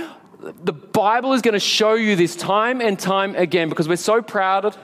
the 0.64 0.74
Bible 0.74 1.34
is 1.34 1.42
going 1.42 1.54
to 1.54 1.60
show 1.60 1.94
you 1.94 2.16
this 2.16 2.36
time 2.36 2.82
and 2.82 2.98
time 2.98 3.36
again 3.36 3.70
because 3.70 3.88
we're 3.88 3.98
so 3.98 4.22
proud 4.22 4.66
of 4.66 4.78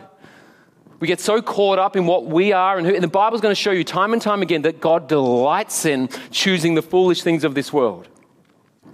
we 1.03 1.07
get 1.07 1.19
so 1.19 1.41
caught 1.41 1.79
up 1.79 1.97
in 1.97 2.05
what 2.05 2.27
we 2.27 2.53
are, 2.53 2.77
and, 2.77 2.87
who, 2.87 2.93
and 2.93 3.03
the 3.03 3.09
Bible's 3.09 3.41
going 3.41 3.51
to 3.51 3.61
show 3.61 3.71
you 3.71 3.83
time 3.83 4.13
and 4.13 4.21
time 4.21 4.41
again 4.41 4.61
that 4.61 4.79
God 4.79 5.09
delights 5.09 5.83
in 5.83 6.07
choosing 6.31 6.75
the 6.75 6.81
foolish 6.81 7.23
things 7.23 7.43
of 7.43 7.55
this 7.55 7.73
world. 7.73 8.07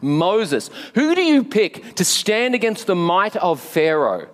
Moses, 0.01 0.72
who 0.95 1.14
do 1.14 1.22
you 1.22 1.43
pick 1.43 1.93
to 1.97 2.03
stand 2.03 2.55
against 2.55 2.88
the 2.88 2.95
might 2.95 3.36
of 3.36 3.60
Pharaoh 3.60 4.28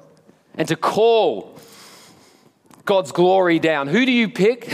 and 0.54 0.70
to 0.70 0.78
call 0.78 1.60
God's 2.86 3.12
glory 3.12 3.60
down? 3.60 3.90
Who 3.90 4.06
do 4.06 4.12
you 4.14 4.30
pick? 4.30 4.72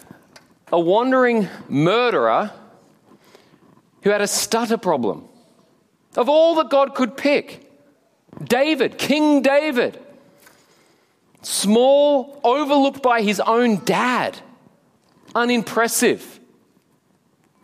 A 0.72 0.80
wandering 0.80 1.50
murderer 1.68 2.52
who 4.00 4.08
had 4.08 4.22
a 4.22 4.26
stutter 4.26 4.78
problem. 4.78 5.28
Of 6.16 6.30
all 6.30 6.54
that 6.54 6.70
God 6.70 6.94
could 6.94 7.18
pick, 7.18 7.70
David, 8.42 8.96
King 8.96 9.42
David, 9.42 10.02
small, 11.44 12.40
overlooked 12.42 13.02
by 13.02 13.22
his 13.22 13.40
own 13.40 13.84
dad, 13.84 14.38
unimpressive. 15.34 16.40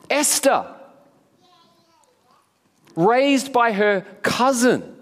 Esther, 0.08 0.66
raised 2.96 3.52
by 3.52 3.72
her 3.72 4.02
cousin, 4.22 4.96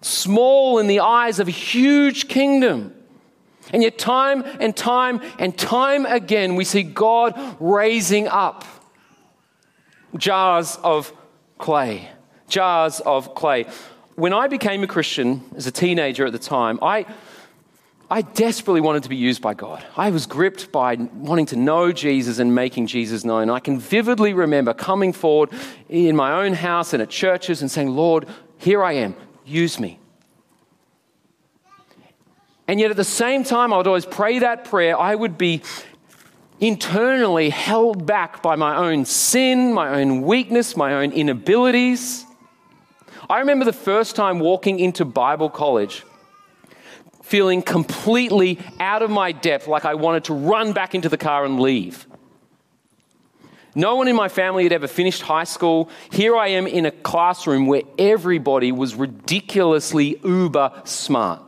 small 0.00 0.78
in 0.78 0.86
the 0.86 1.00
eyes 1.00 1.40
of 1.40 1.48
a 1.48 1.52
huge 1.52 2.28
kingdom. 2.28 2.94
And 3.72 3.82
yet, 3.82 3.98
time 3.98 4.44
and 4.60 4.74
time 4.74 5.20
and 5.38 5.56
time 5.56 6.06
again, 6.06 6.56
we 6.56 6.64
see 6.64 6.82
God 6.82 7.56
raising 7.60 8.26
up 8.28 8.64
jars 10.16 10.78
of 10.82 11.12
clay. 11.58 12.08
Jars 12.48 13.00
of 13.00 13.34
clay 13.34 13.66
when 14.18 14.32
I 14.32 14.48
became 14.48 14.82
a 14.82 14.88
Christian 14.88 15.44
as 15.54 15.68
a 15.68 15.70
teenager 15.70 16.26
at 16.26 16.32
the 16.32 16.40
time, 16.40 16.80
I, 16.82 17.06
I 18.10 18.22
desperately 18.22 18.80
wanted 18.80 19.04
to 19.04 19.08
be 19.08 19.14
used 19.14 19.40
by 19.40 19.54
God. 19.54 19.84
I 19.96 20.10
was 20.10 20.26
gripped 20.26 20.72
by 20.72 20.96
wanting 20.96 21.46
to 21.46 21.56
know 21.56 21.92
Jesus 21.92 22.40
and 22.40 22.52
making 22.52 22.88
Jesus 22.88 23.24
known. 23.24 23.48
I 23.48 23.60
can 23.60 23.78
vividly 23.78 24.32
remember 24.32 24.74
coming 24.74 25.12
forward 25.12 25.50
in 25.88 26.16
my 26.16 26.44
own 26.44 26.54
house 26.54 26.92
and 26.92 27.00
at 27.00 27.10
churches 27.10 27.62
and 27.62 27.70
saying, 27.70 27.90
Lord, 27.90 28.26
here 28.56 28.82
I 28.82 28.94
am, 28.94 29.14
use 29.46 29.78
me. 29.78 30.00
And 32.66 32.80
yet 32.80 32.90
at 32.90 32.96
the 32.96 33.04
same 33.04 33.44
time, 33.44 33.72
I 33.72 33.76
would 33.76 33.86
always 33.86 34.04
pray 34.04 34.40
that 34.40 34.64
prayer. 34.64 34.98
I 34.98 35.14
would 35.14 35.38
be 35.38 35.62
internally 36.58 37.50
held 37.50 38.04
back 38.04 38.42
by 38.42 38.56
my 38.56 38.74
own 38.74 39.04
sin, 39.04 39.72
my 39.72 40.00
own 40.00 40.22
weakness, 40.22 40.76
my 40.76 40.94
own 40.94 41.12
inabilities. 41.12 42.24
I 43.30 43.40
remember 43.40 43.64
the 43.64 43.72
first 43.72 44.16
time 44.16 44.40
walking 44.40 44.80
into 44.80 45.04
Bible 45.04 45.50
college 45.50 46.04
feeling 47.22 47.60
completely 47.60 48.58
out 48.80 49.02
of 49.02 49.10
my 49.10 49.32
depth, 49.32 49.68
like 49.68 49.84
I 49.84 49.94
wanted 49.94 50.24
to 50.24 50.34
run 50.34 50.72
back 50.72 50.94
into 50.94 51.10
the 51.10 51.18
car 51.18 51.44
and 51.44 51.60
leave. 51.60 52.06
No 53.74 53.96
one 53.96 54.08
in 54.08 54.16
my 54.16 54.28
family 54.28 54.62
had 54.62 54.72
ever 54.72 54.88
finished 54.88 55.20
high 55.20 55.44
school. 55.44 55.90
Here 56.10 56.34
I 56.34 56.48
am 56.48 56.66
in 56.66 56.86
a 56.86 56.90
classroom 56.90 57.66
where 57.66 57.82
everybody 57.98 58.72
was 58.72 58.94
ridiculously 58.94 60.18
uber 60.24 60.72
smart. 60.84 61.42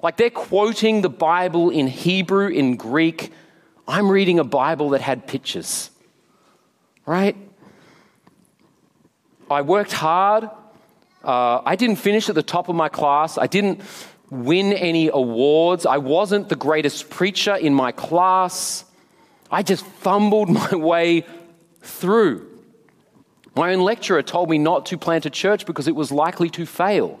Like 0.00 0.16
they're 0.16 0.30
quoting 0.30 1.02
the 1.02 1.10
Bible 1.10 1.70
in 1.70 1.88
Hebrew, 1.88 2.46
in 2.46 2.76
Greek. 2.76 3.32
I'm 3.88 4.08
reading 4.08 4.38
a 4.38 4.44
Bible 4.44 4.90
that 4.90 5.00
had 5.00 5.26
pictures, 5.26 5.90
right? 7.04 7.36
I 9.50 9.62
worked 9.62 9.92
hard. 9.92 10.50
Uh, 11.22 11.60
I 11.64 11.76
didn't 11.76 11.96
finish 11.96 12.28
at 12.28 12.34
the 12.34 12.42
top 12.42 12.68
of 12.68 12.76
my 12.76 12.88
class. 12.88 13.38
I 13.38 13.46
didn't 13.46 13.82
win 14.30 14.72
any 14.72 15.08
awards. 15.08 15.86
I 15.86 15.98
wasn't 15.98 16.48
the 16.48 16.56
greatest 16.56 17.10
preacher 17.10 17.54
in 17.54 17.74
my 17.74 17.92
class. 17.92 18.84
I 19.50 19.62
just 19.62 19.84
fumbled 19.84 20.48
my 20.62 20.74
way 20.74 21.24
through. 21.82 22.46
My 23.54 23.72
own 23.72 23.80
lecturer 23.80 24.22
told 24.22 24.50
me 24.50 24.58
not 24.58 24.86
to 24.86 24.98
plant 24.98 25.26
a 25.26 25.30
church 25.30 25.66
because 25.66 25.88
it 25.88 25.96
was 25.96 26.12
likely 26.12 26.50
to 26.50 26.64
fail. 26.66 27.20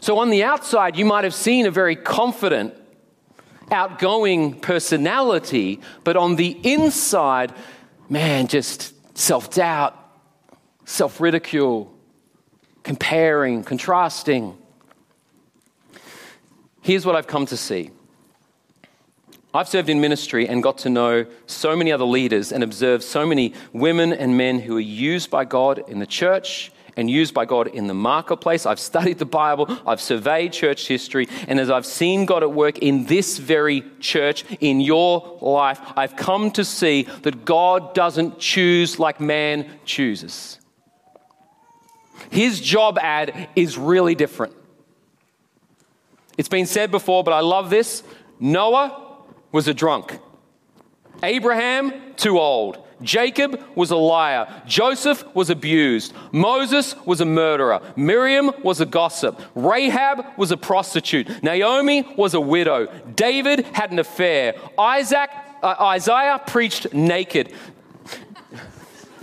So, 0.00 0.18
on 0.18 0.30
the 0.30 0.44
outside, 0.44 0.96
you 0.96 1.04
might 1.04 1.24
have 1.24 1.34
seen 1.34 1.66
a 1.66 1.70
very 1.70 1.94
confident, 1.94 2.74
outgoing 3.70 4.58
personality, 4.60 5.80
but 6.04 6.16
on 6.16 6.36
the 6.36 6.58
inside, 6.62 7.52
man, 8.08 8.46
just 8.46 8.94
self 9.18 9.50
doubt, 9.50 9.99
self 10.90 11.20
ridicule, 11.20 11.92
comparing, 12.82 13.62
contrasting. 13.62 14.56
Here's 16.82 17.06
what 17.06 17.14
I've 17.14 17.28
come 17.28 17.46
to 17.46 17.56
see. 17.56 17.90
I've 19.54 19.68
served 19.68 19.88
in 19.88 20.00
ministry 20.00 20.48
and 20.48 20.62
got 20.62 20.78
to 20.78 20.90
know 20.90 21.26
so 21.46 21.76
many 21.76 21.92
other 21.92 22.04
leaders 22.04 22.52
and 22.52 22.62
observed 22.62 23.02
so 23.04 23.26
many 23.26 23.54
women 23.72 24.12
and 24.12 24.36
men 24.36 24.60
who 24.60 24.76
are 24.76 24.80
used 24.80 25.30
by 25.30 25.44
God 25.44 25.82
in 25.88 25.98
the 26.00 26.06
church 26.06 26.72
and 26.96 27.08
used 27.08 27.34
by 27.34 27.44
God 27.44 27.68
in 27.68 27.86
the 27.86 27.94
marketplace. 27.94 28.66
I've 28.66 28.80
studied 28.80 29.18
the 29.18 29.24
Bible, 29.24 29.66
I've 29.86 30.00
surveyed 30.00 30.52
church 30.52 30.88
history, 30.88 31.28
and 31.46 31.60
as 31.60 31.70
I've 31.70 31.86
seen 31.86 32.26
God 32.26 32.42
at 32.42 32.52
work 32.52 32.78
in 32.78 33.06
this 33.06 33.38
very 33.38 33.84
church, 34.00 34.44
in 34.60 34.80
your 34.80 35.38
life, 35.40 35.80
I've 35.96 36.16
come 36.16 36.50
to 36.52 36.64
see 36.64 37.02
that 37.22 37.44
God 37.44 37.94
doesn't 37.94 38.38
choose 38.38 38.98
like 38.98 39.20
man 39.20 39.68
chooses. 39.84 40.59
His 42.30 42.60
job 42.60 42.98
ad 42.98 43.48
is 43.56 43.76
really 43.76 44.14
different. 44.14 44.54
It's 46.38 46.48
been 46.48 46.66
said 46.66 46.90
before, 46.90 47.22
but 47.22 47.32
I 47.32 47.40
love 47.40 47.70
this 47.70 48.02
Noah 48.38 49.18
was 49.52 49.68
a 49.68 49.74
drunk, 49.74 50.18
Abraham, 51.22 52.14
too 52.16 52.38
old. 52.38 52.86
Jacob 53.02 53.62
was 53.74 53.90
a 53.90 53.96
liar. 53.96 54.62
Joseph 54.66 55.24
was 55.34 55.48
abused. 55.48 56.12
Moses 56.32 56.94
was 57.06 57.20
a 57.20 57.24
murderer. 57.24 57.80
Miriam 57.96 58.52
was 58.62 58.80
a 58.80 58.86
gossip. 58.86 59.40
Rahab 59.54 60.26
was 60.36 60.50
a 60.50 60.56
prostitute. 60.56 61.42
Naomi 61.42 62.02
was 62.16 62.34
a 62.34 62.40
widow. 62.40 62.86
David 63.14 63.64
had 63.72 63.90
an 63.90 63.98
affair. 63.98 64.54
Isaac, 64.78 65.30
uh, 65.62 65.76
Isaiah 65.80 66.40
preached 66.46 66.92
naked. 66.92 67.54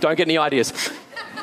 Don't 0.00 0.16
get 0.16 0.26
any 0.26 0.38
ideas. 0.38 0.72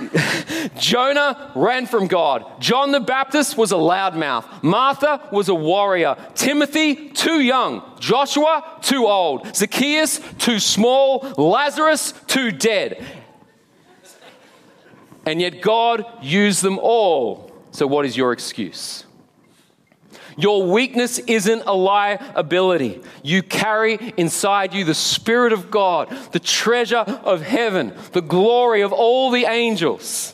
Jonah 0.78 1.52
ran 1.56 1.86
from 1.86 2.08
God. 2.08 2.62
John 2.62 2.92
the 2.92 3.00
Baptist 3.00 3.58
was 3.58 3.72
a 3.72 3.76
loudmouth. 3.76 4.64
Martha 4.64 5.28
was 5.32 5.50
a 5.50 5.56
warrior. 5.56 6.16
Timothy, 6.36 7.10
too 7.10 7.42
young. 7.42 7.84
Joshua, 8.00 8.80
too 8.82 9.06
old. 9.06 9.56
Zacchaeus, 9.56 10.20
too 10.38 10.60
small. 10.60 11.20
Lazarus, 11.38 12.14
too 12.28 12.52
dead. 12.52 13.04
And 15.26 15.42
yet 15.42 15.62
God 15.62 16.06
used 16.22 16.62
them 16.62 16.78
all. 16.80 17.52
So, 17.72 17.88
what 17.88 18.06
is 18.06 18.16
your 18.16 18.32
excuse? 18.32 19.05
Your 20.38 20.64
weakness 20.64 21.20
isn't 21.20 21.64
a 21.66 21.74
liability. 21.74 23.02
You 23.24 23.42
carry 23.42 24.14
inside 24.18 24.74
you 24.74 24.84
the 24.84 24.94
Spirit 24.94 25.54
of 25.54 25.72
God, 25.72 26.10
the 26.32 26.40
treasure 26.40 26.98
of 26.98 27.42
heaven, 27.42 27.94
the 28.12 28.22
glory 28.22 28.82
of 28.82 28.92
all 28.92 29.32
the 29.32 29.46
angels. 29.46 30.34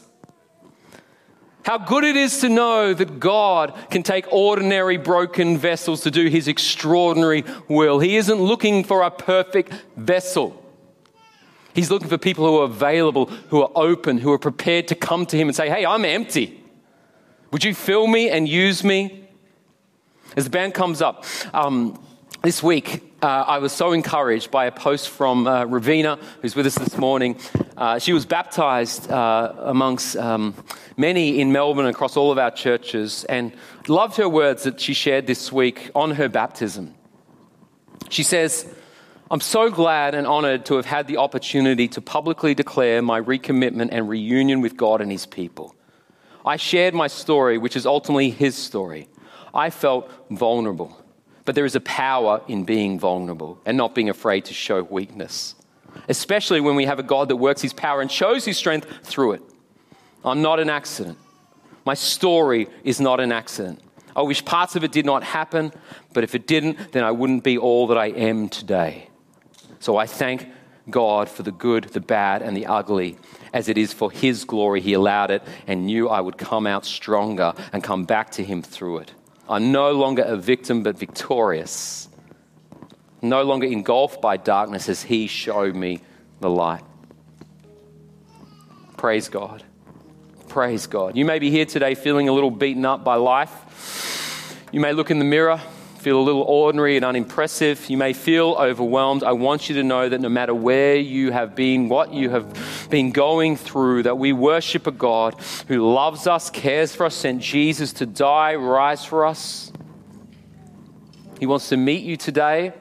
How 1.64 1.78
good 1.78 2.04
it 2.04 2.16
is 2.16 2.40
to 2.40 2.50
know 2.50 2.94
that 2.94 3.20
God 3.20 3.76
can 3.92 4.02
take 4.02 4.26
ordinary 4.34 4.98
broken 4.98 5.58
vessels 5.58 6.02
to 6.02 6.12
do 6.12 6.28
his 6.28 6.48
extraordinary 6.48 7.44
will. 7.68 8.00
He 8.00 8.18
isn't 8.18 8.42
looking 8.42 8.84
for 8.84 9.04
a 9.04 9.12
perfect 9.12 9.72
vessel. 9.96 10.58
He's 11.74 11.92
looking 11.92 12.10
for 12.10 12.18
people 12.18 12.48
who 12.48 12.58
are 12.58 12.66
available, 12.66 13.28
who 13.50 13.62
are 13.62 13.72
open, 13.76 14.18
who 14.18 14.32
are 14.32 14.40
prepared 14.40 14.88
to 14.88 14.96
come 14.96 15.26
to 15.28 15.38
him 15.38 15.48
and 15.48 15.56
say, 15.56 15.70
Hey, 15.70 15.86
I'm 15.86 16.04
empty. 16.04 16.62
Would 17.52 17.64
you 17.64 17.76
fill 17.76 18.08
me 18.08 18.30
and 18.30 18.48
use 18.48 18.84
me? 18.84 19.21
As 20.38 20.46
the 20.46 20.50
band 20.50 20.74
comes 20.74 21.02
up, 21.02 21.26
um, 21.54 22.02
this 22.42 22.64
week, 22.64 23.04
uh, 23.22 23.26
I 23.26 23.58
was 23.58 23.74
so 23.74 23.92
encouraged 23.92 24.50
by 24.50 24.66
a 24.66 24.72
post 24.72 25.10
from 25.10 25.46
uh, 25.46 25.66
Ravina, 25.66 26.18
who's 26.42 26.56
with 26.56 26.66
us 26.66 26.76
this 26.76 26.98
morning. 26.98 27.38
Uh, 27.76 28.00
she 28.00 28.14
was 28.14 28.26
baptized 28.26 29.12
uh, 29.12 29.54
amongst 29.60 30.16
um, 30.16 30.56
many 30.96 31.42
in 31.42 31.52
Melbourne 31.52 31.86
across 31.86 32.16
all 32.16 32.32
of 32.32 32.38
our 32.38 32.50
churches, 32.50 33.26
and 33.26 33.52
loved 33.90 34.16
her 34.16 34.30
words 34.30 34.64
that 34.64 34.80
she 34.80 34.94
shared 34.94 35.28
this 35.28 35.52
week 35.52 35.92
on 35.94 36.12
her 36.12 36.30
baptism. 36.30 36.96
She 38.08 38.24
says, 38.24 38.74
I'm 39.30 39.42
so 39.42 39.70
glad 39.70 40.16
and 40.16 40.26
honored 40.26 40.66
to 40.68 40.76
have 40.76 40.86
had 40.86 41.08
the 41.08 41.18
opportunity 41.18 41.90
to 41.90 42.00
publicly 42.00 42.56
declare 42.56 43.02
my 43.02 43.20
recommitment 43.20 43.90
and 43.92 44.08
reunion 44.08 44.62
with 44.62 44.78
God 44.78 45.02
and 45.02 45.12
His 45.12 45.26
people. 45.26 45.76
I 46.46 46.56
shared 46.56 46.94
my 46.94 47.08
story, 47.08 47.58
which 47.58 47.76
is 47.76 47.86
ultimately 47.86 48.30
His 48.30 48.56
story. 48.56 49.10
I 49.54 49.70
felt 49.70 50.10
vulnerable. 50.30 50.98
But 51.46 51.56
there 51.56 51.66
is 51.66 51.76
a 51.76 51.82
power 51.82 52.42
in 52.48 52.64
being 52.64 53.00
vulnerable 53.00 53.60
and 53.66 53.76
not 53.78 53.96
being 53.96 54.10
afraid 54.10 54.46
to 54.46 54.54
show 54.54 54.84
weakness, 54.84 55.56
especially 56.08 56.62
when 56.62 56.76
we 56.76 56.86
have 56.86 57.00
a 57.00 57.04
God 57.04 57.30
that 57.30 57.38
works 57.38 57.62
his 57.62 57.74
power 57.74 58.02
and 58.02 58.12
shows 58.12 58.46
his 58.46 58.58
strength 58.58 58.88
through 59.04 59.34
it. 59.34 59.42
I'm 60.24 60.42
not 60.42 60.60
an 60.60 60.70
accident. 60.70 61.18
My 61.84 61.96
story 61.96 62.68
is 62.84 63.02
not 63.02 63.20
an 63.20 63.32
accident. 63.32 63.82
I 64.16 64.22
wish 64.22 64.46
parts 64.46 64.76
of 64.76 64.84
it 64.84 64.92
did 64.92 65.06
not 65.06 65.24
happen, 65.24 65.72
but 66.14 66.24
if 66.24 66.36
it 66.36 66.46
didn't, 66.46 66.92
then 66.92 67.04
I 67.04 67.12
wouldn't 67.12 67.44
be 67.44 67.58
all 67.58 67.88
that 67.88 67.98
I 67.98 68.08
am 68.08 68.50
today. 68.50 69.10
So 69.80 69.98
I 69.98 70.06
thank 70.06 70.48
God 70.90 71.30
for 71.30 71.44
the 71.44 71.52
good, 71.52 71.86
the 71.86 72.02
bad, 72.02 72.42
and 72.42 72.56
the 72.56 72.68
ugly, 72.68 73.18
as 73.54 73.70
it 73.70 73.78
is 73.78 73.94
for 73.94 74.12
His 74.12 74.46
glory 74.46 74.82
He 74.82 74.94
allowed 74.94 75.32
it 75.32 75.44
and 75.66 75.86
knew 75.86 76.10
I 76.10 76.22
would 76.22 76.38
come 76.38 76.68
out 76.68 76.86
stronger 76.86 77.54
and 77.72 77.84
come 77.84 78.06
back 78.06 78.32
to 78.32 78.44
Him 78.44 78.62
through 78.62 79.00
it. 79.00 79.14
I'm 79.52 79.74
no 79.74 79.92
longer 79.92 80.24
a 80.24 80.38
victim, 80.38 80.82
but 80.82 80.98
victorious. 80.98 82.08
No 83.22 83.44
longer 83.44 83.68
engulfed 83.68 84.22
by 84.22 84.38
darkness 84.38 84.88
as 84.88 85.04
He 85.04 85.28
showed 85.28 85.76
me 85.76 86.00
the 86.40 86.50
light. 86.50 86.84
Praise 88.96 89.28
God. 89.28 89.64
Praise 90.48 90.88
God. 90.88 91.18
You 91.18 91.26
may 91.26 91.38
be 91.40 91.52
here 91.52 91.66
today 91.66 91.96
feeling 91.96 92.30
a 92.30 92.32
little 92.32 92.50
beaten 92.50 92.86
up 92.86 93.04
by 93.04 93.16
life. 93.16 94.58
You 94.72 94.80
may 94.80 94.94
look 94.94 95.12
in 95.12 95.20
the 95.20 95.26
mirror 95.26 95.60
feel 96.02 96.20
a 96.20 96.22
little 96.22 96.42
ordinary 96.42 96.96
and 96.96 97.06
unimpressive. 97.06 97.88
You 97.88 97.96
may 97.96 98.14
feel 98.14 98.56
overwhelmed. 98.58 99.24
I 99.24 99.34
want 99.34 99.70
you 99.70 99.76
to 99.76 99.84
know 99.84 100.10
that 100.10 100.20
no 100.20 100.30
matter 100.30 100.54
where 100.56 100.96
you 100.96 101.32
have 101.32 101.56
been, 101.56 101.90
what 101.90 102.12
you 102.12 102.32
have 102.32 102.81
been 102.92 103.12
going 103.12 103.56
through, 103.56 104.04
that 104.04 104.18
we 104.18 104.34
worship 104.34 104.86
a 104.86 104.92
God 104.92 105.36
who 105.68 105.92
loves 105.92 106.28
us, 106.28 106.50
cares 106.52 106.94
for 106.94 107.08
us, 107.08 107.16
sent 107.16 107.42
Jesus 107.42 107.94
to 107.94 108.06
die, 108.06 108.56
rise 108.56 109.04
for 109.04 109.26
us. 109.26 109.72
He 111.40 111.48
wants 111.48 111.70
to 111.70 111.78
meet 111.78 112.04
you 112.04 112.18
today. 112.18 112.74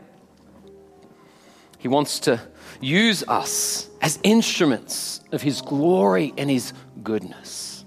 He 1.79 1.89
wants 1.89 2.21
to 2.21 2.41
use 2.83 3.25
us 3.27 3.89
as 4.03 4.19
instruments 4.23 5.23
of 5.33 5.41
His 5.41 5.63
glory 5.63 6.35
and 6.37 6.51
His 6.51 6.75
goodness. 7.03 7.85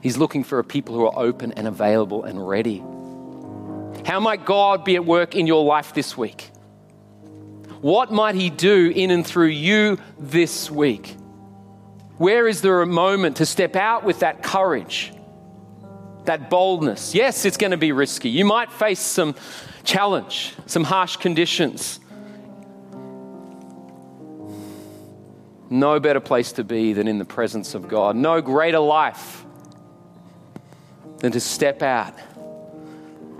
He's 0.00 0.16
looking 0.16 0.44
for 0.44 0.58
a 0.58 0.64
people 0.64 0.94
who 0.94 1.04
are 1.04 1.18
open 1.18 1.52
and 1.52 1.66
available 1.66 2.24
and 2.24 2.48
ready. 2.48 2.78
How 4.06 4.20
might 4.20 4.44
God 4.46 4.84
be 4.84 4.94
at 4.94 5.04
work 5.04 5.34
in 5.34 5.46
your 5.46 5.64
life 5.64 5.92
this 5.92 6.16
week? 6.16 6.50
What 7.80 8.12
might 8.12 8.34
He 8.34 8.50
do 8.50 8.92
in 8.94 9.10
and 9.10 9.26
through 9.26 9.48
you 9.48 9.98
this 10.18 10.70
week? 10.70 11.16
Where 12.18 12.48
is 12.48 12.62
there 12.62 12.80
a 12.80 12.86
moment 12.86 13.36
to 13.36 13.46
step 13.46 13.76
out 13.76 14.04
with 14.04 14.20
that 14.20 14.42
courage, 14.42 15.12
that 16.24 16.48
boldness? 16.48 17.14
Yes, 17.14 17.44
it's 17.44 17.58
going 17.58 17.72
to 17.72 17.76
be 17.76 17.92
risky. 17.92 18.30
You 18.30 18.46
might 18.46 18.72
face 18.72 19.00
some 19.00 19.34
challenge, 19.84 20.54
some 20.66 20.84
harsh 20.84 21.16
conditions. 21.16 22.00
No 25.68 26.00
better 26.00 26.20
place 26.20 26.52
to 26.52 26.64
be 26.64 26.92
than 26.92 27.08
in 27.08 27.18
the 27.18 27.24
presence 27.24 27.74
of 27.74 27.88
God. 27.88 28.16
No 28.16 28.40
greater 28.40 28.78
life 28.78 29.44
than 31.18 31.32
to 31.32 31.40
step 31.40 31.82
out 31.82 32.14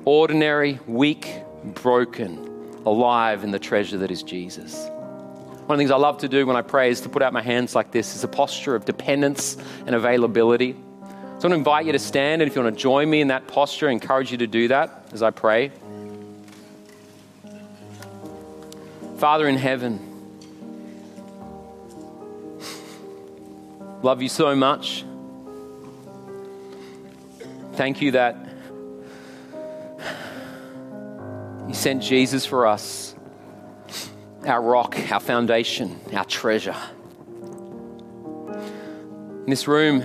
ordinary, 0.05 0.79
weak, 0.87 1.43
broken, 1.65 2.46
alive 2.87 3.45
in 3.45 3.51
the 3.51 3.59
treasure 3.59 3.99
that 3.99 4.11
is 4.11 4.23
Jesus. 4.23 4.87
One 4.87 5.61
of 5.61 5.69
the 5.69 5.77
things 5.77 5.91
I 5.91 5.97
love 5.97 6.19
to 6.19 6.29
do 6.29 6.47
when 6.47 6.57
I 6.57 6.63
pray 6.63 6.91
is 6.91 7.01
to 7.01 7.09
put 7.09 7.21
out 7.21 7.33
my 7.33 7.43
hands 7.43 7.75
like 7.75 7.91
this 7.91 8.15
is 8.15 8.23
a 8.23 8.29
posture 8.29 8.77
of 8.77 8.85
dependence 8.85 9.57
and 9.85 9.97
availability. 9.97 10.73
So 10.73 10.79
I 10.79 11.33
want 11.33 11.41
to 11.43 11.55
invite 11.55 11.87
you 11.87 11.93
to 11.93 11.99
stand, 11.99 12.41
and 12.41 12.49
if 12.49 12.57
you 12.57 12.63
want 12.63 12.77
to 12.77 12.81
join 12.81 13.11
me 13.11 13.21
in 13.21 13.29
that 13.29 13.49
posture, 13.49 13.89
I 13.89 13.93
encourage 13.93 14.31
you 14.31 14.39
to 14.39 14.47
do 14.47 14.69
that 14.69 15.09
as 15.13 15.23
I 15.23 15.33
pray. 15.33 15.73
Father 19.19 19.49
in 19.49 19.57
heaven, 19.57 19.99
love 24.03 24.23
you 24.23 24.29
so 24.29 24.55
much. 24.55 25.05
Thank 27.73 28.01
you 28.01 28.13
that 28.13 28.46
sent 31.87 32.03
Jesus 32.03 32.45
for 32.45 32.67
us, 32.67 33.15
our 34.45 34.61
rock, 34.61 34.99
our 35.13 35.21
foundation, 35.21 35.97
our 36.15 36.25
treasure. 36.25 36.75
In 39.45 39.45
this 39.47 39.69
room, 39.69 40.03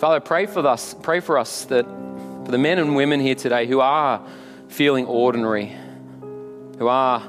Father, 0.00 0.18
pray 0.18 0.46
for 0.46 0.66
us, 0.66 0.96
pray 1.00 1.20
for 1.20 1.38
us 1.38 1.64
that 1.66 1.84
for 1.84 2.50
the 2.50 2.58
men 2.58 2.80
and 2.80 2.96
women 2.96 3.20
here 3.20 3.36
today 3.36 3.68
who 3.68 3.78
are 3.78 4.20
feeling 4.66 5.06
ordinary, 5.06 5.76
who 6.80 6.88
are 6.88 7.22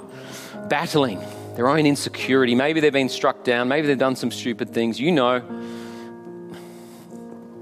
battling 0.69 1.19
their 1.55 1.69
own 1.69 1.85
insecurity. 1.85 2.55
Maybe 2.55 2.79
they've 2.79 2.91
been 2.91 3.09
struck 3.09 3.43
down, 3.43 3.67
maybe 3.67 3.85
they've 3.85 3.95
done 3.95 4.15
some 4.15 4.31
stupid 4.31 4.71
things. 4.71 4.99
You 4.99 5.11
know. 5.11 5.43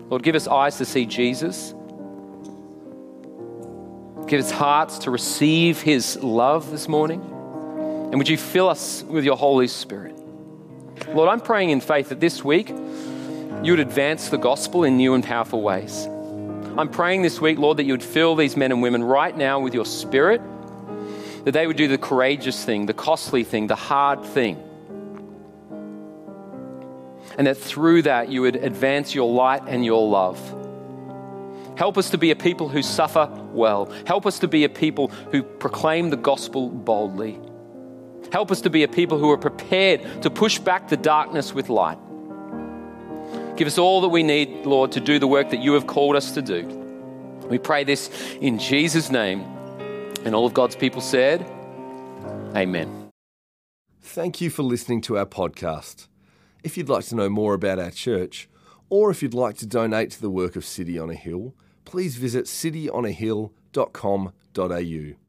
Lord, 0.10 0.24
give 0.24 0.36
us 0.36 0.48
eyes 0.48 0.78
to 0.78 0.86
see 0.86 1.06
Jesus. 1.06 1.74
Give 4.28 4.41
us 4.41 4.51
hearts 4.51 4.99
to 4.99 5.11
receive 5.11 5.82
His 5.82 6.21
love 6.21 6.69
this 6.69 6.89
morning. 6.89 7.21
And 7.21 8.17
would 8.17 8.28
you 8.28 8.38
fill 8.38 8.67
us 8.67 9.01
with 9.03 9.23
your 9.23 9.38
Holy 9.38 9.67
Spirit? 9.69 10.15
Lord, 11.13 11.30
I'm 11.30 11.39
praying 11.39 11.69
in 11.69 11.80
faith 11.80 12.09
that 12.09 12.19
this 12.19 12.43
week 12.43 12.67
you 12.67 13.71
would 13.71 13.80
advance 13.80 14.28
the 14.28 14.38
gospel 14.38 14.84
in 14.84 14.97
new 14.97 15.13
and 15.13 15.23
powerful 15.23 15.61
ways. 15.61 16.05
I'm 16.78 16.89
praying 16.89 17.21
this 17.21 17.39
week, 17.39 17.57
Lord, 17.57 17.78
that 17.78 17.86
you 17.86 17.93
would 17.93 18.03
fill 18.03 18.36
these 18.36 18.57
men 18.57 18.73
and 18.73 18.82
women 18.82 19.01
right 19.01 19.36
now 19.36 19.61
with 19.61 19.73
your 19.73 19.86
spirit, 19.86 20.41
that 21.45 21.53
they 21.53 21.65
would 21.65 21.78
do 21.78 21.88
the 21.88 21.97
courageous 21.97 22.65
thing, 22.65 22.86
the 22.86 22.93
costly 22.93 23.45
thing, 23.45 23.67
the 23.67 23.75
hard 23.75 24.25
thing. 24.25 24.61
And 27.38 27.47
that 27.47 27.55
through 27.55 28.01
that 28.01 28.28
you 28.28 28.41
would 28.41 28.57
advance 28.57 29.15
your 29.15 29.32
light 29.32 29.63
and 29.67 29.86
your 29.86 30.05
love. 30.05 30.66
Help 31.78 31.95
us 31.97 32.09
to 32.09 32.17
be 32.17 32.32
a 32.32 32.36
people 32.36 32.67
who 32.67 32.82
suffer 32.82 33.30
well. 33.53 33.86
Help 34.07 34.25
us 34.25 34.39
to 34.39 34.47
be 34.47 34.63
a 34.63 34.69
people 34.69 35.09
who 35.32 35.43
proclaim 35.43 36.09
the 36.09 36.17
gospel 36.17 36.69
boldly. 36.69 37.39
Help 38.32 38.51
us 38.51 38.61
to 38.61 38.69
be 38.71 38.82
a 38.82 38.88
people 38.88 39.19
who 39.19 39.30
are 39.30 39.38
prepared 39.38 40.23
to 40.23 40.32
push 40.32 40.57
back 40.57 40.88
the 40.88 40.97
darkness 40.97 41.53
with 41.53 41.69
light. 41.69 41.99
Give 43.55 43.67
us 43.67 43.78
all 43.78 44.01
that 44.01 44.09
we 44.09 44.23
need, 44.23 44.65
Lord, 44.65 44.91
to 44.93 44.99
do 44.99 45.19
the 45.19 45.28
work 45.28 45.51
that 45.51 45.59
you 45.59 45.73
have 45.73 45.86
called 45.86 46.15
us 46.15 46.32
to 46.32 46.41
do. 46.41 46.65
We 47.47 47.59
pray 47.59 47.84
this 47.84 48.09
in 48.41 48.57
Jesus' 48.57 49.11
name. 49.11 49.41
And 50.25 50.34
all 50.34 50.47
of 50.47 50.55
God's 50.55 50.75
people 50.75 50.99
said, 50.99 51.45
Amen. 52.55 53.11
Thank 54.01 54.41
you 54.41 54.49
for 54.49 54.63
listening 54.63 55.01
to 55.01 55.17
our 55.17 55.28
podcast. 55.28 56.07
If 56.63 56.75
you'd 56.75 56.89
like 56.89 57.05
to 57.05 57.15
know 57.15 57.30
more 57.30 57.53
about 57.53 57.78
our 57.78 57.91
church, 57.91 58.49
or 58.89 59.11
if 59.11 59.21
you'd 59.21 59.36
like 59.36 59.57
to 59.57 59.67
donate 59.67 60.09
to 60.11 60.21
the 60.21 60.32
work 60.32 60.55
of 60.55 60.65
City 60.65 60.97
on 60.97 61.11
a 61.11 61.15
Hill, 61.15 61.53
please 61.88 62.18
visit 62.18 62.46
cityonahill.com.au. 62.46 65.26